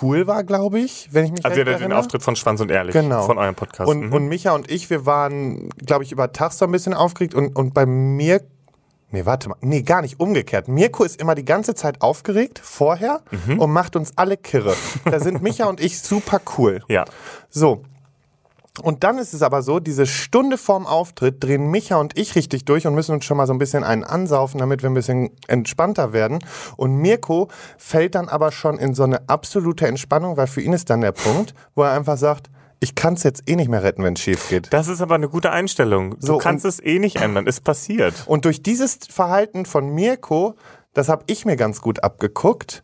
cool 0.00 0.26
war, 0.26 0.44
glaube 0.44 0.78
ich, 0.78 1.08
wenn 1.12 1.24
ich 1.24 1.32
mich 1.32 1.44
Also 1.44 1.60
ihr 1.60 1.66
hattet 1.66 1.80
den. 1.80 1.92
Auftritt 1.92 2.22
von 2.22 2.36
Schwanz 2.36 2.60
und 2.60 2.70
Ehrlich 2.70 2.92
Genau. 2.92 3.22
von 3.22 3.38
eurem 3.38 3.54
Podcast. 3.56 3.90
Und, 3.90 4.06
Mhm. 4.06 4.12
und 4.12 4.28
Micha 4.28 4.52
und 4.52 4.70
ich, 4.70 4.88
wir 4.88 5.04
waren, 5.04 5.68
glaube 5.84 6.04
ich, 6.04 6.12
über 6.12 6.32
Tag 6.32 6.52
so 6.52 6.64
ein 6.64 6.70
bisschen 6.72 6.94
aufgeregt 6.94 7.34
und, 7.34 7.56
und 7.56 7.74
bei 7.74 7.86
mir. 7.86 8.40
Nee, 9.10 9.26
warte 9.26 9.50
mal. 9.50 9.56
Nee, 9.60 9.82
gar 9.82 10.00
nicht 10.00 10.20
umgekehrt. 10.20 10.68
Mirko 10.68 11.04
ist 11.04 11.20
immer 11.20 11.34
die 11.34 11.44
ganze 11.44 11.74
Zeit 11.74 12.00
aufgeregt, 12.00 12.58
vorher, 12.62 13.20
Mhm. 13.46 13.58
und 13.58 13.70
macht 13.70 13.94
uns 13.96 14.12
alle 14.16 14.36
kirre. 14.38 14.74
Da 15.04 15.20
sind 15.20 15.42
Micha 15.42 15.66
und 15.66 15.80
ich 15.80 16.00
super 16.00 16.40
cool. 16.56 16.82
ja. 16.88 17.04
So. 17.50 17.82
Und 18.80 19.04
dann 19.04 19.18
ist 19.18 19.34
es 19.34 19.42
aber 19.42 19.60
so, 19.62 19.80
diese 19.80 20.06
Stunde 20.06 20.56
vorm 20.56 20.86
Auftritt 20.86 21.44
drehen 21.44 21.70
Micha 21.70 21.96
und 21.96 22.18
ich 22.18 22.34
richtig 22.36 22.64
durch 22.64 22.86
und 22.86 22.94
müssen 22.94 23.12
uns 23.14 23.26
schon 23.26 23.36
mal 23.36 23.46
so 23.46 23.52
ein 23.52 23.58
bisschen 23.58 23.84
einen 23.84 24.02
ansaufen, 24.02 24.58
damit 24.58 24.82
wir 24.82 24.88
ein 24.88 24.94
bisschen 24.94 25.30
entspannter 25.46 26.14
werden. 26.14 26.38
Und 26.78 26.94
Mirko 26.96 27.48
fällt 27.76 28.14
dann 28.14 28.30
aber 28.30 28.50
schon 28.50 28.78
in 28.78 28.94
so 28.94 29.02
eine 29.02 29.28
absolute 29.28 29.86
Entspannung, 29.86 30.38
weil 30.38 30.46
für 30.46 30.62
ihn 30.62 30.72
ist 30.72 30.88
dann 30.88 31.02
der 31.02 31.12
Punkt, 31.12 31.52
wo 31.74 31.82
er 31.82 31.92
einfach 31.92 32.16
sagt, 32.16 32.48
ich 32.80 32.94
kann 32.94 33.12
es 33.14 33.22
jetzt 33.24 33.42
eh 33.48 33.56
nicht 33.56 33.68
mehr 33.68 33.82
retten, 33.82 34.02
wenn 34.04 34.14
es 34.14 34.20
schief 34.20 34.48
geht. 34.48 34.72
Das 34.72 34.88
ist 34.88 35.02
aber 35.02 35.16
eine 35.16 35.28
gute 35.28 35.50
Einstellung. 35.52 36.18
Du 36.18 36.26
So, 36.26 36.38
kannst 36.38 36.64
und- 36.64 36.70
es 36.70 36.80
eh 36.82 36.98
nicht 36.98 37.16
ändern. 37.20 37.46
Ist 37.46 37.62
passiert. 37.64 38.14
Und 38.26 38.46
durch 38.46 38.62
dieses 38.62 38.98
Verhalten 39.10 39.66
von 39.66 39.90
Mirko, 39.94 40.54
das 40.94 41.10
habe 41.10 41.24
ich 41.26 41.44
mir 41.44 41.56
ganz 41.56 41.80
gut 41.82 42.02
abgeguckt, 42.02 42.82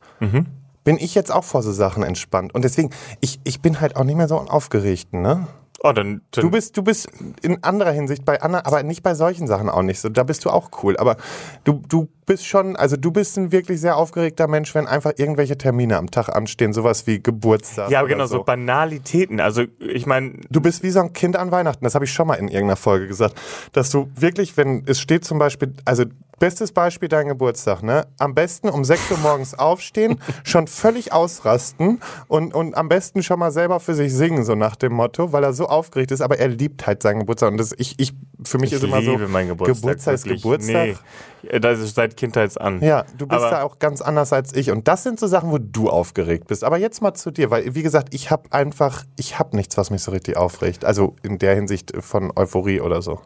bin 0.85 0.99
ich 0.99 1.15
jetzt 1.15 1.33
auch 1.33 1.45
vor 1.45 1.63
so 1.63 1.73
Sachen 1.73 2.03
entspannt. 2.03 2.55
Und 2.55 2.63
deswegen, 2.63 2.91
ich, 3.21 3.41
ich 3.45 3.61
bin 3.63 3.81
halt 3.81 3.97
auch 3.97 4.05
nicht 4.05 4.17
mehr 4.17 4.29
so 4.29 4.39
ein 4.39 4.49
Aufgeregten, 4.49 5.21
ne? 5.23 5.47
Oh, 5.81 5.93
dann, 5.93 6.23
dann 6.33 6.43
Du 6.43 6.51
bist, 6.51 6.77
du 6.77 6.83
bist 6.83 7.09
in 7.41 7.63
anderer 7.63 7.93
Hinsicht 7.93 8.25
bei 8.25 8.43
anderen, 8.43 8.67
aber 8.67 8.83
nicht 8.83 9.03
bei 9.03 9.15
solchen 9.15 9.47
Sachen 9.47 9.69
auch 9.69 9.83
nicht 9.83 10.01
so. 10.01 10.09
Da 10.09 10.25
bist 10.25 10.45
du 10.45 10.51
auch 10.51 10.71
cool. 10.83 10.97
Aber 10.97 11.17
du, 11.65 11.83
du 11.89 12.09
bist 12.29 12.47
schon, 12.47 12.77
also 12.77 12.97
du 12.97 13.11
bist 13.11 13.37
ein 13.37 13.51
wirklich 13.51 13.81
sehr 13.81 13.97
aufgeregter 13.97 14.47
Mensch, 14.47 14.75
wenn 14.75 14.87
einfach 14.87 15.13
irgendwelche 15.17 15.59
Termine 15.59 15.97
am 15.97 16.11
Tag 16.11 16.29
anstehen, 16.29 16.73
sowas 16.73 17.09
wie 17.09 17.21
Geburtstag. 17.21 17.91
ja, 17.91 18.03
genau, 18.03 18.27
so. 18.27 18.45
Banalitäten. 18.45 19.41
Also, 19.41 19.65
ich 19.81 20.07
meine, 20.07 20.35
Du 20.51 20.61
bist 20.61 20.83
wie 20.83 20.91
so 20.91 21.01
ein 21.01 21.13
Kind 21.13 21.37
an 21.37 21.51
Weihnachten, 21.51 21.85
das 21.85 21.95
habe 21.95 22.05
ich 22.05 22.13
schon 22.13 22.29
mal 22.29 22.35
in 22.35 22.49
irgendeiner 22.49 22.77
Folge 22.77 23.09
gesagt, 23.09 23.35
dass 23.73 23.91
du 23.91 24.11
wirklich, 24.15 24.57
wenn 24.57 24.85
es 24.87 25.01
steht 25.01 25.25
zum 25.25 25.39
Beispiel, 25.39 25.75
also 25.85 26.05
bestes 26.39 26.73
Beispiel 26.73 27.09
dein 27.09 27.29
Geburtstag, 27.29 27.83
ne? 27.83 28.07
Am 28.19 28.35
besten 28.35 28.69
um 28.69 28.85
6 28.85 29.11
Uhr 29.11 29.19
morgens 29.19 29.59
aufstehen, 29.59 30.21
schon 30.45 30.67
völlig 30.67 31.13
ausrasten 31.13 32.01
und, 32.29 32.55
und 32.55 32.77
am 32.77 32.89
besten 32.89 33.23
schon 33.23 33.39
mal 33.39 33.51
selber 33.51 33.81
für 33.81 33.95
sich 33.95 34.15
singen, 34.15 34.45
so 34.45 34.55
nach 34.55 34.77
dem 34.77 34.93
Motto, 34.93 35.33
weil 35.33 35.45
er 35.45 35.53
so 35.53 35.67
aufgeregt 35.67 36.11
ist, 36.13 36.21
aber 36.21 36.39
er 36.39 36.49
liebt 36.49 36.87
halt 36.87 37.03
seinen 37.03 37.21
Geburtstag 37.21 37.51
und 37.51 37.59
das, 37.59 37.75
ich, 37.77 37.99
ich, 37.99 38.15
für 38.45 38.59
mich 38.59 38.71
ich 38.73 38.77
ist 38.79 38.85
immer 38.85 39.03
so, 39.03 39.17
Geburtstag. 39.17 39.57
Geburtstag 39.83 40.15
ist. 40.15 40.25
Geburtstag. 40.25 40.97
Nee, 41.43 41.59
das 41.61 41.81
ist 41.81 41.95
seit 41.95 42.17
Kindheit 42.17 42.61
an. 42.61 42.81
Ja, 42.83 43.05
du 43.17 43.27
bist 43.27 43.41
Aber- 43.41 43.51
da 43.51 43.63
auch 43.63 43.79
ganz 43.79 44.01
anders 44.01 44.33
als 44.33 44.55
ich. 44.55 44.71
Und 44.71 44.89
das 44.89 45.03
sind 45.03 45.19
so 45.19 45.27
Sachen, 45.27 45.51
wo 45.51 45.59
du 45.59 45.89
aufgeregt 45.91 46.47
bist. 46.47 46.65
Aber 46.65 46.79
jetzt 46.79 47.03
mal 47.03 47.15
zu 47.15 47.31
dir, 47.31 47.51
weil, 47.51 47.75
wie 47.75 47.83
gesagt, 47.83 48.15
ich 48.15 48.31
habe 48.31 48.53
einfach, 48.53 49.05
ich 49.17 49.39
habe 49.39 49.57
nichts, 49.57 49.77
was 49.77 49.91
mich 49.91 50.03
so 50.03 50.11
richtig 50.13 50.37
aufregt. 50.37 50.85
Also 50.85 51.17
in 51.23 51.39
der 51.39 51.55
Hinsicht 51.55 51.93
von 52.01 52.33
Euphorie 52.37 52.81
oder 52.81 53.03
so. 53.03 53.21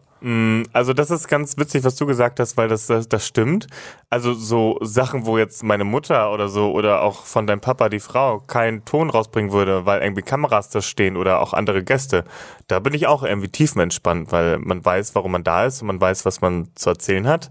Also 0.72 0.92
das 0.92 1.10
ist 1.10 1.26
ganz 1.26 1.56
witzig, 1.58 1.82
was 1.82 1.96
du 1.96 2.06
gesagt 2.06 2.38
hast, 2.38 2.56
weil 2.56 2.68
das, 2.68 2.86
das, 2.86 3.08
das 3.08 3.26
stimmt. 3.26 3.66
Also 4.08 4.34
so 4.34 4.78
Sachen, 4.80 5.26
wo 5.26 5.36
jetzt 5.36 5.64
meine 5.64 5.82
Mutter 5.82 6.32
oder 6.32 6.48
so 6.48 6.70
oder 6.70 7.02
auch 7.02 7.24
von 7.24 7.48
deinem 7.48 7.60
Papa, 7.60 7.88
die 7.88 7.98
Frau, 7.98 8.38
keinen 8.38 8.84
Ton 8.84 9.10
rausbringen 9.10 9.50
würde, 9.50 9.84
weil 9.84 10.00
irgendwie 10.00 10.22
Kameras 10.22 10.70
da 10.70 10.80
stehen 10.80 11.16
oder 11.16 11.40
auch 11.40 11.52
andere 11.52 11.82
Gäste, 11.82 12.22
da 12.68 12.78
bin 12.78 12.94
ich 12.94 13.08
auch 13.08 13.24
irgendwie 13.24 13.48
tiefenentspannt, 13.48 14.30
weil 14.30 14.58
man 14.60 14.84
weiß, 14.84 15.16
warum 15.16 15.32
man 15.32 15.42
da 15.42 15.66
ist 15.66 15.82
und 15.82 15.88
man 15.88 16.00
weiß, 16.00 16.24
was 16.24 16.40
man 16.40 16.68
zu 16.76 16.90
erzählen 16.90 17.26
hat. 17.26 17.50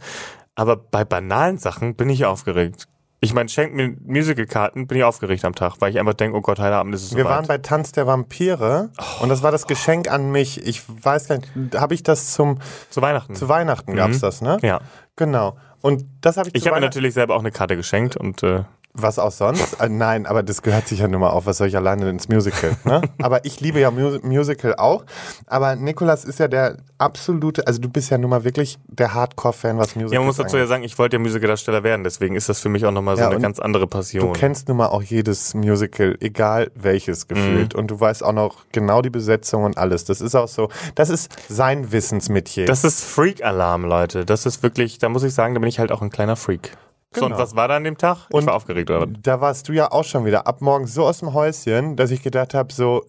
Aber 0.55 0.77
bei 0.77 1.03
banalen 1.03 1.57
Sachen 1.57 1.95
bin 1.95 2.09
ich 2.09 2.23
aufgeregt. 2.23 2.87
Ich 3.23 3.35
meine, 3.35 3.49
schenkt 3.49 3.75
mir 3.75 3.95
Musicalkarten, 4.03 4.87
bin 4.87 4.97
ich 4.97 5.03
aufgeregt 5.03 5.45
am 5.45 5.53
Tag, 5.53 5.75
weil 5.79 5.91
ich 5.91 5.99
einfach 5.99 6.15
denke, 6.15 6.35
oh 6.35 6.41
Gott, 6.41 6.57
Heiligabend 6.57 6.95
ist 6.95 7.03
es 7.03 7.15
Wir 7.15 7.23
soweit. 7.23 7.35
waren 7.37 7.47
bei 7.47 7.59
Tanz 7.59 7.91
der 7.91 8.07
Vampire 8.07 8.89
und 9.21 9.29
das 9.29 9.43
war 9.43 9.51
das 9.51 9.67
Geschenk 9.67 10.09
an 10.11 10.31
mich. 10.31 10.65
Ich 10.65 10.81
weiß 10.87 11.27
gar 11.27 11.37
nicht, 11.37 11.75
habe 11.75 11.93
ich 11.93 12.01
das 12.01 12.33
zum 12.33 12.57
Zu 12.89 13.01
Weihnachten. 13.03 13.35
zu 13.35 13.47
Weihnachten 13.47 13.95
gab's 13.95 14.19
das, 14.19 14.41
ne? 14.41 14.57
ja. 14.63 14.81
Genau. 15.17 15.55
Und 15.81 16.05
das 16.21 16.37
habe 16.37 16.49
ich, 16.49 16.55
Ich 16.55 16.65
habe 16.67 16.75
mir 16.77 16.81
natürlich 16.81 17.13
selber 17.13 17.35
auch 17.35 17.39
eine 17.41 17.51
Karte 17.51 17.75
geschenkt 17.75 18.17
und 18.17 18.41
äh, 18.41 18.63
Was 18.93 19.19
auch 19.19 19.31
sonst? 19.31 19.79
Äh, 19.79 19.87
nein, 19.89 20.25
aber 20.25 20.43
das 20.43 20.61
gehört 20.61 20.87
sich 20.87 20.99
ja 20.99 21.07
nur 21.07 21.19
mal 21.19 21.29
auf. 21.29 21.45
Was 21.45 21.57
soll 21.57 21.67
ich 21.67 21.77
alleine 21.77 22.09
ins 22.09 22.27
Musical? 22.27 22.75
Ne? 22.83 23.01
aber 23.21 23.45
ich 23.45 23.61
liebe 23.61 23.79
ja 23.79 23.89
Mu 23.91 24.17
Musical 24.23 24.75
auch. 24.75 25.05
Aber 25.47 25.75
Nikolas 25.75 26.25
ist 26.25 26.39
ja 26.39 26.47
der 26.47 26.77
absolute, 26.97 27.65
also 27.67 27.79
du 27.79 27.89
bist 27.89 28.09
ja 28.11 28.17
nun 28.17 28.29
mal 28.29 28.43
wirklich 28.43 28.77
der 28.87 29.13
Hardcore-Fan, 29.13 29.77
was 29.77 29.95
Musical 29.95 30.13
Ja, 30.13 30.19
man 30.19 30.27
muss 30.27 30.37
dazu 30.37 30.57
ja 30.57 30.67
sagen, 30.67 30.83
ich 30.83 30.97
wollte 30.99 31.15
ja 31.17 31.19
Musicaldarsteller 31.21 31.83
werden, 31.83 32.03
deswegen 32.03 32.35
ist 32.35 32.49
das 32.49 32.59
für 32.59 32.69
mich 32.69 32.85
auch 32.85 32.91
nochmal 32.91 33.15
so 33.15 33.23
Ja, 33.23 33.29
eine 33.29 33.39
ganz 33.39 33.59
andere 33.59 33.87
Passion. 33.87 34.33
Du 34.33 34.39
kennst 34.39 34.67
nun 34.67 34.77
mal 34.77 34.87
auch 34.87 35.03
jedes 35.03 35.53
Musical, 35.53 36.17
egal 36.19 36.71
welches 36.75 37.27
gefühlt. 37.27 37.73
Und 37.75 37.87
du 37.91 37.99
weißt 37.99 38.23
auch 38.23 38.33
noch 38.33 38.65
genau 38.71 39.01
die 39.01 39.09
Besetzung 39.09 39.63
und 39.63 39.77
alles. 39.77 40.05
Das 40.05 40.21
ist 40.21 40.35
auch 40.35 40.47
so, 40.47 40.69
das 40.95 41.09
ist 41.09 41.31
sein 41.47 41.91
Wissensmetier. 41.91 42.65
das 42.65 42.83
ist 42.83 43.03
Freak-Alarm, 43.03 43.85
Leute. 43.85 44.25
Das 44.25 44.45
ist 44.45 44.63
wirklich, 44.63 44.97
da 44.99 45.09
muss 45.09 45.23
ich 45.23 45.33
sagen, 45.33 45.53
da 45.53 45.59
bin 45.59 45.69
ich 45.69 45.79
halt 45.79 45.91
auch 45.91 46.01
ein 46.01 46.09
kleiner 46.09 46.35
Freak. 46.35 46.75
So, 47.13 47.25
und 47.25 47.31
Genau. 47.31 47.41
was 47.43 47.55
war 47.55 47.67
da 47.67 47.75
an 47.75 47.83
dem 47.83 47.97
Tag? 47.97 48.27
ich 48.29 48.35
Und- 48.35 48.45
war 48.45 48.53
aufgeregt, 48.55 48.89
oder 48.89 49.05
da 49.05 49.41
warst 49.41 49.67
du 49.67 49.73
ja 49.73 49.91
auch 49.91 50.05
schon 50.05 50.23
wieder 50.25 50.47
ab 50.47 50.61
morgens 50.61 50.93
so 50.93 51.05
aus 51.05 51.19
dem 51.19 51.33
Häuschen, 51.33 51.97
dass 51.97 52.09
ich 52.11 52.23
gedacht 52.23 52.53
habe, 52.53 52.71
so, 52.73 53.03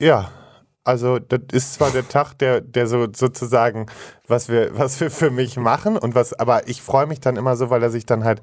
ja, 0.00 0.30
also 0.84 1.18
das 1.18 1.40
ist 1.52 1.74
zwar 1.74 1.90
der 1.90 2.08
Tag, 2.08 2.34
der, 2.38 2.60
der 2.60 2.86
so 2.86 3.06
sozusagen, 3.12 3.86
was 4.28 4.48
wir, 4.48 4.76
was 4.78 5.00
wir 5.00 5.10
für 5.10 5.30
mich 5.30 5.56
machen 5.56 5.96
und 5.96 6.14
was, 6.14 6.32
aber 6.34 6.68
ich 6.68 6.82
freue 6.82 7.06
mich 7.06 7.20
dann 7.20 7.36
immer 7.36 7.56
so, 7.56 7.68
weil 7.70 7.82
er 7.82 7.90
sich 7.90 8.06
dann 8.06 8.24
halt 8.24 8.40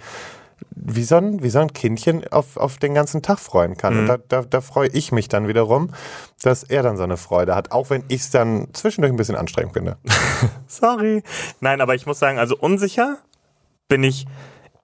wie 0.76 1.04
so 1.04 1.16
ein, 1.16 1.42
wie 1.42 1.50
so 1.50 1.60
ein 1.60 1.72
Kindchen 1.72 2.28
auf, 2.34 2.58
auf 2.58 2.78
den 2.78 2.94
ganzen 2.94 3.22
Tag 3.22 3.40
freuen 3.40 3.78
kann. 3.78 3.98
Und 4.00 4.08
da, 4.08 4.18
da, 4.18 4.42
da 4.42 4.60
freue 4.60 4.90
ich 4.90 5.14
mich 5.14 5.30
dann 5.30 5.48
wiederum, 5.48 5.92
dass 6.44 6.64
er 6.64 6.84
dann 6.84 6.98
so 6.98 7.04
eine 7.04 7.16
Freude 7.16 7.56
hat, 7.56 7.72
auch 7.72 7.90
wenn 7.90 8.04
ich 8.10 8.22
es 8.22 8.30
dann 8.32 8.68
zwischendurch 8.74 9.14
ein 9.14 9.16
bisschen 9.18 9.38
anstrengend 9.38 9.72
finde. 9.72 9.98
Sorry. 10.68 11.24
Nein, 11.62 11.80
aber 11.80 11.96
ich 11.96 12.06
muss 12.06 12.20
sagen, 12.20 12.40
also 12.40 12.58
unsicher 12.58 13.18
bin 13.88 14.04
ich 14.04 14.26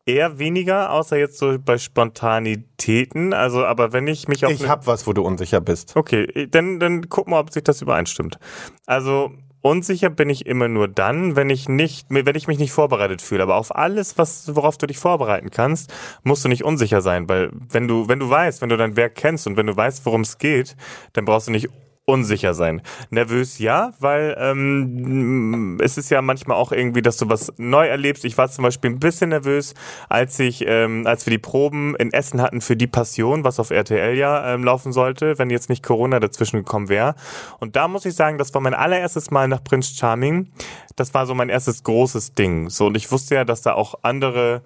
eher 0.05 0.39
weniger, 0.39 0.91
außer 0.91 1.17
jetzt 1.17 1.37
so 1.37 1.57
bei 1.59 1.77
Spontanitäten. 1.77 3.33
Also, 3.33 3.65
aber 3.65 3.93
wenn 3.93 4.07
ich 4.07 4.27
mich 4.27 4.45
auf 4.45 4.51
Ich 4.51 4.67
habe 4.67 4.85
was, 4.87 5.07
wo 5.07 5.13
du 5.13 5.23
unsicher 5.23 5.61
bist. 5.61 5.95
Okay, 5.95 6.47
dann, 6.49 6.79
dann 6.79 7.09
guck 7.09 7.27
mal, 7.27 7.39
ob 7.39 7.51
sich 7.51 7.63
das 7.63 7.81
übereinstimmt. 7.81 8.37
Also 8.85 9.31
unsicher 9.61 10.11
bin 10.11 10.29
ich 10.29 10.45
immer 10.45 10.67
nur 10.67 10.87
dann, 10.87 11.35
wenn 11.35 11.49
ich 11.49 11.67
nicht, 11.67 12.05
wenn 12.09 12.35
ich 12.35 12.47
mich 12.47 12.59
nicht 12.59 12.71
vorbereitet 12.71 13.21
fühle. 13.23 13.41
Aber 13.41 13.55
auf 13.55 13.75
alles, 13.75 14.15
was, 14.17 14.55
worauf 14.55 14.77
du 14.77 14.85
dich 14.85 14.99
vorbereiten 14.99 15.49
kannst, 15.49 15.91
musst 16.23 16.45
du 16.45 16.49
nicht 16.49 16.63
unsicher 16.63 17.01
sein, 17.01 17.27
weil 17.27 17.49
wenn 17.51 17.87
du, 17.87 18.07
wenn 18.07 18.19
du 18.19 18.29
weißt, 18.29 18.61
wenn 18.61 18.69
du 18.69 18.77
dein 18.77 18.95
Werk 18.95 19.15
kennst 19.15 19.47
und 19.47 19.57
wenn 19.57 19.65
du 19.65 19.75
weißt, 19.75 20.05
worum 20.05 20.21
es 20.21 20.37
geht, 20.37 20.75
dann 21.13 21.25
brauchst 21.25 21.47
du 21.47 21.51
nicht 21.51 21.69
unsicher 22.05 22.53
sein. 22.53 22.81
Nervös 23.09 23.57
ja, 23.57 23.93
weil 23.99 24.35
ähm, 24.39 25.79
es 25.81 25.97
ist 25.97 26.11
ja 26.11 26.21
manchmal 26.21 26.57
auch 26.57 26.71
irgendwie, 26.71 27.01
dass 27.01 27.17
du 27.17 27.29
was 27.29 27.51
neu 27.57 27.87
erlebst. 27.87 28.25
Ich 28.25 28.37
war 28.37 28.49
zum 28.49 28.63
Beispiel 28.63 28.91
ein 28.91 28.99
bisschen 28.99 29.29
nervös, 29.29 29.73
als 30.07 30.39
ich, 30.39 30.63
ähm, 30.67 31.07
als 31.07 31.25
wir 31.25 31.31
die 31.31 31.39
Proben 31.39 31.95
in 31.95 32.13
Essen 32.13 32.41
hatten 32.41 32.61
für 32.61 32.77
die 32.77 32.87
Passion, 32.87 33.43
was 33.43 33.59
auf 33.59 33.71
RTL 33.71 34.15
ja 34.15 34.53
ähm, 34.53 34.63
laufen 34.63 34.91
sollte, 34.91 35.39
wenn 35.39 35.49
jetzt 35.49 35.69
nicht 35.69 35.83
Corona 35.83 36.19
dazwischen 36.19 36.57
gekommen 36.57 36.89
wäre. 36.89 37.15
Und 37.59 37.75
da 37.75 37.87
muss 37.87 38.05
ich 38.05 38.13
sagen, 38.13 38.37
das 38.37 38.53
war 38.53 38.61
mein 38.61 38.75
allererstes 38.75 39.31
Mal 39.31 39.47
nach 39.47 39.63
Prince 39.63 39.95
Charming. 39.95 40.51
Das 40.95 41.13
war 41.15 41.25
so 41.25 41.33
mein 41.33 41.49
erstes 41.49 41.83
großes 41.83 42.35
Ding. 42.35 42.69
So 42.69 42.85
und 42.85 42.95
ich 42.95 43.11
wusste 43.11 43.35
ja, 43.35 43.45
dass 43.45 43.63
da 43.63 43.73
auch 43.73 43.95
andere 44.03 44.61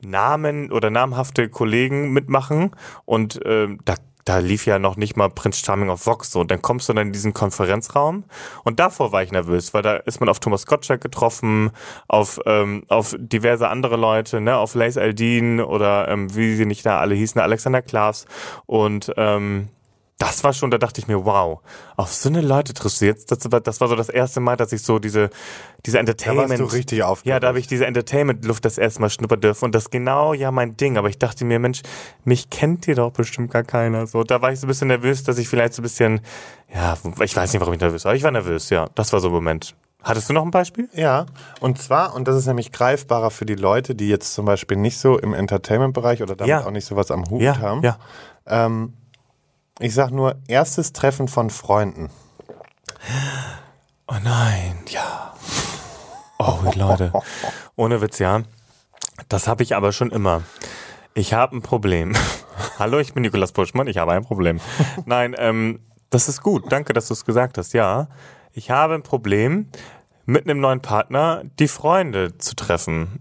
Namen 0.00 0.72
oder 0.72 0.90
namhafte 0.90 1.48
Kollegen 1.48 2.12
mitmachen 2.12 2.70
und 3.04 3.40
ähm, 3.44 3.78
da 3.84 3.94
da 4.26 4.38
lief 4.38 4.66
ja 4.66 4.78
noch 4.78 4.96
nicht 4.96 5.16
mal 5.16 5.30
Prince 5.30 5.64
Charming 5.64 5.88
auf 5.88 6.04
Vox 6.04 6.32
so. 6.32 6.40
Und 6.40 6.50
dann 6.50 6.60
kommst 6.60 6.88
du 6.88 6.92
dann 6.92 7.06
in 7.06 7.12
diesen 7.12 7.32
Konferenzraum 7.32 8.24
und 8.64 8.80
davor 8.80 9.12
war 9.12 9.22
ich 9.22 9.32
nervös, 9.32 9.72
weil 9.72 9.82
da 9.82 9.96
ist 9.96 10.20
man 10.20 10.28
auf 10.28 10.40
Thomas 10.40 10.66
Gottschalk 10.66 11.00
getroffen, 11.00 11.70
auf, 12.08 12.40
ähm, 12.44 12.82
auf 12.88 13.14
diverse 13.18 13.68
andere 13.68 13.96
Leute, 13.96 14.40
ne, 14.40 14.56
auf 14.56 14.74
Lace 14.74 14.98
Aldin 14.98 15.60
oder 15.60 16.08
ähm, 16.08 16.34
wie 16.34 16.56
sie 16.56 16.66
nicht 16.66 16.84
da 16.84 16.98
alle 16.98 17.14
hießen, 17.14 17.40
Alexander 17.40 17.82
Klaas 17.82 18.26
und 18.66 19.12
ähm, 19.16 19.68
das 20.18 20.42
war 20.44 20.54
schon, 20.54 20.70
da 20.70 20.78
dachte 20.78 20.98
ich 21.00 21.08
mir, 21.08 21.24
wow, 21.26 21.60
auf 21.96 22.10
so 22.12 22.30
eine 22.30 22.40
Leute 22.40 22.72
triffst 22.72 23.02
du 23.02 23.04
jetzt. 23.04 23.30
Das 23.30 23.38
war, 23.52 23.60
das 23.60 23.80
war 23.82 23.88
so 23.88 23.96
das 23.96 24.08
erste 24.08 24.40
Mal, 24.40 24.56
dass 24.56 24.72
ich 24.72 24.82
so 24.82 24.98
diese, 24.98 25.28
diese 25.84 25.98
Entertainment. 25.98 26.50
Da 26.52 26.58
warst 26.58 26.72
du 26.72 26.76
richtig 26.76 27.02
aufgeregt. 27.02 27.26
Ja, 27.34 27.38
da 27.40 27.48
habe 27.48 27.58
ich 27.58 27.66
diese 27.66 27.84
Entertainment-Luft 27.86 28.64
das 28.64 28.78
erste 28.78 29.00
Mal 29.02 29.10
schnuppern 29.10 29.40
dürfen 29.40 29.66
und 29.66 29.74
das 29.74 29.90
genau 29.90 30.32
ja 30.32 30.50
mein 30.50 30.76
Ding. 30.76 30.96
Aber 30.96 31.10
ich 31.10 31.18
dachte 31.18 31.44
mir, 31.44 31.58
Mensch, 31.58 31.82
mich 32.24 32.48
kennt 32.48 32.86
hier 32.86 32.94
doch 32.94 33.10
bestimmt 33.12 33.50
gar 33.50 33.62
keiner. 33.62 34.06
So, 34.06 34.24
da 34.24 34.40
war 34.40 34.52
ich 34.52 34.60
so 34.60 34.66
ein 34.66 34.68
bisschen 34.68 34.88
nervös, 34.88 35.22
dass 35.22 35.36
ich 35.36 35.48
vielleicht 35.48 35.74
so 35.74 35.82
ein 35.82 35.84
bisschen, 35.84 36.20
ja, 36.74 36.96
ich 37.22 37.36
weiß 37.36 37.52
nicht, 37.52 37.60
warum 37.60 37.74
ich 37.74 37.80
nervös 37.80 38.04
war. 38.06 38.14
Ich 38.14 38.22
war 38.22 38.30
nervös, 38.30 38.70
ja. 38.70 38.86
Das 38.94 39.12
war 39.12 39.20
so 39.20 39.28
ein 39.28 39.32
Moment. 39.34 39.74
Hattest 40.02 40.30
du 40.30 40.32
noch 40.34 40.44
ein 40.44 40.50
Beispiel? 40.52 40.88
Ja, 40.94 41.26
und 41.60 41.82
zwar, 41.82 42.14
und 42.14 42.26
das 42.28 42.36
ist 42.36 42.46
nämlich 42.46 42.70
greifbarer 42.72 43.30
für 43.32 43.44
die 43.44 43.56
Leute, 43.56 43.94
die 43.96 44.08
jetzt 44.08 44.32
zum 44.34 44.46
Beispiel 44.46 44.76
nicht 44.76 44.98
so 44.98 45.18
im 45.18 45.34
Entertainment-Bereich 45.34 46.22
oder 46.22 46.36
damit 46.36 46.48
Ja. 46.48 46.64
auch 46.64 46.70
nicht 46.70 46.86
so 46.86 46.94
was 46.96 47.10
am 47.10 47.28
Hut 47.28 47.42
Ja, 47.42 47.58
haben. 47.58 47.82
ja. 47.82 47.98
Ähm, 48.46 48.94
ich 49.78 49.94
sag 49.94 50.10
nur, 50.10 50.36
erstes 50.48 50.92
Treffen 50.92 51.28
von 51.28 51.50
Freunden. 51.50 52.10
Oh 54.08 54.16
nein, 54.22 54.78
ja. 54.88 55.34
Oh, 56.38 56.58
Leute. 56.74 57.12
Ohne 57.76 58.00
Witz, 58.00 58.18
ja. 58.18 58.42
Das 59.28 59.48
habe 59.48 59.62
ich 59.62 59.74
aber 59.74 59.92
schon 59.92 60.10
immer. 60.10 60.42
Ich 61.14 61.34
habe 61.34 61.56
ein 61.56 61.62
Problem. 61.62 62.14
Hallo, 62.78 62.98
ich 62.98 63.14
bin 63.14 63.22
Nikolas 63.22 63.52
Puschmann, 63.52 63.86
ich 63.86 63.98
habe 63.98 64.12
ein 64.12 64.24
Problem. 64.24 64.60
Nein, 65.04 65.34
ähm, 65.38 65.80
das 66.10 66.28
ist 66.28 66.42
gut. 66.42 66.70
Danke, 66.70 66.92
dass 66.92 67.08
du 67.08 67.14
es 67.14 67.24
gesagt 67.24 67.58
hast. 67.58 67.72
Ja, 67.72 68.08
ich 68.52 68.70
habe 68.70 68.94
ein 68.94 69.02
Problem, 69.02 69.68
mit 70.24 70.44
einem 70.44 70.60
neuen 70.60 70.80
Partner 70.80 71.42
die 71.58 71.68
Freunde 71.68 72.38
zu 72.38 72.56
treffen. 72.56 73.20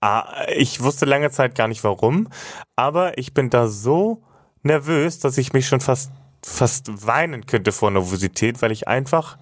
Ah, 0.00 0.44
ich 0.54 0.82
wusste 0.82 1.04
lange 1.04 1.30
Zeit 1.30 1.54
gar 1.54 1.68
nicht 1.68 1.82
warum, 1.82 2.28
aber 2.76 3.18
ich 3.18 3.34
bin 3.34 3.50
da 3.50 3.66
so 3.66 4.22
nervös, 4.66 5.18
dass 5.18 5.38
ich 5.38 5.52
mich 5.52 5.66
schon 5.66 5.80
fast, 5.80 6.12
fast 6.42 7.06
weinen 7.06 7.46
könnte 7.46 7.72
vor 7.72 7.90
Nervosität, 7.90 8.62
weil 8.62 8.72
ich 8.72 8.88
einfach 8.88 9.38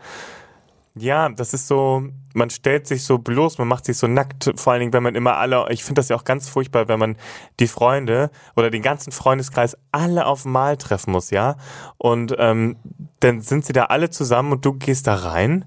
ja, 0.97 1.29
das 1.29 1.55
ist 1.55 1.67
so, 1.67 2.05
man 2.35 2.51
stellt 2.51 2.87
sich 2.87 3.03
so 3.03 3.19
bloß, 3.19 3.59
man 3.59 3.67
macht 3.67 3.85
sich 3.85 3.97
so 3.97 4.07
nackt, 4.07 4.53
vor 4.55 4.73
allen 4.73 4.81
Dingen, 4.81 4.93
wenn 4.93 5.03
man 5.03 5.17
immer 5.17 5.37
alle, 5.37 5.67
ich 5.71 5.83
finde 5.83 5.99
das 5.99 6.09
ja 6.09 6.17
auch 6.17 6.25
ganz 6.25 6.49
furchtbar, 6.49 6.87
wenn 6.87 7.01
man 7.01 7.17
die 7.59 7.67
Freunde 7.67 8.31
oder 8.55 8.71
den 8.71 8.83
ganzen 8.83 9.11
Freundeskreis 9.11 9.77
alle 9.91 10.27
auf 10.27 10.45
Mal 10.45 10.77
treffen 10.77 11.11
muss, 11.11 11.31
ja. 11.31 11.57
Und 11.99 12.35
ähm, 12.39 12.77
dann 13.21 13.41
sind 13.41 13.65
sie 13.65 13.73
da 13.73 13.87
alle 13.87 14.11
zusammen 14.11 14.53
und 14.53 14.65
du 14.65 14.75
gehst 14.75 15.09
da 15.09 15.17
rein 15.17 15.65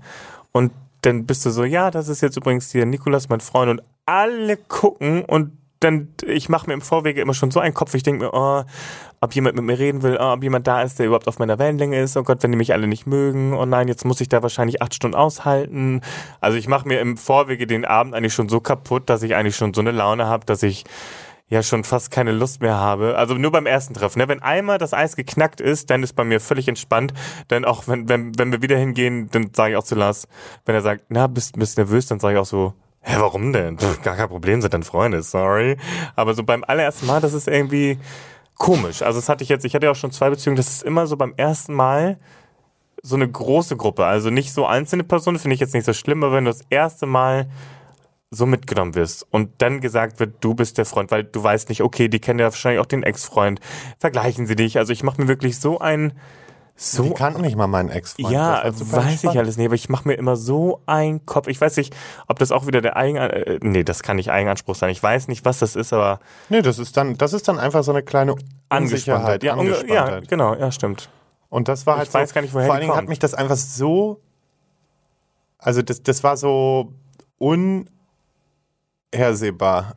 und 0.53 0.71
dann 1.01 1.25
bist 1.25 1.45
du 1.45 1.49
so, 1.49 1.65
ja, 1.65 1.91
das 1.91 2.07
ist 2.07 2.21
jetzt 2.21 2.37
übrigens 2.37 2.71
hier 2.71 2.85
Nikolas, 2.85 3.27
mein 3.27 3.41
Freund, 3.41 3.69
und 3.69 3.81
alle 4.05 4.55
gucken 4.55 5.25
und 5.25 5.51
dann, 5.79 6.09
ich 6.25 6.49
mache 6.49 6.67
mir 6.67 6.73
im 6.73 6.81
Vorwege 6.81 7.21
immer 7.21 7.33
schon 7.33 7.51
so 7.51 7.59
einen 7.59 7.73
Kopf, 7.73 7.93
ich 7.93 8.03
denke 8.03 8.25
mir, 8.25 8.33
oh, 8.33 8.63
ob 9.19 9.33
jemand 9.33 9.55
mit 9.55 9.65
mir 9.65 9.79
reden 9.79 10.03
will, 10.03 10.17
oh, 10.19 10.33
ob 10.33 10.43
jemand 10.43 10.67
da 10.67 10.81
ist, 10.81 10.99
der 10.99 11.07
überhaupt 11.07 11.27
auf 11.27 11.39
meiner 11.39 11.59
Wellenlänge 11.59 11.99
ist, 11.99 12.17
oh 12.17 12.23
Gott, 12.23 12.43
wenn 12.43 12.51
die 12.51 12.57
mich 12.57 12.73
alle 12.73 12.87
nicht 12.87 13.07
mögen, 13.07 13.53
oh 13.53 13.65
nein, 13.65 13.87
jetzt 13.87 14.05
muss 14.05 14.21
ich 14.21 14.29
da 14.29 14.41
wahrscheinlich 14.41 14.81
acht 14.81 14.93
Stunden 14.93 15.15
aushalten. 15.15 16.01
Also 16.41 16.57
ich 16.57 16.67
mache 16.67 16.87
mir 16.87 16.99
im 16.99 17.17
Vorwege 17.17 17.67
den 17.67 17.85
Abend 17.85 18.15
eigentlich 18.15 18.33
schon 18.33 18.49
so 18.49 18.59
kaputt, 18.59 19.09
dass 19.09 19.23
ich 19.23 19.35
eigentlich 19.35 19.55
schon 19.55 19.73
so 19.73 19.81
eine 19.81 19.91
Laune 19.91 20.27
habe, 20.27 20.45
dass 20.45 20.63
ich 20.63 20.83
ja 21.49 21.63
schon 21.63 21.83
fast 21.83 22.11
keine 22.11 22.31
Lust 22.31 22.61
mehr 22.61 22.75
habe. 22.75 23.17
Also 23.17 23.35
nur 23.35 23.51
beim 23.51 23.65
ersten 23.65 23.93
Treffen. 23.93 24.19
Ne? 24.19 24.27
Wenn 24.27 24.41
einmal 24.41 24.77
das 24.77 24.93
Eis 24.93 25.15
geknackt 25.15 25.61
ist, 25.61 25.89
dann 25.89 26.03
ist 26.03 26.13
bei 26.13 26.23
mir 26.23 26.39
völlig 26.39 26.67
entspannt. 26.67 27.13
Denn 27.49 27.63
auch 27.65 27.87
wenn, 27.87 28.09
wenn, 28.09 28.37
wenn 28.37 28.51
wir 28.51 28.61
wieder 28.61 28.77
hingehen, 28.77 29.29
dann 29.31 29.51
sage 29.53 29.71
ich 29.71 29.77
auch 29.77 29.83
zu 29.83 29.95
Lars, 29.95 30.27
wenn 30.65 30.75
er 30.75 30.81
sagt, 30.81 31.05
na, 31.09 31.27
bist, 31.27 31.57
bist 31.57 31.77
nervös, 31.77 32.07
dann 32.07 32.19
sage 32.19 32.35
ich 32.35 32.39
auch 32.39 32.45
so, 32.45 32.73
hä, 33.07 33.15
warum 33.19 33.53
denn? 33.53 33.77
Pff, 33.79 34.01
gar 34.01 34.15
kein 34.15 34.27
Problem, 34.27 34.61
sind 34.61 34.73
dann 34.73 34.83
Freunde, 34.83 35.23
sorry. 35.23 35.77
Aber 36.15 36.33
so 36.33 36.43
beim 36.43 36.63
allerersten 36.65 37.07
Mal, 37.07 37.21
das 37.21 37.33
ist 37.33 37.47
irgendwie 37.47 37.97
komisch. 38.55 39.01
Also 39.01 39.19
das 39.19 39.29
hatte 39.29 39.43
ich 39.43 39.49
jetzt, 39.49 39.65
ich 39.65 39.73
hatte 39.73 39.85
ja 39.85 39.91
auch 39.91 39.95
schon 39.95 40.11
zwei 40.11 40.29
Beziehungen, 40.29 40.57
das 40.57 40.67
ist 40.67 40.83
immer 40.83 41.07
so 41.07 41.15
beim 41.15 41.33
ersten 41.37 41.73
Mal 41.73 42.17
so 43.01 43.15
eine 43.15 43.29
große 43.29 43.77
Gruppe. 43.77 44.05
Also 44.05 44.29
nicht 44.29 44.51
so 44.51 44.65
einzelne 44.65 45.03
Personen, 45.03 45.39
finde 45.39 45.53
ich 45.55 45.61
jetzt 45.61 45.73
nicht 45.73 45.85
so 45.85 45.93
schlimm, 45.93 46.23
aber 46.23 46.35
wenn 46.35 46.45
du 46.45 46.51
das 46.51 46.65
erste 46.69 47.05
Mal 47.05 47.47
so 48.29 48.45
mitgenommen 48.45 48.95
wirst 48.95 49.25
und 49.31 49.51
dann 49.59 49.79
gesagt 49.79 50.19
wird, 50.19 50.35
du 50.41 50.53
bist 50.53 50.77
der 50.77 50.85
Freund, 50.85 51.11
weil 51.11 51.23
du 51.23 51.41
weißt 51.41 51.69
nicht, 51.69 51.81
okay, 51.81 52.09
die 52.09 52.19
kennen 52.19 52.39
ja 52.39 52.45
wahrscheinlich 52.45 52.81
auch 52.81 52.85
den 52.85 53.03
Ex-Freund, 53.03 53.61
vergleichen 53.99 54.47
sie 54.47 54.57
dich. 54.57 54.77
Also 54.77 54.91
ich 54.91 55.03
mache 55.03 55.21
mir 55.21 55.29
wirklich 55.29 55.59
so 55.59 55.79
ein 55.79 56.11
Die 56.79 56.83
so 56.83 57.09
kannten 57.11 57.41
nicht 57.41 57.55
mal 57.55 57.65
meinen 57.65 57.89
Ex-Freund. 57.89 58.31
ja, 58.31 58.63
weiß 58.63 58.79
entspannt. 58.81 59.23
ich 59.23 59.37
alles 59.39 59.57
nicht, 59.57 59.65
aber 59.65 59.73
ich 59.75 59.89
mache 59.89 60.07
mir 60.07 60.13
immer 60.13 60.35
so 60.35 60.81
einen 60.85 61.25
Kopf. 61.25 61.47
Ich 61.47 61.59
weiß 61.59 61.75
nicht, 61.77 61.95
ob 62.27 62.37
das 62.37 62.51
auch 62.51 62.67
wieder 62.67 62.81
der 62.81 62.95
Eigen 62.95 63.17
äh, 63.17 63.57
nee, 63.63 63.83
das 63.83 64.03
kann 64.03 64.17
nicht 64.17 64.29
Eigenanspruch 64.29 64.75
sein. 64.75 64.91
Ich 64.91 65.01
weiß 65.01 65.27
nicht, 65.27 65.43
was 65.43 65.57
das 65.57 65.75
ist, 65.75 65.91
aber 65.91 66.19
Nee, 66.49 66.61
das 66.61 66.77
ist 66.77 66.95
dann, 66.95 67.17
das 67.17 67.33
ist 67.33 67.47
dann 67.47 67.57
einfach 67.57 67.83
so 67.83 67.91
eine 67.91 68.03
kleine. 68.03 68.35
Unsicherheit, 68.69 69.41
Ja, 69.43 69.55
unge- 69.55 69.69
ja, 69.69 69.75
Angespanntheit. 69.79 70.27
genau, 70.27 70.53
ja, 70.55 70.71
stimmt. 70.71 71.09
Und 71.49 71.67
das 71.67 71.85
war 71.87 71.95
Ich 71.95 71.99
halt 71.99 72.13
weiß 72.13 72.29
so, 72.29 72.35
gar 72.35 72.41
nicht, 72.41 72.53
woher 72.53 72.67
vor 72.67 72.75
die 72.75 72.81
allen 72.81 72.89
Dingen 72.89 72.97
hat 73.01 73.09
mich 73.09 73.19
das 73.19 73.33
einfach 73.33 73.55
so, 73.55 74.19
also 75.57 75.81
das, 75.81 76.03
das 76.03 76.23
war 76.23 76.37
so 76.37 76.93
unhersehbar. 79.11 79.95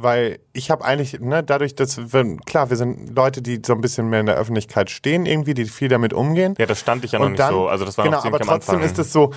Weil 0.00 0.38
ich 0.52 0.70
habe 0.70 0.84
eigentlich, 0.84 1.18
ne, 1.18 1.42
dadurch, 1.42 1.74
dass 1.74 2.12
wir, 2.12 2.36
klar, 2.46 2.70
wir 2.70 2.76
sind 2.76 3.16
Leute, 3.16 3.42
die 3.42 3.60
so 3.66 3.72
ein 3.72 3.80
bisschen 3.80 4.08
mehr 4.08 4.20
in 4.20 4.26
der 4.26 4.36
Öffentlichkeit 4.36 4.90
stehen, 4.90 5.26
irgendwie, 5.26 5.54
die 5.54 5.64
viel 5.64 5.88
damit 5.88 6.12
umgehen. 6.12 6.54
Ja, 6.56 6.66
das 6.66 6.78
stand 6.78 7.04
ich 7.04 7.10
ja 7.10 7.18
noch 7.18 7.26
Und 7.26 7.32
nicht 7.32 7.40
dann- 7.40 7.52
so. 7.52 7.66
Also 7.66 7.84
das 7.84 7.98
war 7.98 8.04
genau, 8.04 8.18
noch 8.18 8.24
aber 8.24 8.38
trotzdem 8.38 8.76
Anfang. 8.76 8.88
ist 8.88 8.96
es 9.00 9.12
so, 9.12 9.32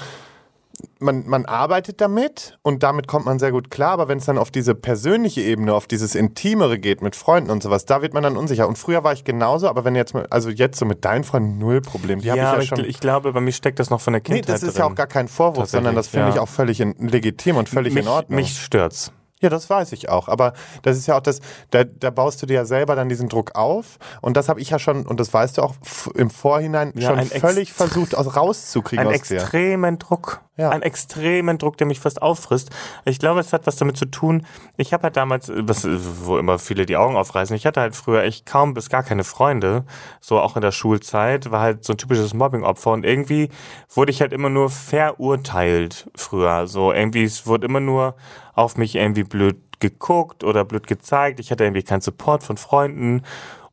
man, 0.99 1.27
man 1.27 1.45
arbeitet 1.45 1.99
damit 1.99 2.59
und 2.61 2.83
damit 2.83 3.07
kommt 3.07 3.25
man 3.25 3.39
sehr 3.39 3.51
gut 3.51 3.71
klar, 3.71 3.91
aber 3.93 4.07
wenn 4.07 4.19
es 4.19 4.25
dann 4.25 4.37
auf 4.37 4.51
diese 4.51 4.75
persönliche 4.75 5.41
Ebene, 5.41 5.73
auf 5.73 5.87
dieses 5.87 6.13
Intimere 6.13 6.77
geht 6.77 7.01
mit 7.01 7.15
Freunden 7.15 7.49
und 7.49 7.63
sowas, 7.63 7.85
da 7.85 8.03
wird 8.03 8.13
man 8.13 8.21
dann 8.21 8.37
unsicher. 8.37 8.67
Und 8.67 8.77
früher 8.77 9.03
war 9.03 9.13
ich 9.13 9.23
genauso, 9.23 9.67
aber 9.67 9.83
wenn 9.83 9.95
jetzt, 9.95 10.13
also 10.29 10.51
jetzt 10.51 10.77
so 10.77 10.85
mit 10.85 11.03
deinen 11.05 11.23
Freunden 11.23 11.57
null 11.57 11.81
Problem. 11.81 12.21
Die 12.21 12.27
ja, 12.27 12.33
habe 12.33 12.61
ich 12.61 12.69
ja 12.69 12.75
ich, 12.75 12.81
schon. 12.81 12.89
ich 12.89 12.99
glaube, 12.99 13.33
bei 13.33 13.41
mir 13.41 13.51
steckt 13.51 13.79
das 13.79 13.89
noch 13.89 13.99
von 14.01 14.13
der 14.13 14.21
nee, 14.21 14.35
Kindheit 14.35 14.49
das 14.55 14.61
ist 14.61 14.75
drin. 14.75 14.85
ja 14.85 14.91
auch 14.91 14.95
gar 14.95 15.07
kein 15.07 15.27
Vorwurf, 15.27 15.69
sondern 15.69 15.95
das 15.95 16.07
finde 16.07 16.27
Tatsächlich, 16.27 16.35
ich 16.35 16.35
ja. 16.35 16.41
auch 16.43 16.55
völlig 16.55 16.79
in, 16.99 17.09
legitim 17.09 17.57
und 17.57 17.67
völlig 17.67 17.95
mich, 17.95 18.03
in 18.03 18.09
Ordnung. 18.09 18.35
Mich 18.35 18.59
stört's. 18.59 19.11
Ja, 19.41 19.49
das 19.49 19.69
weiß 19.69 19.91
ich 19.91 20.09
auch. 20.09 20.27
Aber 20.27 20.53
das 20.83 20.97
ist 20.97 21.07
ja 21.07 21.17
auch 21.17 21.21
das, 21.21 21.41
da, 21.71 21.83
da 21.83 22.09
baust 22.11 22.41
du 22.41 22.45
dir 22.45 22.53
ja 22.53 22.65
selber 22.65 22.95
dann 22.95 23.09
diesen 23.09 23.27
Druck 23.27 23.55
auf. 23.55 23.97
Und 24.21 24.37
das 24.37 24.49
habe 24.49 24.61
ich 24.61 24.69
ja 24.69 24.79
schon, 24.79 25.05
und 25.05 25.19
das 25.19 25.33
weißt 25.33 25.57
du 25.57 25.63
auch, 25.63 25.75
im 26.15 26.29
Vorhinein 26.29 26.93
Ja, 26.95 27.09
schon 27.17 27.25
völlig 27.25 27.73
versucht 27.73 28.15
aus, 28.15 28.35
rauszukriegen 28.35 29.07
Ein 29.07 29.13
aus 29.13 29.27
dir. 29.27 29.37
extremen 29.41 29.99
Druck. 29.99 30.41
Ja. 30.61 30.69
Ein 30.69 30.83
extremen 30.83 31.57
Druck, 31.57 31.77
der 31.77 31.87
mich 31.87 31.99
fast 31.99 32.21
auffrisst. 32.21 32.69
Ich 33.03 33.17
glaube, 33.17 33.39
es 33.39 33.51
hat 33.51 33.65
was 33.65 33.77
damit 33.77 33.97
zu 33.97 34.05
tun. 34.05 34.45
Ich 34.77 34.93
habe 34.93 35.03
halt 35.03 35.17
damals, 35.17 35.51
was, 35.53 35.87
wo 36.23 36.37
immer 36.37 36.59
viele 36.59 36.85
die 36.85 36.97
Augen 36.97 37.15
aufreißen, 37.15 37.55
ich 37.55 37.65
hatte 37.65 37.81
halt 37.81 37.95
früher 37.95 38.21
echt 38.21 38.45
kaum 38.45 38.75
bis 38.75 38.89
gar 38.89 39.01
keine 39.01 39.23
Freunde. 39.23 39.85
So 40.19 40.39
auch 40.39 40.55
in 40.55 40.61
der 40.61 40.71
Schulzeit, 40.71 41.49
war 41.49 41.61
halt 41.61 41.83
so 41.83 41.93
ein 41.93 41.97
typisches 41.97 42.35
Mobbing-Opfer. 42.35 42.91
Und 42.91 43.05
irgendwie 43.05 43.49
wurde 43.89 44.11
ich 44.11 44.21
halt 44.21 44.33
immer 44.33 44.49
nur 44.49 44.69
verurteilt 44.69 46.11
früher. 46.15 46.67
So 46.67 46.93
irgendwie, 46.93 47.23
es 47.23 47.47
wurde 47.47 47.65
immer 47.65 47.79
nur 47.79 48.15
auf 48.53 48.77
mich 48.77 48.95
irgendwie 48.95 49.23
blöd 49.23 49.57
geguckt 49.79 50.43
oder 50.43 50.63
blöd 50.63 50.85
gezeigt. 50.85 51.39
Ich 51.39 51.49
hatte 51.49 51.63
irgendwie 51.63 51.81
keinen 51.81 52.01
Support 52.01 52.43
von 52.43 52.57
Freunden. 52.57 53.23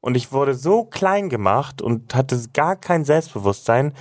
Und 0.00 0.16
ich 0.16 0.32
wurde 0.32 0.54
so 0.54 0.84
klein 0.84 1.28
gemacht 1.28 1.82
und 1.82 2.14
hatte 2.14 2.40
gar 2.54 2.76
kein 2.76 3.04
Selbstbewusstsein, 3.04 3.92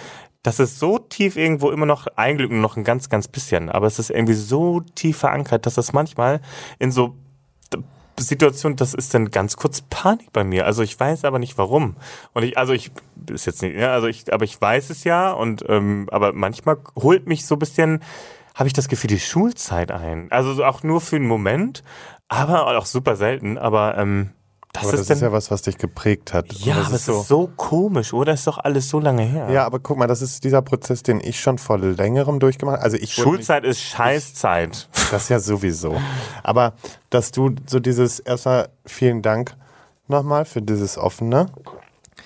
dass 0.48 0.60
es 0.60 0.80
so 0.80 0.98
tief 0.98 1.36
irgendwo 1.36 1.72
immer 1.72 1.86
noch, 1.86 2.08
nur 2.16 2.48
noch 2.48 2.78
ein 2.78 2.86
ganz, 2.86 3.10
ganz 3.10 3.28
bisschen, 3.28 3.70
aber 3.70 3.86
es 3.86 4.00
ist 4.00 4.10
irgendwie 4.10 4.34
so 4.34 4.80
tief 4.96 5.18
verankert, 5.18 5.66
dass 5.66 5.74
das 5.74 5.92
manchmal 5.92 6.40
in 6.80 6.90
so 6.90 7.18
Situationen, 8.18 8.78
das 8.78 8.94
ist 8.94 9.14
dann 9.14 9.30
ganz 9.30 9.58
kurz 9.58 9.82
Panik 9.82 10.32
bei 10.32 10.46
mir. 10.46 10.66
Also 10.66 10.84
ich 10.84 10.98
weiß 10.98 11.26
aber 11.26 11.38
nicht 11.38 11.58
warum. 11.58 11.98
Und 12.34 12.44
ich, 12.44 12.58
also 12.58 12.72
ich, 12.72 12.92
ist 13.30 13.46
jetzt 13.46 13.62
nicht, 13.62 13.76
ja, 13.76 13.92
also 13.92 14.08
ich, 14.08 14.32
aber 14.32 14.46
ich 14.46 14.60
weiß 14.60 14.90
es 14.90 15.04
ja 15.04 15.34
und, 15.34 15.66
ähm, 15.68 16.08
aber 16.14 16.32
manchmal 16.32 16.78
holt 16.96 17.28
mich 17.28 17.46
so 17.46 17.56
ein 17.56 17.60
bisschen, 17.60 18.02
habe 18.56 18.68
ich 18.68 18.74
das 18.74 18.88
Gefühl, 18.88 19.10
die 19.10 19.20
Schulzeit 19.20 19.92
ein. 19.92 20.32
Also 20.32 20.54
so 20.54 20.64
auch 20.64 20.82
nur 20.82 21.02
für 21.02 21.18
einen 21.18 21.28
Moment, 21.28 21.84
aber 22.30 22.78
auch 22.78 22.86
super 22.86 23.18
selten, 23.18 23.58
aber, 23.58 23.98
ähm, 23.98 24.30
das 24.82 24.90
Aber 24.90 24.94
ist 24.94 25.00
das 25.02 25.08
dann, 25.08 25.18
ist 25.18 25.22
ja 25.22 25.32
was, 25.32 25.52
was 25.52 25.62
dich 25.64 25.78
geprägt 25.78 26.34
hat. 26.34 26.52
Ja, 26.54 26.76
das 26.76 26.88
aber 26.88 26.96
es 26.96 27.08
ist 27.08 27.28
so 27.28 27.50
komisch, 27.56 28.14
oder? 28.14 28.34
Ist 28.34 28.48
doch 28.48 28.58
alles 28.58 28.90
so 28.90 29.00
lange 29.00 29.24
her. 29.24 29.50
Ja, 29.50 29.66
aber 29.66 29.80
guck 29.80 29.98
mal, 29.98 30.08
das 30.08 30.22
ist 30.22 30.44
dieser 30.44 30.62
Prozess, 30.62 31.04
den 31.04 31.20
ich 31.20 31.40
schon 31.40 31.58
vor 31.58 31.78
längerem 31.78 32.40
durchgemacht 32.40 32.78
habe. 32.78 32.84
Also 32.84 32.98
ich 32.98 33.14
Schulzeit 33.14 33.64
ist 33.64 33.82
Scheißzeit. 33.82 34.70
Nicht, 34.70 35.14
das 35.14 35.30
ja 35.30 35.40
sowieso. 35.40 35.96
Aber 36.44 36.74
dass 37.10 37.32
du 37.32 37.56
so 37.66 37.80
dieses 37.80 38.20
erstmal 38.20 38.70
vielen 38.86 39.22
Dank 39.22 39.56
nochmal 40.08 40.46
für 40.46 40.62
dieses 40.62 40.98
offene. 40.98 41.48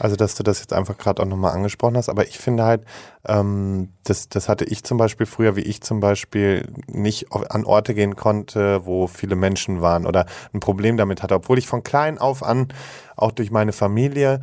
Also, 0.02 0.16
dass 0.16 0.34
du 0.34 0.42
das 0.42 0.60
jetzt 0.60 0.74
einfach 0.74 0.98
gerade 0.98 1.22
auch 1.22 1.28
nochmal 1.28 1.54
angesprochen 1.54 1.96
hast. 1.96 2.10
Aber 2.10 2.26
ich 2.28 2.40
finde 2.40 2.64
halt, 2.64 2.86
ähm, 3.28 3.90
das, 4.04 4.30
das 4.30 4.50
hatte 4.50 4.66
ich 4.66 4.84
zum 4.84 4.98
Beispiel 4.98 5.28
früher, 5.28 5.56
wie 5.56 5.62
ich 5.62 5.82
zum 5.82 6.00
Beispiel 6.00 6.68
nicht 6.88 7.28
an 7.32 7.66
Orte 7.66 7.94
gehen 7.94 8.16
konnte, 8.16 8.84
wo 8.88 9.06
viele 9.06 9.36
Menschen 9.36 9.82
waren 9.82 10.08
oder 10.08 10.26
ein 10.54 10.60
Problem 10.60 10.98
damit 10.98 11.22
hatte, 11.22 11.36
obwohl 11.36 11.60
ich 11.60 11.68
von 11.68 11.84
klein 11.84 12.18
auf 12.18 12.42
an, 12.42 12.70
auch 13.16 13.32
durch 13.32 13.52
meine 13.52 13.74
Familie, 13.74 14.40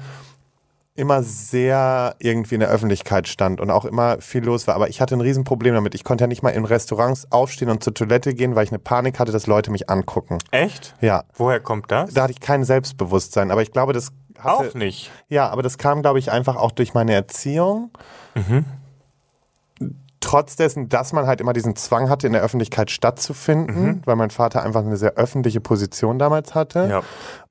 immer 0.95 1.23
sehr 1.23 2.17
irgendwie 2.19 2.57
in 2.57 2.61
der 2.61 2.71
Öffentlichkeit 2.71 3.29
stand 3.29 3.61
und 3.61 3.71
auch 3.71 3.85
immer 3.85 4.21
viel 4.21 4.45
los 4.45 4.67
war. 4.67 4.75
Aber 4.75 4.89
ich 4.89 5.01
hatte 5.01 5.15
ein 5.17 5.21
Riesenproblem 5.21 5.75
damit. 5.75 5.95
Ich 5.95 6.03
konnte 6.03 6.25
ja 6.25 6.29
nicht 6.29 6.43
mal 6.43 6.51
in 6.51 6.65
Restaurants 6.65 7.31
aufstehen 7.31 7.71
und 7.71 7.85
zur 7.85 7.95
Toilette 7.95 8.35
gehen, 8.35 8.57
weil 8.57 8.65
ich 8.65 8.71
eine 8.71 8.81
Panik 8.81 9.21
hatte, 9.21 9.31
dass 9.31 9.47
Leute 9.47 9.71
mich 9.71 9.89
angucken. 9.89 10.39
Echt? 10.51 10.97
Ja, 11.01 11.23
Woher 11.35 11.61
kommt 11.61 11.91
das? 11.93 12.15
da 12.15 12.25
hatte 12.25 12.33
ich 12.33 12.41
kein 12.41 12.65
Selbstbewusstsein. 12.65 13.53
Aber 13.53 13.63
ich 13.63 13.71
glaube, 13.71 13.93
das 13.93 14.11
hatte, 14.39 14.71
Auch 14.71 14.75
nicht. 14.75 15.11
Ja, 15.29 15.49
aber 15.49 15.63
das 15.63 15.79
kam, 15.79 16.03
glaube 16.03 16.19
ich, 16.19 16.31
einfach 16.31 16.57
auch 16.57 16.73
durch 16.73 16.95
meine 16.95 17.15
Erziehung. 17.15 17.91
Trotz 20.21 20.57
dessen, 20.57 20.89
dass 20.89 21.13
man 21.13 21.27
halt 21.27 21.41
immer 21.41 21.53
diesen 21.53 21.77
Zwang 21.77 22.09
hatte, 22.09 22.27
in 22.27 22.33
der 22.33 22.43
Öffentlichkeit 22.43 22.91
stattzufinden, 22.91 24.03
weil 24.05 24.17
mein 24.17 24.31
Vater 24.31 24.63
einfach 24.63 24.81
eine 24.81 24.97
sehr 24.97 25.15
öffentliche 25.15 25.61
Position 25.61 26.19
damals 26.19 26.55
hatte. 26.55 26.89
Ja. 26.91 27.03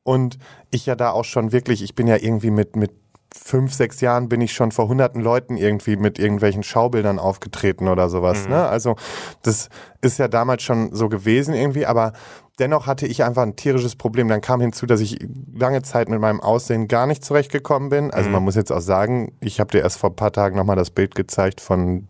Und 0.04 0.38
ich 0.72 0.86
ja 0.86 0.96
da 0.96 1.12
auch 1.12 1.26
schon 1.26 1.52
wirklich, 1.52 1.82
ich 1.82 1.96
bin 1.96 2.08
ja 2.08 2.18
irgendwie 2.18 2.52
mit, 2.52 2.76
mit 2.76 2.92
fünf, 3.34 3.74
sechs 3.74 4.02
Jahren 4.02 4.30
bin 4.30 4.42
ich 4.42 4.54
schon 4.54 4.72
vor 4.72 4.88
hunderten 4.88 5.22
Leuten 5.22 5.58
irgendwie 5.58 5.96
mit 5.96 6.20
irgendwelchen 6.20 6.64
Schaubildern 6.64 7.20
aufgetreten 7.20 7.88
oder 7.88 8.10
sowas. 8.10 8.48
Ne? 8.48 8.68
Also 8.68 8.96
das 9.44 9.70
ist 10.02 10.18
ja 10.18 10.28
damals 10.28 10.64
schon 10.64 10.94
so 10.94 11.10
gewesen 11.10 11.54
irgendwie, 11.54 11.86
aber 11.86 12.14
dennoch 12.60 12.88
hatte 12.88 13.08
ich 13.08 13.24
einfach 13.24 13.44
ein 13.44 13.56
tierisches 13.56 13.96
Problem. 13.96 14.28
Dann 14.28 14.42
kam 14.42 14.62
hinzu, 14.62 14.86
dass 14.86 15.00
ich 15.00 15.18
lange 15.54 15.82
Zeit 15.84 16.10
mit 16.10 16.20
meinem 16.20 16.40
Aussehen 16.42 16.88
gar 16.88 17.08
nicht 17.08 17.24
zurechtgekommen 17.24 17.90
bin. 17.90 18.12
Also 18.12 18.30
man 18.30 18.44
muss 18.44 18.56
jetzt 18.56 18.72
auch 18.72 18.82
sagen, 18.82 19.34
ich 19.40 19.60
habe 19.60 19.72
dir 19.72 19.82
erst 19.82 19.98
vor 20.00 20.10
ein 20.10 20.16
paar 20.16 20.32
Tagen 20.32 20.56
nochmal 20.58 20.76
das 20.76 20.90
Bild 20.90 21.16
gezeigt 21.16 21.62
von, 21.62 22.08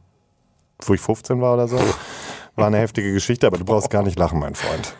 wo 0.81 0.93
ich 0.93 1.01
15 1.01 1.41
war 1.41 1.53
oder 1.55 1.67
so. 1.67 1.79
War 2.55 2.67
eine 2.67 2.77
heftige 2.79 3.13
Geschichte, 3.13 3.45
aber 3.47 3.57
du 3.57 3.65
brauchst 3.65 3.89
gar 3.89 4.03
nicht 4.03 4.17
lachen, 4.17 4.39
mein 4.39 4.55
Freund. 4.55 4.95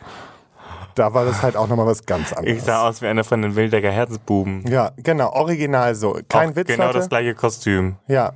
Da 0.94 1.14
war 1.14 1.26
das 1.26 1.44
halt 1.44 1.56
auch 1.56 1.68
nochmal 1.68 1.86
was 1.86 2.06
ganz 2.06 2.34
anderes. 2.34 2.58
Ich 2.58 2.64
sah 2.64 2.88
aus 2.88 3.02
wie 3.02 3.08
einer 3.08 3.24
von 3.24 3.42
den 3.42 3.56
Wildecker 3.56 3.92
Herzbuben. 3.92 4.66
Ja, 4.68 4.92
genau, 4.98 5.32
original 5.32 5.94
so. 5.96 6.20
Kein 6.28 6.52
Auch 6.52 6.56
Witz, 6.56 6.68
Genau 6.68 6.86
Leute. 6.88 6.98
das 7.00 7.10
gleiche 7.10 7.36
Kostüm. 7.36 7.98
Ja, 8.08 8.34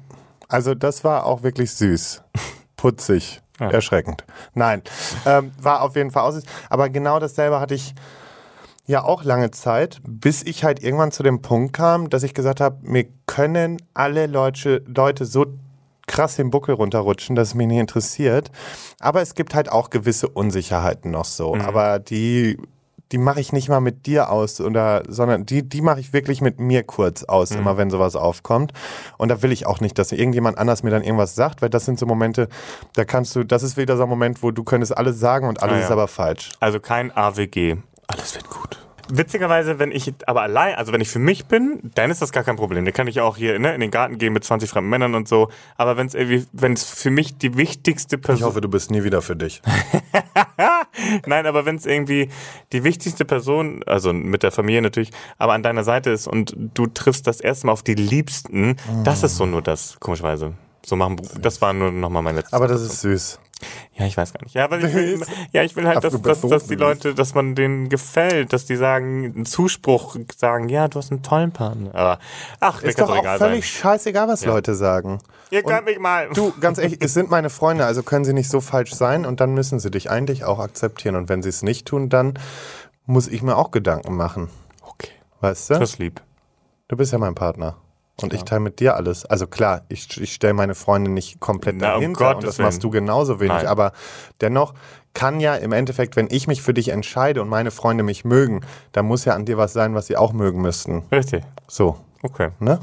also 0.47 0.75
das 0.75 1.03
war 1.03 1.25
auch 1.25 1.43
wirklich 1.43 1.71
süß. 1.73 2.23
Putzig. 2.77 3.41
Erschreckend. 3.69 4.25
Nein, 4.53 4.81
ähm, 5.25 5.51
war 5.61 5.81
auf 5.81 5.95
jeden 5.95 6.11
Fall 6.11 6.23
aus. 6.23 6.41
Aber 6.69 6.89
genau 6.89 7.19
dasselbe 7.19 7.59
hatte 7.59 7.75
ich 7.75 7.93
ja 8.85 9.03
auch 9.03 9.23
lange 9.23 9.51
Zeit, 9.51 10.01
bis 10.07 10.43
ich 10.43 10.63
halt 10.63 10.83
irgendwann 10.83 11.11
zu 11.11 11.23
dem 11.23 11.41
Punkt 11.41 11.73
kam, 11.73 12.09
dass 12.09 12.23
ich 12.23 12.33
gesagt 12.33 12.59
habe, 12.59 12.77
mir 12.81 13.05
können 13.25 13.77
alle 13.93 14.27
Leute, 14.27 14.83
Leute 14.87 15.25
so 15.25 15.45
krass 16.07 16.35
den 16.35 16.49
Buckel 16.49 16.75
runterrutschen, 16.75 17.35
dass 17.35 17.49
es 17.49 17.55
mich 17.55 17.67
nicht 17.67 17.79
interessiert. 17.79 18.51
Aber 18.99 19.21
es 19.21 19.33
gibt 19.33 19.55
halt 19.55 19.71
auch 19.71 19.89
gewisse 19.89 20.27
Unsicherheiten 20.27 21.11
noch 21.11 21.25
so. 21.25 21.55
Aber 21.55 21.99
die, 21.99 22.57
die 23.11 23.17
mache 23.17 23.39
ich 23.39 23.51
nicht 23.53 23.69
mal 23.69 23.79
mit 23.81 24.05
dir 24.05 24.29
aus, 24.29 24.59
oder, 24.61 25.03
sondern 25.07 25.45
die, 25.45 25.67
die 25.67 25.81
mache 25.81 25.99
ich 25.99 26.13
wirklich 26.13 26.41
mit 26.41 26.59
mir 26.59 26.83
kurz 26.83 27.23
aus, 27.23 27.51
immer 27.51 27.77
wenn 27.77 27.89
sowas 27.89 28.15
aufkommt. 28.15 28.71
Und 29.17 29.29
da 29.29 29.41
will 29.41 29.51
ich 29.51 29.65
auch 29.65 29.79
nicht, 29.81 29.97
dass 29.99 30.11
irgendjemand 30.11 30.57
anders 30.57 30.83
mir 30.83 30.89
dann 30.91 31.03
irgendwas 31.03 31.35
sagt, 31.35 31.61
weil 31.61 31.69
das 31.69 31.85
sind 31.85 31.99
so 31.99 32.05
Momente, 32.05 32.47
da 32.95 33.05
kannst 33.05 33.35
du, 33.35 33.43
das 33.43 33.63
ist 33.63 33.77
wieder 33.77 33.97
so 33.97 34.03
ein 34.03 34.09
Moment, 34.09 34.41
wo 34.43 34.51
du 34.51 34.63
könntest 34.63 34.95
alles 34.97 35.19
sagen 35.19 35.47
und 35.47 35.61
alles 35.61 35.75
Ah, 35.75 35.79
ja. 35.79 35.85
ist 35.85 35.91
aber 35.91 36.07
falsch. 36.07 36.49
Also 36.59 36.79
kein 36.79 37.15
AWG. 37.15 37.77
Alles 38.07 38.35
wird 38.35 38.49
gut. 38.49 38.77
Witzigerweise, 39.11 39.79
wenn 39.79 39.91
ich 39.91 40.13
aber 40.25 40.41
allein, 40.41 40.75
also 40.75 40.93
wenn 40.93 41.01
ich 41.01 41.09
für 41.09 41.19
mich 41.19 41.45
bin, 41.45 41.91
dann 41.95 42.11
ist 42.11 42.21
das 42.21 42.31
gar 42.31 42.43
kein 42.43 42.55
Problem. 42.55 42.85
Dann 42.85 42.93
kann 42.93 43.07
ich 43.07 43.19
auch 43.19 43.37
hier 43.37 43.59
ne, 43.59 43.73
in 43.73 43.81
den 43.81 43.91
Garten 43.91 44.17
gehen 44.17 44.33
mit 44.33 44.43
20 44.43 44.69
fremden 44.69 44.89
Männern 44.89 45.15
und 45.15 45.27
so. 45.27 45.49
Aber 45.75 45.97
wenn 45.97 46.07
es 46.07 46.13
irgendwie, 46.13 46.45
wenn 46.53 46.73
es 46.73 46.83
für 46.83 47.11
mich 47.11 47.37
die 47.37 47.57
wichtigste 47.57 48.15
Ich 48.15 48.21
Person, 48.21 48.47
hoffe, 48.47 48.61
du 48.61 48.69
bist 48.69 48.89
nie 48.91 49.03
wieder 49.03 49.21
für 49.21 49.35
dich. 49.35 49.61
nein, 51.25 51.45
aber 51.45 51.65
wenn 51.65 51.75
es 51.75 51.85
irgendwie 51.85 52.29
die 52.71 52.83
wichtigste 52.83 53.25
Person, 53.25 53.83
also 53.85 54.13
mit 54.13 54.43
der 54.43 54.51
Familie 54.51 54.81
natürlich, 54.81 55.11
aber 55.37 55.53
an 55.53 55.63
deiner 55.63 55.83
Seite 55.83 56.09
ist 56.09 56.27
und 56.27 56.55
du 56.73 56.87
triffst 56.87 57.27
das 57.27 57.41
erste 57.41 57.67
Mal 57.67 57.73
auf 57.73 57.83
die 57.83 57.95
Liebsten, 57.95 58.77
das 59.03 59.23
ist 59.23 59.35
so 59.37 59.45
nur 59.45 59.61
das, 59.61 59.99
komischerweise. 59.99 60.53
So 60.85 60.95
machen, 60.95 61.17
das 61.39 61.61
war 61.61 61.73
nur 61.73 61.91
nochmal 61.91 62.23
mein 62.23 62.35
letztes. 62.35 62.53
Aber 62.53 62.67
das 62.67 62.81
ist 62.81 63.01
süß. 63.01 63.39
Ja, 63.93 64.05
ich 64.05 64.17
weiß 64.17 64.33
gar 64.33 64.43
nicht. 64.43 64.55
Ja, 64.55 64.69
weil 64.71 64.83
ich 64.85 64.93
will, 64.93 65.21
ja, 65.51 65.63
ich 65.63 65.75
will 65.75 65.87
halt, 65.87 66.03
dass, 66.03 66.19
dass, 66.21 66.41
dass 66.41 66.67
die 66.67 66.75
Leute, 66.75 67.13
dass 67.13 67.35
man 67.35 67.55
denen 67.55 67.89
gefällt, 67.89 68.53
dass 68.53 68.65
die 68.65 68.75
sagen, 68.75 69.25
einen 69.35 69.45
Zuspruch 69.45 70.15
sagen, 70.35 70.69
ja, 70.69 70.87
du 70.87 70.97
hast 70.97 71.11
einen 71.11 71.23
tollen 71.23 71.51
Partner. 71.51 71.93
Aber 71.93 72.19
ach, 72.59 72.81
mir 72.81 72.89
Ist 72.89 72.99
doch 72.99 73.09
auch 73.09 73.19
egal 73.19 73.37
völlig 73.37 73.65
sein. 73.71 73.81
scheißegal, 73.81 74.27
was 74.27 74.45
Leute 74.45 74.75
sagen. 74.75 75.19
Ihr 75.49 75.63
könnt 75.63 75.85
mich 75.85 75.99
mal. 75.99 76.29
Du, 76.33 76.53
ganz 76.59 76.77
ehrlich, 76.77 76.97
es 77.01 77.13
sind 77.13 77.29
meine 77.29 77.49
Freunde, 77.49 77.85
also 77.85 78.03
können 78.03 78.25
sie 78.25 78.33
nicht 78.33 78.49
so 78.49 78.61
falsch 78.61 78.93
sein 78.93 79.25
und 79.25 79.39
dann 79.39 79.53
müssen 79.53 79.79
sie 79.79 79.91
dich 79.91 80.09
eigentlich 80.09 80.43
auch 80.45 80.59
akzeptieren. 80.59 81.15
Und 81.15 81.29
wenn 81.29 81.43
sie 81.43 81.49
es 81.49 81.61
nicht 81.61 81.87
tun, 81.87 82.09
dann 82.09 82.35
muss 83.05 83.27
ich 83.27 83.41
mir 83.41 83.57
auch 83.57 83.71
Gedanken 83.71 84.15
machen. 84.15 84.49
Okay. 84.81 85.11
Weißt 85.41 85.69
du? 85.71 85.79
Das 85.79 85.97
lieb. 85.97 86.21
Du 86.87 86.97
bist 86.97 87.11
ja 87.11 87.17
mein 87.17 87.35
Partner. 87.35 87.77
Und 88.23 88.33
ich 88.33 88.43
teile 88.43 88.61
mit 88.61 88.79
dir 88.79 88.95
alles. 88.95 89.25
Also 89.25 89.47
klar, 89.47 89.81
ich, 89.89 90.19
ich 90.19 90.33
stelle 90.33 90.53
meine 90.53 90.75
Freunde 90.75 91.09
nicht 91.11 91.39
komplett 91.39 91.75
Na, 91.77 91.95
um 91.95 92.01
dahinter 92.01 92.27
und 92.29 92.33
Gottes 92.35 92.55
das 92.57 92.59
machst 92.59 92.83
du 92.83 92.89
genauso 92.89 93.39
wenig. 93.39 93.53
Nein. 93.53 93.67
Aber 93.67 93.93
dennoch 94.41 94.73
kann 95.13 95.39
ja 95.39 95.55
im 95.55 95.71
Endeffekt, 95.73 96.15
wenn 96.15 96.27
ich 96.29 96.47
mich 96.47 96.61
für 96.61 96.73
dich 96.73 96.89
entscheide 96.89 97.41
und 97.41 97.49
meine 97.49 97.71
Freunde 97.71 98.03
mich 98.03 98.23
mögen, 98.23 98.61
dann 98.93 99.05
muss 99.05 99.25
ja 99.25 99.33
an 99.35 99.45
dir 99.45 99.57
was 99.57 99.73
sein, 99.73 99.93
was 99.95 100.07
sie 100.07 100.17
auch 100.17 100.33
mögen 100.33 100.61
müssten. 100.61 101.03
Richtig. 101.11 101.43
So, 101.67 101.97
Okay. 102.23 102.49
ne? 102.59 102.79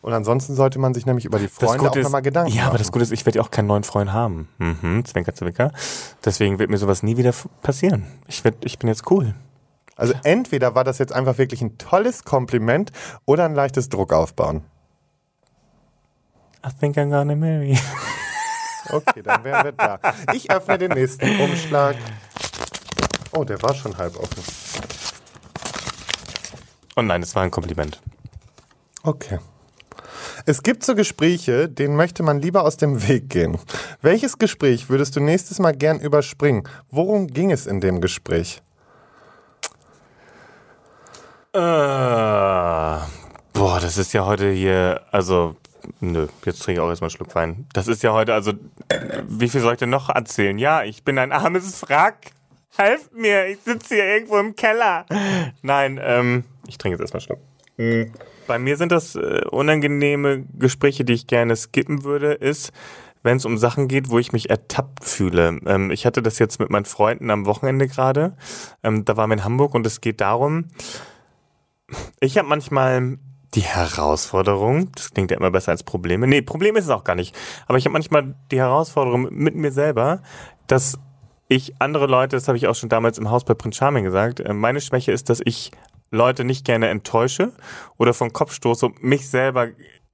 Und 0.00 0.12
ansonsten 0.12 0.54
sollte 0.54 0.78
man 0.78 0.94
sich 0.94 1.06
nämlich 1.06 1.24
über 1.24 1.38
die 1.38 1.48
Freunde 1.48 1.90
auch 1.90 1.96
nochmal 1.96 2.22
Gedanken 2.22 2.52
ja, 2.52 2.62
machen. 2.62 2.68
aber 2.70 2.78
das 2.78 2.92
Gute 2.92 3.02
ist, 3.02 3.12
ich 3.12 3.26
werde 3.26 3.38
ja 3.38 3.44
auch 3.44 3.50
keinen 3.50 3.66
neuen 3.66 3.82
Freund 3.82 4.12
haben. 4.12 4.48
Mhm, 4.58 5.04
Zwinker, 5.04 5.34
Zwinker. 5.34 5.72
Deswegen 6.24 6.58
wird 6.58 6.70
mir 6.70 6.78
sowas 6.78 7.02
nie 7.02 7.16
wieder 7.16 7.32
passieren. 7.62 8.04
Ich, 8.28 8.44
werd, 8.44 8.64
ich 8.64 8.78
bin 8.78 8.88
jetzt 8.88 9.10
cool. 9.10 9.34
Also 9.98 10.14
entweder 10.22 10.74
war 10.74 10.84
das 10.84 10.98
jetzt 10.98 11.12
einfach 11.12 11.36
wirklich 11.36 11.60
ein 11.60 11.76
tolles 11.76 12.24
Kompliment 12.24 12.92
oder 13.26 13.44
ein 13.44 13.54
leichtes 13.54 13.88
Druck 13.88 14.12
aufbauen. 14.12 14.62
I 16.64 16.70
think 16.80 16.96
I'm 16.96 17.10
gonna 17.10 17.36
marry. 17.36 17.78
Okay, 18.90 19.20
dann 19.22 19.44
wären 19.44 19.64
wir 19.64 19.72
da. 19.72 20.00
Ich 20.32 20.50
öffne 20.50 20.78
den 20.78 20.92
nächsten 20.92 21.38
Umschlag. 21.40 21.94
Oh, 23.32 23.44
der 23.44 23.60
war 23.60 23.74
schon 23.74 23.98
halb 23.98 24.16
offen. 24.16 24.42
Und 26.94 27.06
nein, 27.06 27.22
es 27.22 27.34
war 27.34 27.42
ein 27.42 27.50
Kompliment. 27.50 28.00
Okay. 29.02 29.40
Es 30.46 30.62
gibt 30.62 30.84
so 30.84 30.94
Gespräche, 30.94 31.68
denen 31.68 31.96
möchte 31.96 32.22
man 32.22 32.40
lieber 32.40 32.62
aus 32.62 32.78
dem 32.78 33.06
Weg 33.06 33.28
gehen. 33.28 33.58
Welches 34.00 34.38
Gespräch 34.38 34.88
würdest 34.88 35.14
du 35.16 35.20
nächstes 35.20 35.58
Mal 35.58 35.76
gern 35.76 36.00
überspringen? 36.00 36.66
Worum 36.90 37.26
ging 37.26 37.50
es 37.50 37.66
in 37.66 37.82
dem 37.82 38.00
Gespräch? 38.00 38.62
Äh, 41.58 43.00
boah, 43.52 43.80
das 43.80 43.98
ist 43.98 44.12
ja 44.12 44.24
heute 44.24 44.52
hier, 44.52 45.00
also, 45.10 45.56
nö, 45.98 46.28
jetzt 46.44 46.62
trinke 46.62 46.80
ich 46.80 46.84
auch 46.84 46.88
erstmal 46.88 47.08
einen 47.08 47.16
Schluck 47.16 47.34
Wein. 47.34 47.66
Das 47.72 47.88
ist 47.88 48.04
ja 48.04 48.12
heute, 48.12 48.32
also, 48.32 48.52
wie 49.26 49.48
viel 49.48 49.60
soll 49.60 49.72
ich 49.72 49.80
denn 49.80 49.90
noch 49.90 50.08
erzählen? 50.08 50.56
Ja, 50.56 50.84
ich 50.84 51.02
bin 51.02 51.18
ein 51.18 51.32
armes 51.32 51.82
Wrack. 51.82 52.30
Helft 52.76 53.12
mir, 53.12 53.48
ich 53.48 53.58
sitze 53.64 53.96
hier 53.96 54.04
irgendwo 54.04 54.38
im 54.38 54.54
Keller. 54.54 55.04
Nein, 55.62 55.98
ähm, 56.00 56.44
ich 56.68 56.78
trinke 56.78 56.96
jetzt 56.96 57.12
erstmal 57.12 57.40
einen 57.80 58.06
Schluck. 58.06 58.22
Bei 58.46 58.60
mir 58.60 58.76
sind 58.76 58.92
das 58.92 59.16
äh, 59.16 59.42
unangenehme 59.50 60.44
Gespräche, 60.56 61.04
die 61.04 61.14
ich 61.14 61.26
gerne 61.26 61.56
skippen 61.56 62.04
würde, 62.04 62.34
ist, 62.34 62.70
wenn 63.24 63.36
es 63.36 63.44
um 63.44 63.58
Sachen 63.58 63.88
geht, 63.88 64.10
wo 64.10 64.20
ich 64.20 64.32
mich 64.32 64.48
ertappt 64.48 65.04
fühle. 65.04 65.58
Ähm, 65.66 65.90
ich 65.90 66.06
hatte 66.06 66.22
das 66.22 66.38
jetzt 66.38 66.60
mit 66.60 66.70
meinen 66.70 66.84
Freunden 66.84 67.30
am 67.30 67.46
Wochenende 67.46 67.88
gerade. 67.88 68.36
Ähm, 68.84 69.04
da 69.04 69.16
waren 69.16 69.30
wir 69.30 69.34
in 69.34 69.44
Hamburg 69.44 69.74
und 69.74 69.84
es 69.88 70.00
geht 70.00 70.20
darum, 70.20 70.66
ich 72.20 72.38
habe 72.38 72.48
manchmal 72.48 73.18
die 73.54 73.62
Herausforderung, 73.62 74.92
das 74.94 75.10
klingt 75.10 75.30
ja 75.30 75.36
immer 75.36 75.50
besser 75.50 75.72
als 75.72 75.82
Probleme. 75.82 76.26
Nee, 76.26 76.42
Problem 76.42 76.76
ist 76.76 76.84
es 76.84 76.90
auch 76.90 77.04
gar 77.04 77.14
nicht. 77.14 77.34
Aber 77.66 77.78
ich 77.78 77.84
habe 77.84 77.94
manchmal 77.94 78.34
die 78.50 78.58
Herausforderung 78.58 79.28
mit 79.30 79.54
mir 79.54 79.72
selber, 79.72 80.22
dass 80.66 80.98
ich 81.48 81.80
andere 81.80 82.06
Leute, 82.06 82.36
das 82.36 82.46
habe 82.46 82.58
ich 82.58 82.66
auch 82.66 82.74
schon 82.74 82.90
damals 82.90 83.18
im 83.18 83.30
Haus 83.30 83.44
bei 83.44 83.54
Prince 83.54 83.78
Charming 83.78 84.04
gesagt, 84.04 84.40
äh, 84.40 84.52
meine 84.52 84.80
Schwäche 84.80 85.12
ist, 85.12 85.30
dass 85.30 85.40
ich 85.44 85.72
Leute 86.10 86.44
nicht 86.44 86.64
gerne 86.64 86.88
enttäusche 86.88 87.52
oder 87.96 88.14
vom 88.14 88.32
Kopf 88.32 88.52
stoße 88.52 88.86
und 88.86 89.02
mich 89.02 89.28
selber 89.28 89.68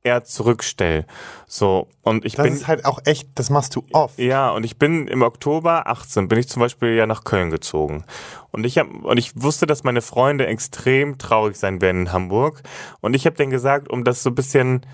eher 0.05 0.23
zurückstelle. 0.23 1.07
So, 1.47 1.88
und 2.03 2.25
ich 2.25 2.35
Das 2.35 2.45
bin. 2.45 2.53
ist 2.53 2.69
halt 2.69 2.85
auch 2.85 3.01
echt, 3.07 3.29
das 3.35 3.51
machst 3.51 3.75
du 3.75 3.85
oft. 3.93 4.19
Ja, 4.19 4.51
und 4.51 4.64
ich 4.64 4.79
bin 4.79 5.09
im 5.09 5.23
Oktober 5.23 5.88
18, 5.88 6.29
bin 6.29 6.38
ich 6.38 6.49
zum 6.49 6.61
Beispiel 6.61 6.95
ja 6.95 7.07
nach 7.07 7.25
Köln 7.25 7.51
gezogen. 7.51 8.05
Und 8.53 8.64
ich 8.64 8.79
hab, 8.79 8.87
und 8.88 9.17
ich 9.19 9.33
wusste, 9.43 9.67
dass 9.67 9.83
meine 9.83 10.03
Freunde 10.03 10.47
extrem 10.47 11.19
traurig 11.19 11.57
sein 11.57 11.81
werden 11.81 12.03
in 12.03 12.12
Hamburg. 12.12 12.62
Und 13.01 13.14
ich 13.14 13.27
habe 13.27 13.35
denen 13.37 13.51
gesagt, 13.51 13.90
um 13.90 14.05
das 14.05 14.23
so 14.23 14.31
ein 14.31 14.35
bisschen, 14.35 14.87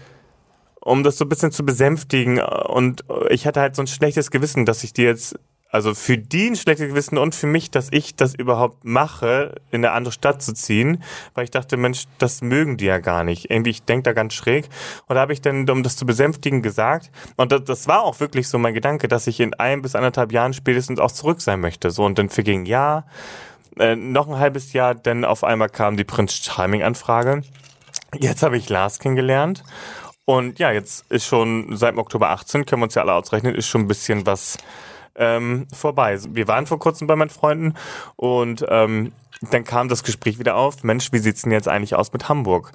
um 0.81 1.03
das 1.03 1.19
so 1.19 1.25
ein 1.25 1.29
bisschen 1.29 1.51
zu 1.51 1.67
besänftigen. 1.67 2.39
Und 2.41 3.05
ich 3.29 3.47
hatte 3.47 3.61
halt 3.61 3.75
so 3.77 3.83
ein 3.83 3.89
schlechtes 3.89 4.31
Gewissen, 4.31 4.65
dass 4.65 4.85
ich 4.85 4.93
die 4.93 5.03
jetzt, 5.03 5.39
also 5.71 5.95
für 5.95 6.19
die 6.19 6.49
ein 6.49 6.57
schlechtes 6.57 6.89
Gewissen 6.89 7.17
und 7.17 7.35
für 7.35 7.47
mich, 7.47 7.71
dass 7.71 7.89
ich 7.93 8.17
das 8.17 8.35
überhaupt 8.35 8.85
mache, 8.85 9.55
in 9.71 9.85
eine 9.85 9.93
andere 9.93 10.13
Stadt 10.13 10.43
zu 10.43 10.53
ziehen, 10.53 11.03
weil 11.35 11.45
ich 11.45 11.51
dachte, 11.51 11.77
Mensch, 11.77 12.05
das 12.19 12.43
mögen 12.43 12.77
die 12.77 12.87
ja 12.87 12.99
gar 12.99 13.23
nicht. 13.23 13.51
Irgendwie, 13.51 13.71
ich 13.71 13.85
denke 13.85 14.03
da 14.03 14.13
ganz 14.13 14.35
schräg. 14.35 14.69
Und 15.07 15.15
da 15.15 15.21
habe 15.21 15.33
ich 15.33 15.41
dann, 15.41 15.69
um 15.71 15.83
das 15.83 15.97
zu 15.97 16.07
besänftigen, 16.07 16.63
gesagt, 16.63 17.11
und 17.37 17.53
das, 17.53 17.65
das 17.65 17.89
war 17.89 18.03
auch 18.03 18.19
wirklich 18.21 18.49
so 18.49 18.59
mein 18.59 18.75
Gedanke, 18.75 19.07
dass 19.07 19.27
ich 19.27 19.39
in 19.39 19.55
ein 19.55 19.83
bis 19.83 19.95
anderthalb 19.95 20.33
Jahren 20.33 20.53
spätestens 20.53 20.99
auch 20.99 21.13
zurück 21.13 21.41
sein 21.41 21.61
möchte. 21.61 21.91
So, 21.91 22.05
und 22.05 22.19
dann 22.19 22.29
verging 22.31 22.67
Jahr, 22.67 23.07
äh, 23.79 23.95
noch 23.95 24.29
ein 24.29 24.39
halbes 24.39 24.73
Jahr, 24.73 24.95
dann 24.95 25.25
auf 25.25 25.45
einmal 25.45 25.69
kam 25.69 25.97
die 25.97 26.05
Prince 26.05 26.43
Charming 26.43 26.83
Anfrage. 26.83 27.43
Jetzt 28.19 28.43
habe 28.43 28.57
ich 28.57 28.69
Lars 28.69 28.99
kennengelernt. 28.99 29.63
Und 30.25 30.59
ja, 30.59 30.71
jetzt 30.73 31.11
ist 31.11 31.27
schon 31.27 31.77
seit 31.77 31.97
Oktober 31.97 32.31
18, 32.31 32.67
können 32.67 32.83
wir 32.83 32.85
uns 32.85 32.95
ja 32.95 33.03
alle 33.03 33.15
ausrechnen, 33.15 33.55
ist 33.55 33.67
schon 33.67 33.83
ein 33.83 33.89
bisschen 33.89 34.27
was 34.27 34.59
ähm, 35.17 35.67
vorbei. 35.73 36.19
Wir 36.31 36.49
waren 36.49 36.67
vor 36.67 36.79
kurzem 36.79 37.07
bei 37.07 37.17
meinen 37.17 37.31
Freunden 37.31 37.75
und 38.17 38.65
ähm, 38.69 39.13
dann 39.51 39.65
kam 39.65 39.89
das 39.89 40.05
Gespräch 40.05 40.39
wieder 40.39 40.57
auf. 40.57 40.83
Mensch, 40.83 41.13
wie 41.13 41.19
sieht's 41.19 41.43
denn 41.43 41.53
jetzt 41.53 41.69
eigentlich 41.69 41.95
aus 41.95 42.13
mit 42.13 42.29
Hamburg? 42.29 42.73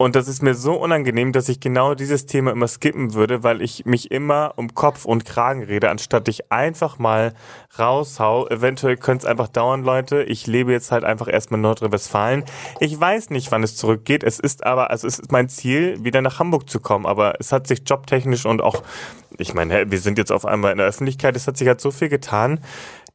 Und 0.00 0.14
das 0.14 0.28
ist 0.28 0.42
mir 0.42 0.54
so 0.54 0.74
unangenehm, 0.74 1.32
dass 1.32 1.48
ich 1.48 1.58
genau 1.58 1.96
dieses 1.96 2.24
Thema 2.24 2.52
immer 2.52 2.68
skippen 2.68 3.14
würde, 3.14 3.42
weil 3.42 3.60
ich 3.60 3.84
mich 3.84 4.12
immer 4.12 4.52
um 4.54 4.72
Kopf 4.72 5.04
und 5.04 5.24
Kragen 5.24 5.64
rede, 5.64 5.90
anstatt 5.90 6.28
ich 6.28 6.52
einfach 6.52 7.00
mal 7.00 7.34
raushau. 7.80 8.46
Eventuell 8.46 8.96
könnte 8.96 9.24
es 9.24 9.28
einfach 9.28 9.48
dauern, 9.48 9.82
Leute. 9.82 10.22
Ich 10.22 10.46
lebe 10.46 10.70
jetzt 10.70 10.92
halt 10.92 11.02
einfach 11.02 11.26
erstmal 11.26 11.58
in 11.58 11.62
Nordrhein-Westfalen. 11.62 12.44
Ich 12.78 12.98
weiß 13.00 13.30
nicht, 13.30 13.50
wann 13.50 13.64
es 13.64 13.74
zurückgeht. 13.74 14.22
Es 14.22 14.38
ist 14.38 14.64
aber, 14.64 14.90
also 14.90 15.08
es 15.08 15.18
ist 15.18 15.32
mein 15.32 15.48
Ziel, 15.48 16.04
wieder 16.04 16.22
nach 16.22 16.38
Hamburg 16.38 16.70
zu 16.70 16.78
kommen. 16.78 17.04
Aber 17.04 17.34
es 17.40 17.50
hat 17.50 17.66
sich 17.66 17.82
jobtechnisch 17.84 18.46
und 18.46 18.62
auch, 18.62 18.84
ich 19.36 19.52
meine, 19.52 19.90
wir 19.90 19.98
sind 19.98 20.16
jetzt 20.16 20.30
auf 20.30 20.46
einmal 20.46 20.70
in 20.70 20.78
der 20.78 20.86
Öffentlichkeit, 20.86 21.34
es 21.34 21.48
hat 21.48 21.56
sich 21.56 21.66
halt 21.66 21.80
so 21.80 21.90
viel 21.90 22.08
getan. 22.08 22.60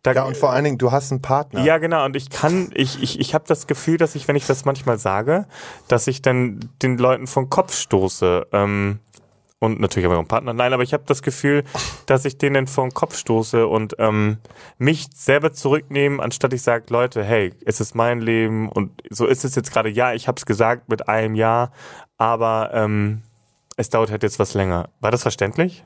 Da, 0.04 0.12
ja, 0.12 0.24
und 0.24 0.36
vor 0.36 0.52
allen 0.52 0.66
Dingen, 0.66 0.78
du 0.78 0.92
hast 0.92 1.12
einen 1.12 1.22
Partner. 1.22 1.64
Ja, 1.64 1.78
genau. 1.78 2.04
Und 2.04 2.18
ich 2.18 2.30
kann, 2.30 2.70
ich, 2.74 3.02
ich, 3.02 3.22
ich 3.22 3.34
habe 3.34 3.46
das 3.48 3.68
Gefühl, 3.68 3.98
dass 3.98 4.16
ich, 4.16 4.28
wenn 4.28 4.36
ich 4.36 4.46
das 4.46 4.66
manchmal 4.66 5.00
sage, 5.00 5.48
dass 5.88 6.08
ich 6.08 6.22
dann 6.22 6.60
den 6.82 6.98
Leuten 6.98 7.26
vom 7.26 7.50
Kopf 7.50 7.74
stoße. 7.74 8.48
Ähm, 8.52 9.00
und 9.60 9.80
natürlich 9.80 10.04
habe 10.04 10.16
ich 10.16 10.18
auch 10.18 10.24
einen 10.24 10.28
Partner. 10.28 10.52
Nein, 10.52 10.74
aber 10.74 10.84
ich 10.84 10.92
habe 10.92 11.06
das 11.08 11.22
Gefühl, 11.22 11.64
dass 12.06 12.26
ich 12.26 12.38
denen 12.38 12.68
vom 12.68 12.94
Kopf 12.94 13.16
stoße 13.16 13.66
und 13.66 13.96
ähm, 13.98 14.40
mich 14.78 15.08
selber 15.16 15.54
zurücknehme, 15.54 16.22
anstatt 16.22 16.52
ich 16.52 16.64
sage, 16.64 16.84
Leute, 16.90 17.24
hey, 17.24 17.54
es 17.66 17.80
ist 17.80 17.96
mein 17.96 18.20
Leben 18.20 18.68
und 18.68 18.92
so 19.10 19.26
ist 19.26 19.46
es 19.46 19.56
jetzt 19.56 19.72
gerade. 19.72 19.88
Ja, 19.88 20.14
ich 20.14 20.28
habe 20.28 20.36
es 20.38 20.46
gesagt 20.46 20.90
mit 20.90 21.08
einem 21.08 21.36
Ja, 21.36 21.72
aber 22.18 22.72
ähm, 22.74 23.22
es 23.78 23.90
dauert 23.90 24.12
halt 24.12 24.24
jetzt 24.24 24.38
was 24.38 24.54
länger. 24.54 24.90
War 25.00 25.12
das 25.12 25.22
verständlich? 25.22 25.86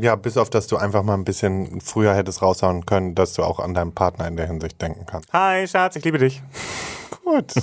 Ja, 0.00 0.14
bis 0.16 0.36
auf, 0.36 0.50
dass 0.50 0.66
du 0.66 0.76
einfach 0.76 1.02
mal 1.02 1.14
ein 1.14 1.24
bisschen 1.24 1.80
früher 1.80 2.14
hättest 2.14 2.40
raushauen 2.42 2.86
können, 2.86 3.14
dass 3.14 3.32
du 3.34 3.42
auch 3.42 3.58
an 3.58 3.74
deinen 3.74 3.92
Partner 3.92 4.28
in 4.28 4.36
der 4.36 4.46
Hinsicht 4.46 4.80
denken 4.80 5.06
kannst. 5.06 5.32
Hi, 5.32 5.66
Schatz, 5.66 5.96
ich 5.96 6.04
liebe 6.04 6.18
dich. 6.18 6.42
Gut. 7.24 7.52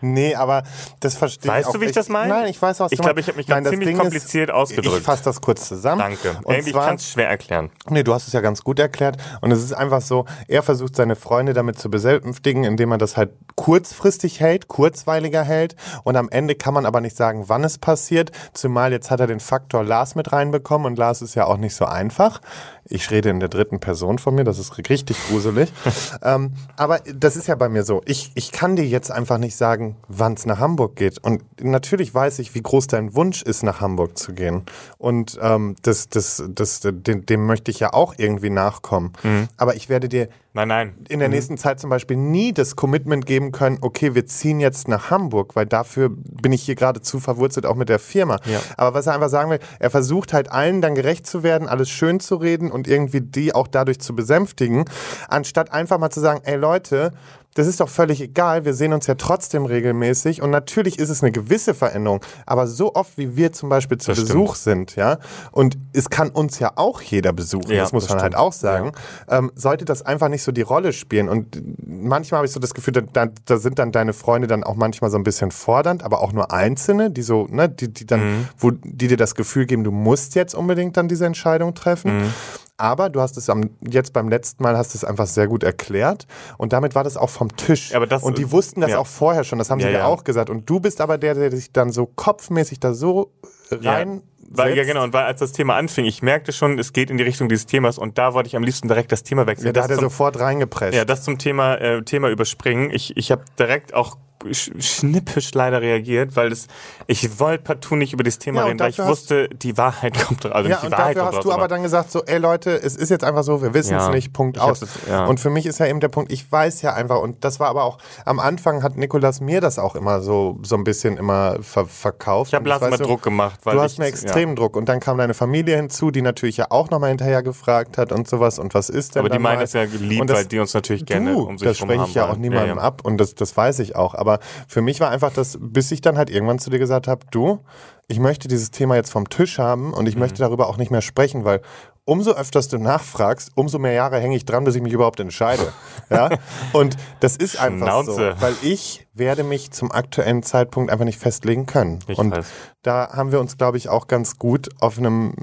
Nee, 0.00 0.34
aber 0.34 0.62
das 1.00 1.16
verstehe 1.16 1.50
weißt 1.50 1.60
ich 1.60 1.66
Weißt 1.66 1.74
du, 1.74 1.80
wie 1.80 1.84
ich 1.86 1.92
das 1.92 2.08
meine? 2.08 2.28
Nein, 2.28 2.46
ich 2.48 2.60
weiß, 2.60 2.80
was 2.80 2.92
ich 2.92 2.98
du 2.98 3.04
glaube, 3.04 3.20
ich 3.20 3.26
habe 3.26 3.36
mich 3.36 3.46
gerade 3.46 3.68
ziemlich 3.70 3.88
Ding 3.88 3.98
kompliziert 3.98 4.50
ist, 4.50 4.54
ausgedrückt. 4.54 4.98
Ich 4.98 5.02
fasse 5.02 5.24
das 5.24 5.40
kurz 5.40 5.68
zusammen. 5.68 6.00
Danke. 6.00 6.38
Und 6.42 6.54
Irgendwie 6.54 6.72
kann 6.72 6.96
es 6.96 7.10
schwer 7.10 7.28
erklären. 7.28 7.70
Nee, 7.88 8.02
du 8.02 8.12
hast 8.12 8.26
es 8.26 8.32
ja 8.32 8.40
ganz 8.40 8.62
gut 8.62 8.78
erklärt. 8.78 9.16
Und 9.40 9.50
es 9.52 9.62
ist 9.62 9.72
einfach 9.72 10.00
so, 10.00 10.26
er 10.48 10.62
versucht 10.62 10.96
seine 10.96 11.16
Freunde 11.16 11.52
damit 11.52 11.78
zu 11.78 11.90
besänftigen, 11.90 12.64
indem 12.64 12.92
er 12.92 12.98
das 12.98 13.16
halt 13.16 13.30
kurzfristig 13.54 14.40
hält, 14.40 14.68
kurzweiliger 14.68 15.42
hält. 15.42 15.76
Und 16.04 16.16
am 16.16 16.28
Ende 16.28 16.54
kann 16.54 16.74
man 16.74 16.86
aber 16.86 17.00
nicht 17.00 17.16
sagen, 17.16 17.44
wann 17.48 17.64
es 17.64 17.78
passiert. 17.78 18.30
Zumal 18.52 18.92
jetzt 18.92 19.10
hat 19.10 19.20
er 19.20 19.26
den 19.26 19.40
Faktor 19.40 19.84
Lars 19.84 20.14
mit 20.14 20.32
reinbekommen 20.32 20.86
und 20.86 20.98
Lars 20.98 21.22
ist 21.22 21.34
ja 21.34 21.46
auch 21.46 21.56
nicht 21.56 21.74
so 21.74 21.84
einfach. 21.84 22.40
Ich 22.88 23.10
rede 23.10 23.30
in 23.30 23.40
der 23.40 23.48
dritten 23.48 23.80
Person 23.80 24.18
von 24.18 24.34
mir, 24.34 24.44
das 24.44 24.58
ist 24.58 24.76
richtig 24.78 25.16
gruselig. 25.28 25.72
ähm, 26.22 26.52
aber 26.76 27.00
das 27.12 27.36
ist 27.36 27.48
ja 27.48 27.54
bei 27.54 27.68
mir 27.68 27.82
so. 27.82 28.02
Ich, 28.04 28.30
ich 28.34 28.52
kann 28.52 28.76
dir 28.76 28.86
jetzt 28.86 29.10
einfach 29.10 29.38
nicht 29.38 29.56
sagen, 29.56 29.85
wann 30.08 30.34
es 30.34 30.46
nach 30.46 30.58
Hamburg 30.58 30.96
geht. 30.96 31.22
Und 31.22 31.42
natürlich 31.62 32.14
weiß 32.14 32.38
ich, 32.40 32.54
wie 32.54 32.62
groß 32.62 32.86
dein 32.88 33.14
Wunsch 33.14 33.42
ist, 33.42 33.62
nach 33.62 33.80
Hamburg 33.80 34.18
zu 34.18 34.32
gehen. 34.32 34.62
Und 34.98 35.38
ähm, 35.40 35.76
das, 35.82 36.08
das, 36.08 36.42
das, 36.48 36.80
dem, 36.82 37.26
dem 37.26 37.46
möchte 37.46 37.70
ich 37.70 37.80
ja 37.80 37.92
auch 37.92 38.14
irgendwie 38.16 38.50
nachkommen. 38.50 39.12
Mhm. 39.22 39.48
Aber 39.56 39.76
ich 39.76 39.88
werde 39.88 40.08
dir 40.08 40.28
Nein, 40.56 40.68
nein. 40.68 40.94
In 41.10 41.18
der 41.18 41.28
mhm. 41.28 41.34
nächsten 41.34 41.58
Zeit 41.58 41.78
zum 41.80 41.90
Beispiel 41.90 42.16
nie 42.16 42.54
das 42.54 42.76
Commitment 42.76 43.26
geben 43.26 43.52
können, 43.52 43.76
okay, 43.82 44.14
wir 44.14 44.24
ziehen 44.24 44.58
jetzt 44.58 44.88
nach 44.88 45.10
Hamburg, 45.10 45.54
weil 45.54 45.66
dafür 45.66 46.08
bin 46.08 46.50
ich 46.50 46.62
hier 46.62 46.76
gerade 46.76 47.02
zu 47.02 47.20
verwurzelt, 47.20 47.66
auch 47.66 47.74
mit 47.74 47.90
der 47.90 47.98
Firma. 47.98 48.38
Ja. 48.46 48.60
Aber 48.78 48.94
was 48.94 49.06
er 49.06 49.12
einfach 49.12 49.28
sagen 49.28 49.50
will, 49.50 49.58
er 49.78 49.90
versucht 49.90 50.32
halt 50.32 50.50
allen 50.50 50.80
dann 50.80 50.94
gerecht 50.94 51.26
zu 51.26 51.42
werden, 51.42 51.68
alles 51.68 51.90
schön 51.90 52.20
zu 52.20 52.36
reden 52.36 52.70
und 52.72 52.88
irgendwie 52.88 53.20
die 53.20 53.54
auch 53.54 53.68
dadurch 53.68 54.00
zu 54.00 54.16
besänftigen, 54.16 54.86
anstatt 55.28 55.74
einfach 55.74 55.98
mal 55.98 56.08
zu 56.08 56.20
sagen, 56.20 56.40
ey 56.44 56.56
Leute, 56.56 57.12
das 57.56 57.66
ist 57.66 57.80
doch 57.80 57.88
völlig 57.88 58.20
egal. 58.20 58.66
Wir 58.66 58.74
sehen 58.74 58.92
uns 58.92 59.06
ja 59.06 59.14
trotzdem 59.14 59.64
regelmäßig 59.64 60.42
und 60.42 60.50
natürlich 60.50 60.98
ist 60.98 61.08
es 61.08 61.22
eine 61.22 61.32
gewisse 61.32 61.72
Veränderung. 61.72 62.20
Aber 62.44 62.66
so 62.66 62.94
oft 62.94 63.16
wie 63.16 63.34
wir 63.34 63.52
zum 63.52 63.70
Beispiel 63.70 63.96
zu 63.96 64.10
das 64.10 64.20
Besuch 64.20 64.56
stimmt. 64.56 64.90
sind, 64.90 64.96
ja, 64.96 65.18
und 65.52 65.78
es 65.94 66.10
kann 66.10 66.28
uns 66.28 66.58
ja 66.58 66.72
auch 66.76 67.00
jeder 67.00 67.32
besuchen, 67.32 67.70
ja, 67.70 67.80
das 67.80 67.92
muss 67.94 68.04
das 68.04 68.10
man 68.10 68.22
halt 68.22 68.34
stimmt. 68.34 68.42
halt 68.42 68.46
auch 68.46 68.52
sagen, 68.52 68.92
ja. 69.30 69.38
ähm, 69.38 69.52
sollte 69.54 69.86
das 69.86 70.02
einfach 70.02 70.28
nicht 70.28 70.42
so 70.42 70.52
die 70.52 70.60
Rolle 70.60 70.92
spielen. 70.92 71.30
Und 71.30 71.62
manchmal 71.86 72.38
habe 72.38 72.46
ich 72.46 72.52
so 72.52 72.60
das 72.60 72.74
Gefühl, 72.74 72.92
da, 72.92 73.28
da, 73.46 73.56
sind 73.56 73.78
dann 73.78 73.90
deine 73.90 74.12
Freunde 74.12 74.48
dann 74.48 74.62
auch 74.62 74.74
manchmal 74.74 75.10
so 75.10 75.16
ein 75.16 75.24
bisschen 75.24 75.50
fordernd, 75.50 76.02
aber 76.02 76.20
auch 76.20 76.34
nur 76.34 76.52
Einzelne, 76.52 77.10
die 77.10 77.22
so, 77.22 77.46
ne, 77.50 77.70
die, 77.70 77.90
die 77.90 78.04
dann, 78.04 78.20
mhm. 78.20 78.48
wo 78.58 78.70
die 78.70 79.08
dir 79.08 79.16
das 79.16 79.34
Gefühl 79.34 79.64
geben, 79.64 79.82
du 79.82 79.92
musst 79.92 80.34
jetzt 80.34 80.54
unbedingt 80.54 80.98
dann 80.98 81.08
diese 81.08 81.24
Entscheidung 81.24 81.74
treffen. 81.74 82.18
Mhm. 82.18 82.34
Aber 82.78 83.08
du 83.08 83.20
hast 83.20 83.36
es 83.38 83.48
am, 83.48 83.70
jetzt 83.80 84.12
beim 84.12 84.28
letzten 84.28 84.62
Mal 84.62 84.76
hast 84.76 84.94
es 84.94 85.04
einfach 85.04 85.26
sehr 85.26 85.48
gut 85.48 85.62
erklärt 85.62 86.26
und 86.58 86.72
damit 86.72 86.94
war 86.94 87.04
das 87.04 87.16
auch 87.16 87.30
vom 87.30 87.56
Tisch. 87.56 87.94
Aber 87.94 88.06
das, 88.06 88.22
und 88.22 88.36
die 88.36 88.52
wussten 88.52 88.82
das 88.82 88.90
ja. 88.90 88.98
auch 88.98 89.06
vorher 89.06 89.44
schon, 89.44 89.58
das 89.58 89.70
haben 89.70 89.80
ja, 89.80 89.88
sie 89.88 89.94
ja. 89.94 90.04
auch 90.04 90.24
gesagt. 90.24 90.50
Und 90.50 90.68
du 90.68 90.80
bist 90.80 91.00
aber 91.00 91.16
der, 91.16 91.34
der 91.34 91.50
sich 91.50 91.72
dann 91.72 91.90
so 91.90 92.06
kopfmäßig 92.06 92.80
da 92.80 92.92
so 92.92 93.32
rein. 93.70 94.22
Weil, 94.48 94.76
ja, 94.76 94.84
genau. 94.84 95.02
Und 95.02 95.12
weil 95.12 95.24
als 95.24 95.40
das 95.40 95.52
Thema 95.52 95.74
anfing, 95.76 96.04
ich 96.04 96.22
merkte 96.22 96.52
schon, 96.52 96.78
es 96.78 96.92
geht 96.92 97.10
in 97.10 97.18
die 97.18 97.24
Richtung 97.24 97.48
dieses 97.48 97.66
Themas 97.66 97.98
und 97.98 98.18
da 98.18 98.34
wollte 98.34 98.46
ich 98.46 98.56
am 98.56 98.62
liebsten 98.62 98.88
direkt 98.88 99.10
das 99.10 99.22
Thema 99.22 99.46
wechseln. 99.46 99.66
Ja, 99.66 99.72
da 99.72 99.82
hat 99.84 99.90
er 99.90 99.98
sofort 99.98 100.38
reingepresst. 100.38 100.94
Ja, 100.94 101.04
das 101.04 101.24
zum 101.24 101.38
Thema, 101.38 101.74
äh, 101.76 102.02
Thema 102.02 102.28
überspringen. 102.28 102.90
Ich, 102.90 103.16
ich 103.16 103.32
habe 103.32 103.42
direkt 103.58 103.94
auch 103.94 104.16
schnippisch 104.50 105.52
leider 105.54 105.80
reagiert, 105.80 106.36
weil 106.36 106.50
das, 106.50 106.66
ich 107.06 107.40
wollte 107.40 107.64
partout 107.64 107.96
nicht 107.96 108.12
über 108.12 108.22
das 108.22 108.38
Thema 108.38 108.60
ja, 108.60 108.66
reden, 108.66 108.80
weil 108.80 108.90
ich 108.90 108.98
wusste, 108.98 109.48
die 109.48 109.76
Wahrheit 109.76 110.18
kommt 110.26 110.44
raus. 110.44 110.52
Also 110.52 110.68
ja, 110.68 110.78
die 110.80 110.86
und 110.86 110.92
Wahrheit 110.92 111.16
dafür 111.16 111.36
hast 111.36 111.44
du 111.44 111.52
aber 111.52 111.68
dann 111.68 111.82
gesagt 111.82 112.10
so, 112.10 112.22
ey 112.24 112.38
Leute, 112.38 112.70
es 112.70 112.96
ist 112.96 113.10
jetzt 113.10 113.24
einfach 113.24 113.42
so, 113.42 113.62
wir 113.62 113.74
wissen 113.74 113.96
es 113.96 114.04
ja, 114.04 114.10
nicht, 114.10 114.32
Punkt 114.32 114.58
aus. 114.58 114.80
Das, 114.80 114.90
ja. 115.08 115.26
Und 115.26 115.40
für 115.40 115.50
mich 115.50 115.66
ist 115.66 115.78
ja 115.78 115.86
eben 115.86 116.00
der 116.00 116.08
Punkt, 116.08 116.30
ich 116.30 116.50
weiß 116.50 116.82
ja 116.82 116.94
einfach, 116.94 117.20
und 117.20 117.44
das 117.44 117.60
war 117.60 117.68
aber 117.68 117.84
auch, 117.84 117.98
am 118.24 118.38
Anfang 118.38 118.82
hat 118.82 118.96
Nikolas 118.96 119.40
mir 119.40 119.60
das 119.60 119.78
auch 119.78 119.94
immer 119.94 120.20
so, 120.20 120.58
so 120.62 120.76
ein 120.76 120.84
bisschen 120.84 121.16
immer 121.16 121.56
ver 121.62 121.86
verkauft. 121.86 122.50
Ich 122.50 122.54
habe 122.54 122.68
Lars 122.68 122.80
mal 122.80 122.96
Druck 122.96 123.22
gemacht. 123.22 123.60
Weil 123.64 123.76
du 123.76 123.82
hast 123.82 123.98
mir 123.98 124.06
extrem 124.06 124.56
Druck. 124.56 124.76
Und 124.76 124.88
dann 124.88 125.00
kam 125.00 125.18
deine 125.18 125.34
Familie 125.34 125.76
hinzu, 125.76 126.10
die 126.10 126.22
natürlich 126.22 126.56
ja 126.56 126.66
auch 126.70 126.90
nochmal 126.90 127.10
hinterher 127.10 127.42
gefragt 127.42 127.98
hat 127.98 128.12
und 128.12 128.28
sowas 128.28 128.58
und 128.58 128.74
was 128.74 128.88
ist 128.88 129.14
denn 129.14 129.20
Aber 129.20 129.30
die 129.30 129.38
meinen 129.38 129.60
das 129.60 129.72
ja 129.72 129.82
lieb, 129.82 130.28
weil 130.28 130.44
die 130.44 130.58
uns 130.58 130.74
natürlich 130.74 131.06
gerne 131.06 131.36
um 131.36 131.58
sich 131.58 131.68
das 131.68 131.78
spreche 131.78 132.04
ich 132.06 132.14
ja 132.14 132.28
auch 132.28 132.36
niemandem 132.36 132.78
ab 132.78 133.02
und 133.04 133.18
das, 133.18 133.34
das 133.34 133.56
weiß 133.56 133.78
ich 133.80 133.96
auch. 133.96 134.14
Aber 134.14 134.25
für 134.68 134.82
mich 134.82 135.00
war 135.00 135.10
einfach 135.10 135.32
das, 135.32 135.58
bis 135.60 135.90
ich 135.90 136.00
dann 136.00 136.16
halt 136.18 136.30
irgendwann 136.30 136.58
zu 136.58 136.70
dir 136.70 136.78
gesagt 136.78 137.08
habe, 137.08 137.24
du, 137.30 137.60
ich 138.08 138.18
möchte 138.20 138.48
dieses 138.48 138.70
Thema 138.70 138.94
jetzt 138.96 139.10
vom 139.10 139.28
Tisch 139.28 139.58
haben 139.58 139.92
und 139.92 140.06
ich 140.06 140.14
mhm. 140.14 140.20
möchte 140.20 140.38
darüber 140.38 140.68
auch 140.68 140.76
nicht 140.76 140.90
mehr 140.90 141.02
sprechen, 141.02 141.44
weil 141.44 141.60
umso 142.06 142.32
öfters 142.32 142.68
du 142.68 142.78
nachfragst, 142.78 143.50
umso 143.56 143.78
mehr 143.78 143.92
Jahre 143.92 144.18
hänge 144.20 144.36
ich 144.36 144.44
dran, 144.44 144.64
bis 144.64 144.76
ich 144.76 144.82
mich 144.82 144.92
überhaupt 144.92 145.18
entscheide. 145.18 145.72
ja? 146.10 146.30
Und 146.72 146.96
das 147.20 147.36
ist 147.36 147.60
einfach 147.60 147.88
Schnauze. 147.88 148.12
so, 148.12 148.40
weil 148.40 148.54
ich 148.62 149.06
werde 149.12 149.42
mich 149.42 149.72
zum 149.72 149.90
aktuellen 149.90 150.42
Zeitpunkt 150.42 150.90
einfach 150.90 151.04
nicht 151.04 151.18
festlegen 151.18 151.66
können. 151.66 151.98
Ich 152.06 152.16
und 152.16 152.30
weiß. 152.30 152.46
da 152.82 153.10
haben 153.12 153.32
wir 153.32 153.40
uns, 153.40 153.58
glaube 153.58 153.76
ich, 153.76 153.88
auch 153.88 154.06
ganz 154.06 154.38
gut 154.38 154.68
auf 154.80 154.98
einem, 154.98 155.34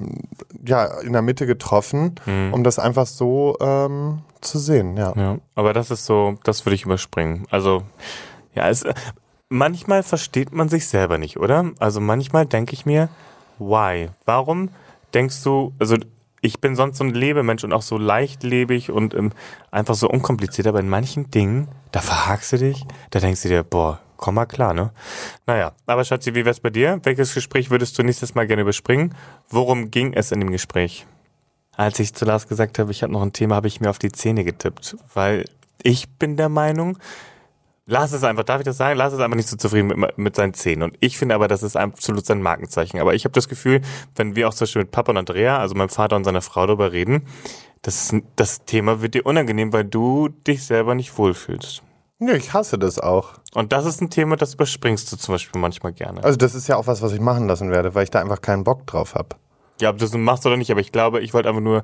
ja, 0.65 0.85
in 1.01 1.11
der 1.11 1.21
Mitte 1.21 1.45
getroffen, 1.45 2.15
mhm. 2.25 2.53
um 2.53 2.63
das 2.63 2.79
einfach 2.79 3.07
so 3.07 3.57
ähm, 3.59 4.21
zu 4.39 4.57
sehen. 4.57 4.95
Ja. 4.95 5.13
ja, 5.17 5.37
aber 5.55 5.73
das 5.73 5.91
ist 5.91 6.05
so, 6.05 6.35
das 6.45 6.65
würde 6.65 6.75
ich 6.75 6.85
überspringen. 6.85 7.45
Also 7.51 7.83
ja, 8.55 8.69
es, 8.69 8.85
manchmal 9.49 10.03
versteht 10.03 10.51
man 10.51 10.69
sich 10.69 10.87
selber 10.87 11.17
nicht, 11.17 11.37
oder? 11.37 11.71
Also 11.79 12.01
manchmal 12.01 12.45
denke 12.45 12.73
ich 12.73 12.85
mir, 12.85 13.09
why? 13.59 14.09
Warum 14.25 14.69
denkst 15.13 15.43
du, 15.43 15.73
also 15.79 15.97
ich 16.41 16.59
bin 16.59 16.75
sonst 16.75 16.97
so 16.97 17.05
ein 17.05 17.13
Lebemensch 17.13 17.63
und 17.63 17.71
auch 17.71 17.81
so 17.81 17.97
leichtlebig 17.97 18.91
und 18.91 19.13
ähm, 19.13 19.31
einfach 19.71 19.95
so 19.95 20.09
unkompliziert, 20.09 20.67
aber 20.67 20.79
in 20.79 20.89
manchen 20.89 21.31
Dingen, 21.31 21.69
da 21.91 22.01
verhakst 22.01 22.51
du 22.51 22.57
dich, 22.57 22.85
da 23.11 23.19
denkst 23.19 23.43
du 23.43 23.49
dir, 23.49 23.63
boah, 23.63 23.99
komm 24.17 24.35
mal 24.35 24.45
klar, 24.45 24.73
ne? 24.73 24.91
Naja, 25.45 25.71
aber 25.85 26.03
Schatzi, 26.03 26.35
wie 26.35 26.43
wär's 26.43 26.59
bei 26.59 26.69
dir? 26.69 26.99
Welches 27.03 27.33
Gespräch 27.33 27.69
würdest 27.69 27.97
du 27.97 28.03
nächstes 28.03 28.35
Mal 28.35 28.47
gerne 28.47 28.63
überspringen? 28.63 29.15
Worum 29.49 29.89
ging 29.89 30.13
es 30.13 30.31
in 30.31 30.41
dem 30.41 30.51
Gespräch? 30.51 31.05
Als 31.75 31.99
ich 31.99 32.13
zu 32.13 32.25
Lars 32.25 32.47
gesagt 32.47 32.77
habe, 32.77 32.91
ich 32.91 33.03
habe 33.03 33.13
noch 33.13 33.21
ein 33.21 33.33
Thema, 33.33 33.55
habe 33.55 33.67
ich 33.67 33.79
mir 33.79 33.89
auf 33.89 33.99
die 33.99 34.11
Zähne 34.11 34.43
getippt, 34.43 34.97
weil 35.13 35.45
ich 35.81 36.09
bin 36.09 36.37
der 36.37 36.49
Meinung, 36.49 36.97
Lars 37.85 38.13
ist 38.13 38.23
einfach, 38.23 38.43
darf 38.43 38.59
ich 38.59 38.65
das 38.65 38.77
sagen? 38.77 38.97
Lars 38.97 39.13
ist 39.13 39.19
einfach 39.19 39.35
nicht 39.35 39.49
so 39.49 39.57
zufrieden 39.57 39.87
mit, 39.87 40.17
mit 40.17 40.35
seinen 40.35 40.53
Zähnen. 40.53 40.83
Und 40.83 40.97
ich 41.01 41.17
finde 41.17 41.35
aber, 41.35 41.49
das 41.49 41.63
ist 41.63 41.75
absolut 41.75 42.25
sein 42.25 42.41
Markenzeichen. 42.41 42.99
Aber 42.99 43.13
ich 43.13 43.25
habe 43.25 43.33
das 43.33 43.49
Gefühl, 43.49 43.81
wenn 44.15 44.35
wir 44.35 44.47
auch 44.47 44.53
zum 44.53 44.65
Beispiel 44.65 44.83
mit 44.83 44.91
Papa 44.91 45.11
und 45.11 45.17
Andrea, 45.17 45.57
also 45.57 45.75
meinem 45.75 45.89
Vater 45.89 46.15
und 46.15 46.23
seiner 46.23 46.41
Frau 46.41 46.65
darüber 46.65 46.93
reden, 46.93 47.27
das, 47.81 48.15
das 48.37 48.63
Thema 48.63 49.01
wird 49.01 49.15
dir 49.15 49.25
unangenehm, 49.25 49.73
weil 49.73 49.83
du 49.83 50.29
dich 50.29 50.63
selber 50.63 50.95
nicht 50.95 51.17
wohlfühlst. 51.17 51.83
Nö, 52.19 52.33
ich 52.33 52.53
hasse 52.53 52.79
das 52.79 52.99
auch. 52.99 53.33
Und 53.53 53.73
das 53.73 53.85
ist 53.85 54.01
ein 54.01 54.09
Thema, 54.09 54.37
das 54.37 54.53
überspringst 54.53 55.11
du 55.11 55.17
zum 55.17 55.33
Beispiel 55.33 55.59
manchmal 55.59 55.91
gerne. 55.91 56.23
Also 56.23 56.37
das 56.37 56.55
ist 56.55 56.69
ja 56.69 56.77
auch 56.77 56.87
was, 56.87 57.01
was 57.01 57.11
ich 57.11 57.19
machen 57.19 57.49
lassen 57.49 57.69
werde, 57.69 57.95
weil 57.95 58.05
ich 58.05 58.11
da 58.11 58.21
einfach 58.21 58.39
keinen 58.39 58.63
Bock 58.63 58.87
drauf 58.87 59.13
habe. 59.15 59.35
Ja, 59.81 59.89
ob 59.89 59.97
du 59.97 60.05
das 60.05 60.13
machst 60.13 60.45
oder 60.45 60.55
nicht, 60.55 60.71
aber 60.71 60.79
ich 60.79 60.93
glaube, 60.93 61.19
ich 61.19 61.33
wollte 61.33 61.49
einfach 61.49 61.61
nur 61.61 61.83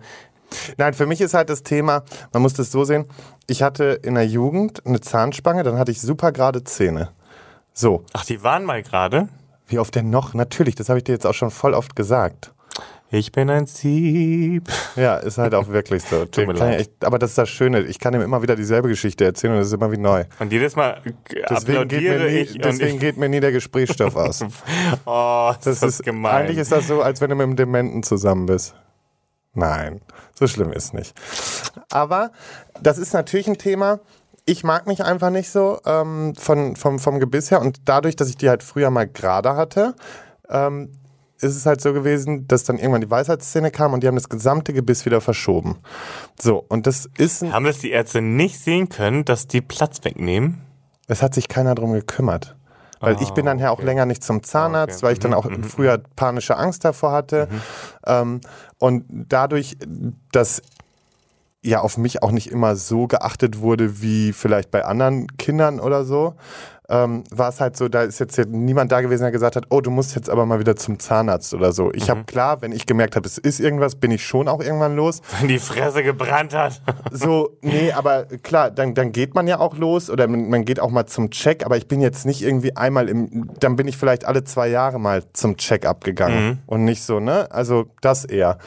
Nein, 0.78 0.94
für 0.94 1.06
mich 1.06 1.22
ist 1.22 1.34
halt 1.34 1.50
das 1.50 1.64
Thema, 1.64 2.04
man 2.34 2.42
muss 2.42 2.54
das 2.54 2.72
so 2.72 2.84
sehen, 2.84 3.06
ich 3.48 3.62
hatte 3.64 4.00
in 4.04 4.16
der 4.16 4.28
Jugend 4.28 4.86
eine 4.86 5.02
Zahnspange, 5.02 5.64
dann 5.64 5.78
hatte 5.78 5.92
ich 5.92 6.02
super 6.02 6.32
gerade 6.32 6.64
Zähne. 6.64 7.10
So. 7.74 8.04
Ach, 8.14 8.26
die 8.26 8.44
waren 8.44 8.66
mal 8.66 8.84
gerade? 8.84 9.30
Wie 9.68 9.80
oft 9.80 9.96
denn 9.96 10.10
noch? 10.10 10.34
Natürlich, 10.34 10.76
das 10.76 10.90
habe 10.90 11.00
ich 11.00 11.04
dir 11.04 11.14
jetzt 11.14 11.26
auch 11.26 11.34
schon 11.34 11.52
voll 11.52 11.74
oft 11.74 11.96
gesagt. 11.96 12.52
Ich 13.12 13.32
bin 13.32 13.50
ein 13.50 13.66
Sieb. 13.66 14.70
Ja, 14.96 15.18
ist 15.18 15.40
halt 15.40 15.56
auch 15.56 15.68
wirklich 15.70 16.04
so. 16.04 16.26
Tut 16.32 16.46
mir 16.46 16.54
leid. 16.54 16.82
echt, 16.82 17.06
aber 17.06 17.18
das 17.18 17.32
ist 17.32 17.40
das 17.40 17.50
Schöne. 17.50 17.82
Ich 17.82 18.00
kann 18.00 18.14
ihm 18.14 18.22
immer 18.22 18.44
wieder 18.44 18.56
dieselbe 18.56 18.88
Geschichte 18.88 19.26
erzählen 19.26 19.54
und 19.54 19.60
es 19.62 19.68
ist 19.68 19.74
immer 19.74 19.92
wie 19.92 19.98
neu. 19.98 20.26
Und 20.38 20.52
jedes 20.52 20.76
Mal 20.76 21.02
Deswegen, 21.50 21.88
geht 21.88 22.04
mir, 22.04 22.20
nie, 22.20 22.38
ich 22.38 22.58
deswegen 22.60 22.96
ich, 22.96 23.00
geht 23.00 23.18
mir 23.18 23.28
nie 23.28 23.40
der 23.40 23.52
Gesprächsstoff 23.52 24.16
aus. 24.16 24.44
oh, 25.06 25.52
ist 25.58 25.66
das, 25.66 25.80
Das 25.80 25.90
ist 25.92 26.04
gemein. 26.04 26.44
Eigentlich 26.44 26.60
ist 26.60 26.72
das 26.72 26.88
so, 26.88 27.02
als 27.02 27.20
wenn 27.20 27.32
du 27.32 27.36
mit 27.36 27.46
einem 27.46 27.56
Dementen 27.56 28.04
zusammen 28.04 28.46
bist. 28.46 28.76
Nein, 29.54 30.02
so 30.38 30.48
schlimm 30.48 30.72
ist 30.72 30.94
nicht. 30.94 31.14
Aber 31.92 32.32
das 32.82 32.98
ist 32.98 33.14
natürlich 33.14 33.48
ein 33.48 33.58
Thema. 33.58 34.00
Ich 34.46 34.64
mag 34.64 34.88
mich 34.88 35.04
einfach 35.04 35.30
nicht 35.30 35.50
so 35.50 35.80
ähm, 35.86 36.34
von, 36.36 36.76
vom, 36.76 37.00
vom 37.00 37.20
Gebiss 37.20 37.52
her 37.52 37.62
und 37.62 37.82
dadurch, 37.86 38.16
dass 38.16 38.30
ich 38.30 38.38
die 38.38 38.50
halt 38.50 38.64
früher 38.64 38.90
mal 38.90 39.08
gerade 39.08 39.56
hatte, 39.56 39.96
ähm, 40.50 40.92
ist 41.42 41.56
es 41.56 41.66
halt 41.66 41.82
so 41.82 41.94
gewesen, 41.94 42.48
dass 42.48 42.64
dann 42.64 42.78
irgendwann 42.78 43.02
die 43.02 43.10
Weisheitsszene 43.10 43.72
kam 43.72 43.94
und 43.94 44.04
die 44.04 44.08
haben 44.08 44.16
das 44.16 44.30
gesamte 44.30 44.74
Gebiss 44.74 45.06
wieder 45.06 45.22
verschoben. 45.22 45.78
So, 46.40 46.66
und 46.68 46.86
das 46.86 47.08
ist 47.18 47.44
Haben 47.44 47.66
das 47.66 47.80
die 47.80 47.92
Ärzte 47.92 48.22
nicht 48.22 48.60
sehen 48.60 48.90
können, 48.90 49.24
dass 49.24 49.48
die 49.48 49.62
Platz 49.62 50.04
wegnehmen? 50.04 50.62
es 51.10 51.24
hat 51.24 51.34
sich 51.34 51.48
keiner 51.48 51.76
drum 51.76 51.92
gekümmert. 51.94 52.56
Weil 53.00 53.22
ich 53.22 53.34
bin 53.34 53.46
dann 53.46 53.60
ja 53.60 53.70
auch 53.72 53.82
länger 53.82 54.06
nicht 54.06 54.24
zum 54.24 54.44
Zahnarzt, 54.44 54.96
Ah, 54.96 54.98
okay. 54.98 55.06
weil 55.06 55.14
ich 55.14 55.20
dann 55.20 55.32
Mhm, 55.32 55.38
auch 55.38 55.48
früher 55.70 55.98
panische 56.16 56.58
Angst 56.58 56.84
davor 56.84 57.12
hatte. 57.12 57.48
Ähm, 58.06 58.42
und 58.78 59.06
dadurch, 59.10 59.78
dass 60.32 60.62
ja 61.62 61.82
auf 61.82 61.98
mich 61.98 62.24
auch 62.24 62.32
nicht 62.32 62.52
immer 62.52 62.76
so 62.76 63.08
geachtet 63.08 63.60
wurde 63.60 64.02
wie 64.02 64.34
vielleicht 64.34 64.72
bei 64.72 64.86
anderen 64.86 65.28
Kindern 65.38 65.80
oder 65.80 66.04
so, 66.06 66.36
ähm, 66.90 67.24
war 67.30 67.50
es 67.50 67.62
halt 67.62 67.78
so, 67.78 67.88
da 67.88 68.02
ist 68.02 68.20
jetzt 68.20 68.36
hier 68.36 68.48
niemand 68.48 68.92
da 68.92 69.02
gewesen, 69.02 69.22
der 69.22 69.32
gesagt 69.32 69.56
hat, 69.56 69.66
oh, 69.70 69.80
du 69.80 69.92
musst 69.92 70.16
jetzt 70.16 70.30
aber 70.30 70.46
mal 70.46 70.60
wieder 70.60 70.76
zum 70.76 71.00
Zahnarzt 71.00 71.54
oder 71.54 71.72
so. 71.72 71.92
Ich 71.94 72.10
habe 72.10 72.24
klar, 72.24 72.62
wenn 72.62 72.72
ich 72.72 72.88
gemerkt 72.88 73.16
habe, 73.16 73.28
es 73.28 73.38
ist 73.38 73.60
irgendwas, 73.60 73.96
bin 73.96 74.10
ich 74.12 74.26
schon 74.26 74.48
auch 74.48 74.60
irgendwann 74.60 74.96
los. 74.96 75.22
Wenn 75.40 75.48
die 75.48 75.60
Fresse 75.60 76.04
gebrannt 76.04 76.54
hat. 76.54 76.82
So, 77.12 77.58
nee, 77.62 77.92
aber 77.92 78.26
klar, 78.44 78.72
dann, 78.72 78.96
dann 78.96 79.12
geht 79.12 79.36
man 79.36 79.48
ja 79.48 79.60
auch 79.60 79.78
los 79.78 80.10
oder 80.10 80.28
man, 80.28 80.66
geht 80.66 80.80
auch 80.80 80.90
mal 80.90 81.06
zum 81.06 81.30
Check, 81.30 81.66
aber 81.66 81.78
ich 81.78 81.88
bin 81.88 82.02
jetzt 82.02 82.26
nicht 82.26 82.42
irgendwie 82.42 82.76
einmal 82.76 83.08
im, 83.08 83.50
dann 83.60 83.76
bin 83.76 83.88
ich 83.88 83.98
vielleicht 83.98 84.26
alle 84.26 84.44
zwei 84.44 84.68
Jahre 84.68 85.00
mal 85.00 85.24
zum 85.34 85.58
Check-up 85.58 86.04
gegangen 86.04 86.60
und 86.66 86.86
nicht 86.86 87.04
so, 87.04 87.20
ne? 87.20 87.52
Also 87.52 87.86
das 88.02 88.26
eher. 88.26 88.58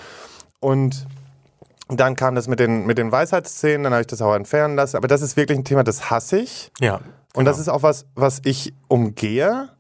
Und 0.61 1.07
dann 1.89 2.16
kam 2.16 2.35
das 2.35 2.49
mit 2.49 2.61
den, 2.61 2.87
mit 2.87 2.99
den 2.99 3.12
Weisheitsszenen, 3.12 3.85
dann 3.85 3.93
habe 3.93 4.03
ich 4.03 4.07
das 4.07 4.23
auch 4.23 4.35
entfernen 4.35 4.77
lassen, 4.77 4.97
aber 4.97 5.09
das 5.09 5.23
ist 5.23 5.37
wirklich 5.37 5.59
ein 5.59 5.64
Thema, 5.64 5.83
das 5.83 6.11
hasse 6.11 6.39
ich. 6.39 6.70
Ja. 6.81 7.01
Und 7.35 7.45
das 7.47 7.59
ist 7.59 7.68
auch 7.68 7.83
was, 7.83 8.07
was 8.14 8.41
ich 8.45 8.74
umgehe, 8.89 9.70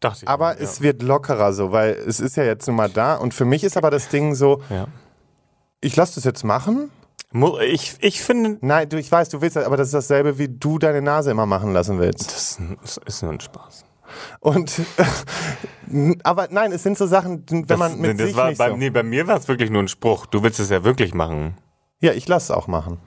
Dachte 0.00 0.20
ich. 0.24 0.28
aber 0.28 0.56
ja. 0.56 0.60
es 0.62 0.80
wird 0.80 1.02
lockerer 1.02 1.52
so, 1.52 1.72
weil 1.72 1.92
es 1.92 2.20
ist 2.20 2.36
ja 2.36 2.44
jetzt 2.44 2.66
nun 2.66 2.76
mal 2.76 2.88
da 2.90 3.14
und 3.16 3.34
für 3.34 3.44
mich 3.44 3.64
ist 3.64 3.76
aber 3.76 3.90
das 3.90 4.08
Ding 4.08 4.34
so, 4.34 4.62
Ja. 4.70 4.86
ich 5.80 5.94
lasse 5.96 6.16
das 6.16 6.24
jetzt 6.24 6.44
machen 6.44 6.90
Ich, 7.62 7.96
ich 8.00 8.22
finde, 8.22 8.58
Nein, 8.60 8.88
du, 8.88 8.96
ich 8.98 9.10
weiß, 9.10 9.28
du 9.28 9.40
willst, 9.40 9.56
aber 9.56 9.76
das 9.76 9.88
ist 9.88 9.94
dasselbe, 9.94 10.38
wie 10.38 10.48
du 10.48 10.78
deine 10.78 11.02
Nase 11.02 11.30
immer 11.30 11.46
machen 11.46 11.72
lassen 11.72 11.98
willst. 11.98 12.32
das 12.32 12.58
das 12.80 12.96
ist 13.06 13.22
nur 13.22 13.32
ein 13.32 13.40
Spaß. 13.40 13.84
Und, 14.40 14.72
aber 16.24 16.48
nein, 16.50 16.72
es 16.72 16.82
sind 16.82 16.96
so 16.96 17.06
Sachen, 17.06 17.44
wenn 17.50 17.66
Das, 17.66 17.78
man 17.78 18.00
mit 18.00 18.18
das 18.18 18.28
sich 18.28 18.36
war, 18.36 18.48
nicht 18.48 18.58
bei, 18.58 18.70
so. 18.70 18.76
nee, 18.76 18.90
bei 18.90 19.02
mir 19.02 19.26
war 19.26 19.36
es 19.36 19.46
wirklich 19.48 19.70
nur 19.70 19.82
ein 19.82 19.88
Spruch. 19.88 20.26
Du 20.26 20.42
willst 20.42 20.58
es 20.60 20.70
ja 20.70 20.82
wirklich 20.84 21.12
machen. 21.14 21.56
Ja, 22.00 22.12
ich 22.12 22.26
lasse 22.28 22.52
es 22.52 22.56
auch 22.56 22.66
machen. 22.68 22.98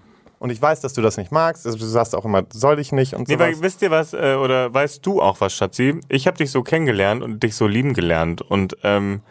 Und 0.42 0.50
ich 0.50 0.60
weiß, 0.60 0.82
dass 0.82 0.94
du 0.94 1.04
das 1.04 1.18
nicht 1.18 1.32
magst. 1.32 1.68
Also 1.68 1.78
du 1.78 1.86
sagst 1.86 2.16
auch 2.16 2.26
immer, 2.26 2.42
soll 2.52 2.80
ich 2.80 2.92
nicht 2.92 3.14
und 3.14 3.28
so. 3.28 3.34
Nee, 3.34 3.39
weil, 3.39 3.62
wisst 3.62 3.84
ihr 3.84 3.92
was, 3.92 4.14
äh, 4.14 4.34
oder 4.42 4.74
weißt 4.74 5.06
du 5.06 5.22
auch 5.22 5.39
was, 5.39 5.54
Schatzi? 5.54 6.00
Ich 6.10 6.26
habe 6.26 6.36
dich 6.38 6.50
so 6.50 6.64
kennengelernt 6.64 7.22
und 7.22 7.44
dich 7.44 7.56
so 7.56 7.68
lieben 7.68 7.94
gelernt 7.94 8.42
und 8.42 8.76
ähm, 8.82 9.22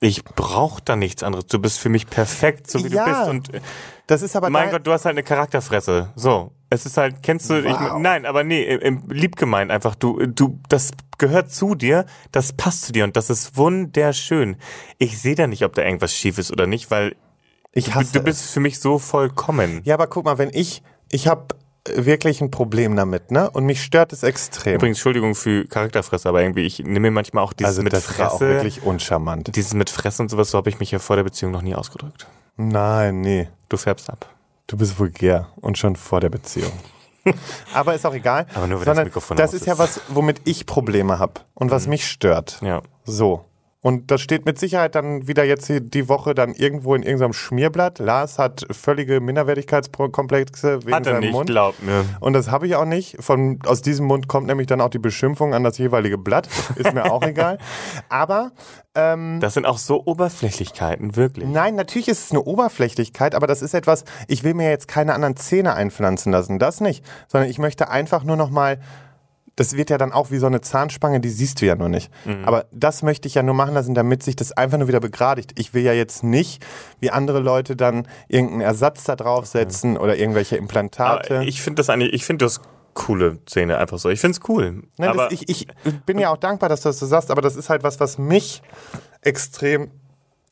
ich 0.00 0.22
brauche 0.22 0.82
da 0.84 0.96
nichts 0.96 1.22
anderes. 1.22 1.46
Du 1.46 1.58
bist 1.60 1.78
für 1.78 1.88
mich 1.88 2.06
perfekt, 2.08 2.70
so 2.70 2.84
wie 2.84 2.88
Ja, 2.88 3.04
du 3.04 3.10
bist. 3.10 3.28
Und 3.50 3.54
äh, 3.54 3.60
Das 4.06 4.20
ist 4.20 4.36
aber 4.36 4.50
mein 4.50 4.70
Gott, 4.70 4.86
du 4.86 4.92
hast 4.92 5.06
halt 5.06 5.14
eine 5.14 5.22
Charakterfresse. 5.22 6.10
So. 6.14 6.52
Es 6.68 6.84
ist 6.84 6.98
halt, 6.98 7.22
kennst 7.22 7.48
du, 7.48 7.54
ich, 7.58 7.64
Wow. 7.64 7.98
nein, 7.98 8.26
aber 8.26 8.44
nee, 8.44 8.62
im, 8.62 8.80
im 8.80 9.10
lieb 9.10 9.36
gemeint 9.36 9.70
einfach, 9.70 9.94
du, 9.94 10.26
du, 10.26 10.60
das 10.68 10.90
gehört 11.16 11.50
zu 11.50 11.74
dir, 11.74 12.04
das 12.32 12.52
passt 12.52 12.82
zu 12.82 12.92
dir 12.92 13.04
und 13.04 13.16
das 13.16 13.30
ist 13.30 13.56
wunderschön. 13.56 14.56
Ich 14.98 15.18
sehe 15.18 15.34
da 15.36 15.46
nicht, 15.46 15.64
ob 15.64 15.74
da 15.74 15.82
irgendwas 15.82 16.14
schief 16.14 16.36
ist 16.36 16.52
oder 16.52 16.66
nicht, 16.66 16.90
weil 16.90 17.16
ich 17.72 17.86
du, 17.86 17.94
hasse 17.94 18.12
du 18.12 18.20
bist 18.20 18.50
für 18.50 18.60
mich 18.60 18.80
so 18.80 18.98
vollkommen. 18.98 19.80
Ja, 19.84 19.94
aber 19.94 20.06
guck 20.06 20.24
mal, 20.24 20.38
wenn 20.38 20.50
ich, 20.52 20.82
ich 21.10 21.28
habe 21.28 21.54
wirklich 21.88 22.40
ein 22.40 22.50
Problem 22.50 22.94
damit, 22.96 23.30
ne? 23.30 23.50
Und 23.50 23.64
mich 23.64 23.82
stört 23.82 24.12
es 24.12 24.22
extrem. 24.22 24.74
Übrigens, 24.74 24.98
Entschuldigung 24.98 25.34
für 25.34 25.66
Charakterfresse, 25.66 26.28
aber 26.28 26.42
irgendwie, 26.42 26.62
ich 26.62 26.80
nehme 26.80 27.00
mir 27.00 27.10
manchmal 27.10 27.44
auch 27.44 27.52
dieses 27.52 27.70
also 27.70 27.82
mit 27.82 27.92
das 27.92 28.18
war 28.18 28.32
auch 28.32 28.38
Fresse. 28.38 28.54
wirklich 28.54 28.82
uncharmant. 28.82 29.54
Dieses 29.56 29.74
mit 29.74 29.90
Fresse 29.90 30.22
und 30.22 30.28
sowas, 30.28 30.50
so 30.50 30.58
habe 30.58 30.68
ich 30.68 30.78
mich 30.78 30.90
ja 30.90 30.98
vor 30.98 31.16
der 31.16 31.24
Beziehung 31.24 31.52
noch 31.52 31.62
nie 31.62 31.74
ausgedrückt. 31.74 32.26
Nein, 32.56 33.22
nee. 33.22 33.48
Du 33.68 33.76
färbst 33.76 34.10
ab. 34.10 34.28
Du 34.66 34.76
bist 34.76 34.98
vulgär 34.98 35.48
und 35.56 35.78
schon 35.78 35.96
vor 35.96 36.20
der 36.20 36.28
Beziehung. 36.28 36.72
Aber 37.74 37.94
ist 37.94 38.06
auch 38.06 38.14
egal. 38.14 38.46
Aber 38.54 38.66
nur, 38.66 38.80
wenn 38.80 38.86
das 38.86 38.86
sondern 38.86 39.04
Mikrofon 39.06 39.36
das 39.36 39.50
aus 39.50 39.54
ist 39.54 39.66
ja 39.66 39.74
ist. 39.74 39.78
was, 39.78 40.00
womit 40.08 40.42
ich 40.44 40.66
Probleme 40.66 41.18
habe 41.18 41.40
und 41.54 41.70
was 41.70 41.86
mich 41.86 42.06
stört. 42.06 42.58
Ja. 42.62 42.82
So. 43.04 43.44
Und 43.82 44.10
das 44.10 44.20
steht 44.20 44.44
mit 44.44 44.58
Sicherheit 44.58 44.94
dann 44.94 45.26
wieder 45.26 45.44
jetzt 45.44 45.66
hier 45.66 45.80
die 45.80 46.08
Woche 46.08 46.34
dann 46.34 46.52
irgendwo 46.52 46.94
in 46.94 47.02
irgendeinem 47.02 47.32
Schmierblatt. 47.32 47.98
Lars 47.98 48.38
hat 48.38 48.66
völlige 48.70 49.20
Minderwertigkeitskomplexe 49.20 50.82
wegen 50.84 50.94
Hat 50.94 51.06
er 51.06 51.12
seinem 51.14 51.20
nicht, 51.20 51.32
Mund. 51.32 51.48
glaub 51.48 51.80
mir. 51.82 52.04
Und 52.20 52.34
das 52.34 52.50
habe 52.50 52.66
ich 52.66 52.76
auch 52.76 52.84
nicht. 52.84 53.16
Von, 53.20 53.58
aus 53.64 53.80
diesem 53.80 54.06
Mund 54.06 54.28
kommt 54.28 54.46
nämlich 54.48 54.66
dann 54.66 54.80
auch 54.82 54.90
die 54.90 54.98
Beschimpfung 54.98 55.54
an 55.54 55.64
das 55.64 55.78
jeweilige 55.78 56.18
Blatt. 56.18 56.48
Ist 56.76 56.92
mir 56.92 57.10
auch 57.10 57.22
egal. 57.22 57.56
Aber 58.10 58.52
Das 58.92 59.54
sind 59.54 59.66
auch 59.66 59.78
so 59.78 60.04
Oberflächlichkeiten, 60.04 61.16
wirklich. 61.16 61.48
Nein, 61.48 61.74
natürlich 61.74 62.08
ist 62.08 62.24
es 62.26 62.30
eine 62.32 62.42
Oberflächlichkeit, 62.42 63.34
aber 63.34 63.46
das 63.46 63.62
ist 63.62 63.72
etwas, 63.72 64.04
ich 64.28 64.44
will 64.44 64.54
mir 64.54 64.68
jetzt 64.68 64.88
keine 64.88 65.14
anderen 65.14 65.36
Zähne 65.36 65.74
einpflanzen 65.74 66.32
lassen, 66.32 66.58
das 66.58 66.80
nicht, 66.80 67.04
sondern 67.28 67.48
ich 67.48 67.58
möchte 67.58 67.88
einfach 67.88 68.24
nur 68.24 68.36
noch 68.36 68.50
mal 68.50 68.78
das 69.60 69.76
wird 69.76 69.90
ja 69.90 69.98
dann 69.98 70.10
auch 70.10 70.30
wie 70.30 70.38
so 70.38 70.46
eine 70.46 70.62
Zahnspange, 70.62 71.20
die 71.20 71.28
siehst 71.28 71.60
du 71.60 71.66
ja 71.66 71.76
nur 71.76 71.90
nicht. 71.90 72.10
Mhm. 72.24 72.46
Aber 72.46 72.64
das 72.72 73.02
möchte 73.02 73.28
ich 73.28 73.34
ja 73.34 73.42
nur 73.42 73.54
machen 73.54 73.74
lassen, 73.74 73.94
damit 73.94 74.22
sich 74.22 74.34
das 74.34 74.52
einfach 74.52 74.78
nur 74.78 74.88
wieder 74.88 75.00
begradigt. 75.00 75.52
Ich 75.60 75.74
will 75.74 75.82
ja 75.82 75.92
jetzt 75.92 76.24
nicht, 76.24 76.64
wie 76.98 77.10
andere 77.10 77.40
Leute 77.40 77.76
dann 77.76 78.08
irgendeinen 78.28 78.62
Ersatz 78.62 79.04
da 79.04 79.16
draufsetzen 79.16 79.98
oder 79.98 80.16
irgendwelche 80.16 80.56
Implantate. 80.56 81.34
Aber 81.36 81.44
ich 81.46 81.60
finde 81.60 81.80
das 81.80 81.90
eigentlich, 81.90 82.14
ich 82.14 82.24
finde 82.24 82.46
das 82.46 82.62
coole 82.94 83.38
Szene 83.46 83.76
einfach 83.76 83.98
so. 83.98 84.08
Ich 84.08 84.20
finde 84.20 84.38
es 84.42 84.48
cool. 84.48 84.82
Nein, 84.96 85.10
aber 85.10 85.28
das, 85.28 85.42
ich, 85.46 85.48
ich 85.48 85.66
bin 86.06 86.18
ja 86.18 86.30
auch 86.30 86.38
dankbar, 86.38 86.70
dass 86.70 86.80
du 86.80 86.88
das 86.88 86.98
so 86.98 87.04
sagst, 87.04 87.30
aber 87.30 87.42
das 87.42 87.54
ist 87.54 87.68
halt 87.68 87.82
was, 87.82 88.00
was 88.00 88.16
mich 88.16 88.62
extrem 89.20 89.90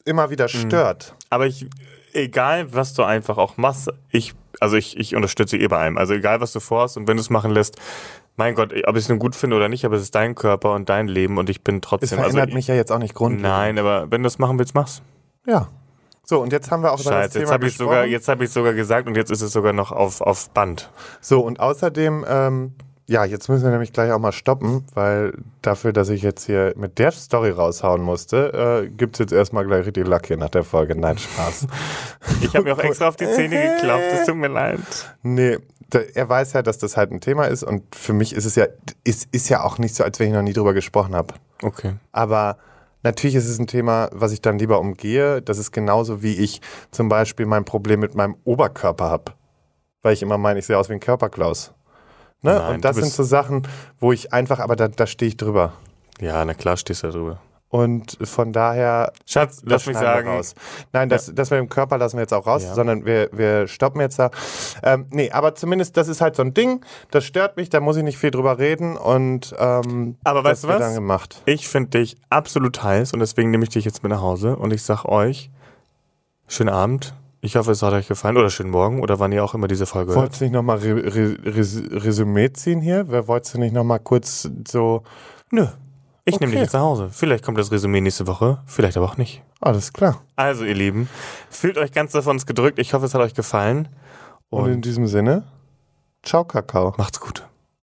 immer 0.04 0.28
wieder 0.28 0.44
Mhm. 0.44 0.68
stört. 0.68 1.14
Aber 1.30 1.46
ich, 1.46 1.66
egal 2.12 2.74
was 2.74 2.92
du 2.94 3.02
einfach 3.04 3.38
auch 3.38 3.56
machst, 3.56 3.90
ich, 4.10 4.34
also 4.60 4.76
ich, 4.76 4.96
ich 4.98 5.14
unterstütze 5.14 5.56
eh 5.56 5.66
bei 5.68 5.78
allem. 5.78 5.98
Also 5.98 6.14
egal 6.14 6.40
was 6.40 6.52
du 6.52 6.60
vorhast 6.60 6.96
und 6.96 7.08
wenn 7.08 7.16
du 7.16 7.20
es 7.22 7.30
machen 7.30 7.50
lässt, 7.52 7.76
mein 8.38 8.54
Gott, 8.54 8.72
ob 8.86 8.96
ich 8.96 9.02
es 9.02 9.08
nun 9.08 9.18
gut 9.18 9.34
finde 9.36 9.56
oder 9.56 9.68
nicht, 9.68 9.84
aber 9.84 9.96
es 9.96 10.02
ist 10.02 10.14
dein 10.14 10.34
Körper 10.34 10.72
und 10.74 10.88
dein 10.88 11.08
Leben 11.08 11.38
und 11.38 11.50
ich 11.50 11.62
bin 11.62 11.76
Es 11.76 11.80
trotzdem. 11.82 12.18
verändert 12.18 12.46
also, 12.46 12.54
mich 12.54 12.68
ja 12.68 12.74
jetzt 12.74 12.92
auch 12.92 12.98
nicht 12.98 13.14
grundlegend. 13.14 13.42
Nein, 13.48 13.78
aber 13.78 14.10
wenn 14.10 14.22
du 14.22 14.28
es 14.28 14.38
machen 14.38 14.58
willst, 14.58 14.74
mach's. 14.74 15.02
Ja. 15.44 15.68
So, 16.24 16.40
und 16.40 16.52
jetzt 16.52 16.70
haben 16.70 16.82
wir 16.82 16.92
auch 16.92 17.00
über 17.00 17.10
das 17.10 17.20
Scheiße, 17.24 17.32
Thema 17.32 17.42
jetzt 17.42 17.52
habe 17.52 17.66
ich 17.66 17.72
gesprochen. 17.72 17.88
sogar, 17.88 18.06
jetzt 18.06 18.28
habe 18.28 18.44
ich 18.44 18.50
sogar 18.50 18.74
gesagt 18.74 19.08
und 19.08 19.16
jetzt 19.16 19.30
ist 19.30 19.40
es 19.42 19.52
sogar 19.52 19.72
noch 19.72 19.92
auf, 19.92 20.20
auf 20.20 20.50
Band. 20.50 20.90
So, 21.20 21.40
und 21.40 21.58
außerdem, 21.58 22.24
ähm, 22.28 22.74
ja, 23.08 23.24
jetzt 23.24 23.48
müssen 23.48 23.64
wir 23.64 23.70
nämlich 23.70 23.94
gleich 23.94 24.12
auch 24.12 24.18
mal 24.18 24.32
stoppen, 24.32 24.84
weil 24.92 25.32
dafür, 25.62 25.94
dass 25.94 26.10
ich 26.10 26.20
jetzt 26.20 26.44
hier 26.44 26.74
mit 26.76 26.98
der 26.98 27.10
Story 27.10 27.48
raushauen 27.48 28.02
musste, 28.02 28.84
äh, 28.84 28.90
gibt's 28.90 29.18
jetzt 29.18 29.32
erstmal 29.32 29.66
gleich 29.66 29.86
richtig 29.86 30.06
Lack 30.06 30.26
hier 30.26 30.36
nach 30.36 30.50
der 30.50 30.62
Folge. 30.62 30.94
Nein, 30.94 31.16
Spaß. 31.16 31.66
Ich 32.42 32.54
habe 32.54 32.64
mir 32.64 32.74
auch 32.74 32.78
extra 32.78 33.08
auf 33.08 33.16
die 33.16 33.30
Zähne 33.30 33.76
geklopft, 33.76 34.04
es 34.12 34.26
tut 34.26 34.36
mir 34.36 34.48
leid. 34.48 34.80
nee, 35.22 35.56
er 36.14 36.28
weiß 36.28 36.52
ja, 36.52 36.62
dass 36.62 36.76
das 36.76 36.98
halt 36.98 37.10
ein 37.10 37.20
Thema 37.20 37.46
ist 37.46 37.62
und 37.62 37.94
für 37.94 38.12
mich 38.12 38.34
ist 38.34 38.44
es 38.44 38.54
ja, 38.54 38.66
ist, 39.04 39.28
ist 39.32 39.48
ja 39.48 39.64
auch 39.64 39.78
nicht 39.78 39.94
so, 39.94 40.04
als 40.04 40.20
wenn 40.20 40.28
ich 40.28 40.34
noch 40.34 40.42
nie 40.42 40.52
drüber 40.52 40.74
gesprochen 40.74 41.14
habe. 41.14 41.32
Okay. 41.62 41.94
Aber 42.12 42.58
natürlich 43.02 43.36
ist 43.36 43.48
es 43.48 43.58
ein 43.58 43.66
Thema, 43.66 44.10
was 44.12 44.32
ich 44.32 44.42
dann 44.42 44.58
lieber 44.58 44.80
umgehe. 44.80 45.40
Das 45.40 45.56
ist 45.56 45.72
genauso, 45.72 46.22
wie 46.22 46.34
ich 46.34 46.60
zum 46.90 47.08
Beispiel 47.08 47.46
mein 47.46 47.64
Problem 47.64 48.00
mit 48.00 48.14
meinem 48.14 48.36
Oberkörper 48.44 49.06
habe. 49.06 49.32
Weil 50.02 50.12
ich 50.12 50.22
immer 50.22 50.36
meine, 50.36 50.58
ich 50.58 50.66
sehe 50.66 50.76
aus 50.76 50.90
wie 50.90 50.94
ein 50.94 51.00
Körperklaus. 51.00 51.72
Ne? 52.42 52.54
Nein, 52.54 52.74
und 52.76 52.84
das 52.84 52.96
sind 52.96 53.12
so 53.12 53.22
Sachen, 53.24 53.66
wo 53.98 54.12
ich 54.12 54.32
einfach, 54.32 54.60
aber 54.60 54.76
da, 54.76 54.88
da 54.88 55.06
stehe 55.06 55.28
ich 55.28 55.36
drüber. 55.36 55.72
Ja, 56.20 56.44
na 56.44 56.54
klar 56.54 56.76
stehst 56.76 57.02
du 57.02 57.08
da 57.08 57.12
drüber. 57.12 57.40
Und 57.70 58.16
von 58.22 58.52
daher. 58.54 59.12
Schatz, 59.26 59.60
lass 59.62 59.84
mich 59.86 59.96
sagen. 59.98 60.26
Raus. 60.28 60.54
Nein, 60.94 61.10
das, 61.10 61.30
das 61.34 61.50
mit 61.50 61.58
dem 61.58 61.68
Körper 61.68 61.98
lassen 61.98 62.16
wir 62.16 62.22
jetzt 62.22 62.32
auch 62.32 62.46
raus, 62.46 62.62
Ja. 62.62 62.74
sondern 62.74 63.04
wir, 63.04 63.28
wir 63.32 63.68
stoppen 63.68 64.00
jetzt 64.00 64.18
da. 64.18 64.30
Ähm, 64.82 65.04
nee, 65.10 65.30
aber 65.30 65.54
zumindest, 65.54 65.98
das 65.98 66.08
ist 66.08 66.22
halt 66.22 66.34
so 66.34 66.42
ein 66.42 66.54
Ding, 66.54 66.80
das 67.10 67.24
stört 67.26 67.58
mich, 67.58 67.68
da 67.68 67.80
muss 67.80 67.98
ich 67.98 68.04
nicht 68.04 68.16
viel 68.16 68.30
drüber 68.30 68.58
reden 68.58 68.96
und 68.96 69.54
ähm, 69.58 70.16
Aber 70.24 70.42
weißt 70.44 70.64
du 70.64 70.68
was? 70.68 70.78
dann 70.78 70.94
gemacht. 70.94 71.42
Ich 71.44 71.68
finde 71.68 71.98
dich 71.98 72.16
absolut 72.30 72.82
heiß 72.82 73.12
und 73.12 73.20
deswegen 73.20 73.50
nehme 73.50 73.64
ich 73.64 73.70
dich 73.70 73.84
jetzt 73.84 74.02
mit 74.02 74.10
nach 74.12 74.22
Hause 74.22 74.56
und 74.56 74.72
ich 74.72 74.82
sag 74.82 75.04
euch, 75.04 75.50
schönen 76.46 76.70
Abend. 76.70 77.12
Ich 77.40 77.54
hoffe, 77.56 77.70
es 77.70 77.82
hat 77.82 77.92
euch 77.92 78.08
gefallen 78.08 78.36
oder 78.36 78.50
schönen 78.50 78.70
Morgen 78.70 79.00
oder 79.00 79.20
wann 79.20 79.30
ihr 79.32 79.44
auch 79.44 79.54
immer 79.54 79.68
diese 79.68 79.86
Folge 79.86 80.10
hört. 80.12 80.20
Wolltest 80.22 80.40
du 80.40 80.44
nicht 80.46 80.54
nochmal 80.54 80.78
Re 80.78 80.96
Re 81.14 81.36
Res 81.44 81.80
Resümee 81.90 82.52
ziehen 82.52 82.80
hier? 82.80 83.04
Wer 83.08 83.28
wolltest 83.28 83.54
du 83.54 83.58
nicht 83.60 83.72
nochmal 83.72 84.00
kurz 84.00 84.48
so. 84.66 85.02
Nö. 85.50 85.66
Ich 86.24 86.40
nehme 86.40 86.50
dich 86.50 86.58
Okay. 86.58 86.64
jetzt 86.64 86.72
nach 86.74 86.80
Hause. 86.82 87.08
Vielleicht 87.10 87.44
kommt 87.44 87.56
das 87.58 87.70
Resümee 87.70 88.00
nächste 88.00 88.26
Woche, 88.26 88.58
vielleicht 88.66 88.96
aber 88.96 89.06
auch 89.06 89.16
nicht. 89.16 89.42
Alles 89.60 89.92
klar. 89.92 90.20
Also, 90.36 90.64
ihr 90.64 90.74
Lieben, 90.74 91.08
fühlt 91.48 91.78
euch 91.78 91.90
ganz 91.92 92.12
davon 92.12 92.36
gedrückt. 92.38 92.78
Ich 92.78 92.92
hoffe, 92.92 93.06
es 93.06 93.14
hat 93.14 93.20
euch 93.22 93.34
gefallen. 93.34 93.88
Und 94.50 94.66
in 94.66 94.74
Und 94.74 94.84
diesem 94.84 95.06
Sinne, 95.06 95.44
ciao 96.22 96.44
Kakao. 96.44 96.92
macht's 96.98 97.20
gut. 97.20 97.46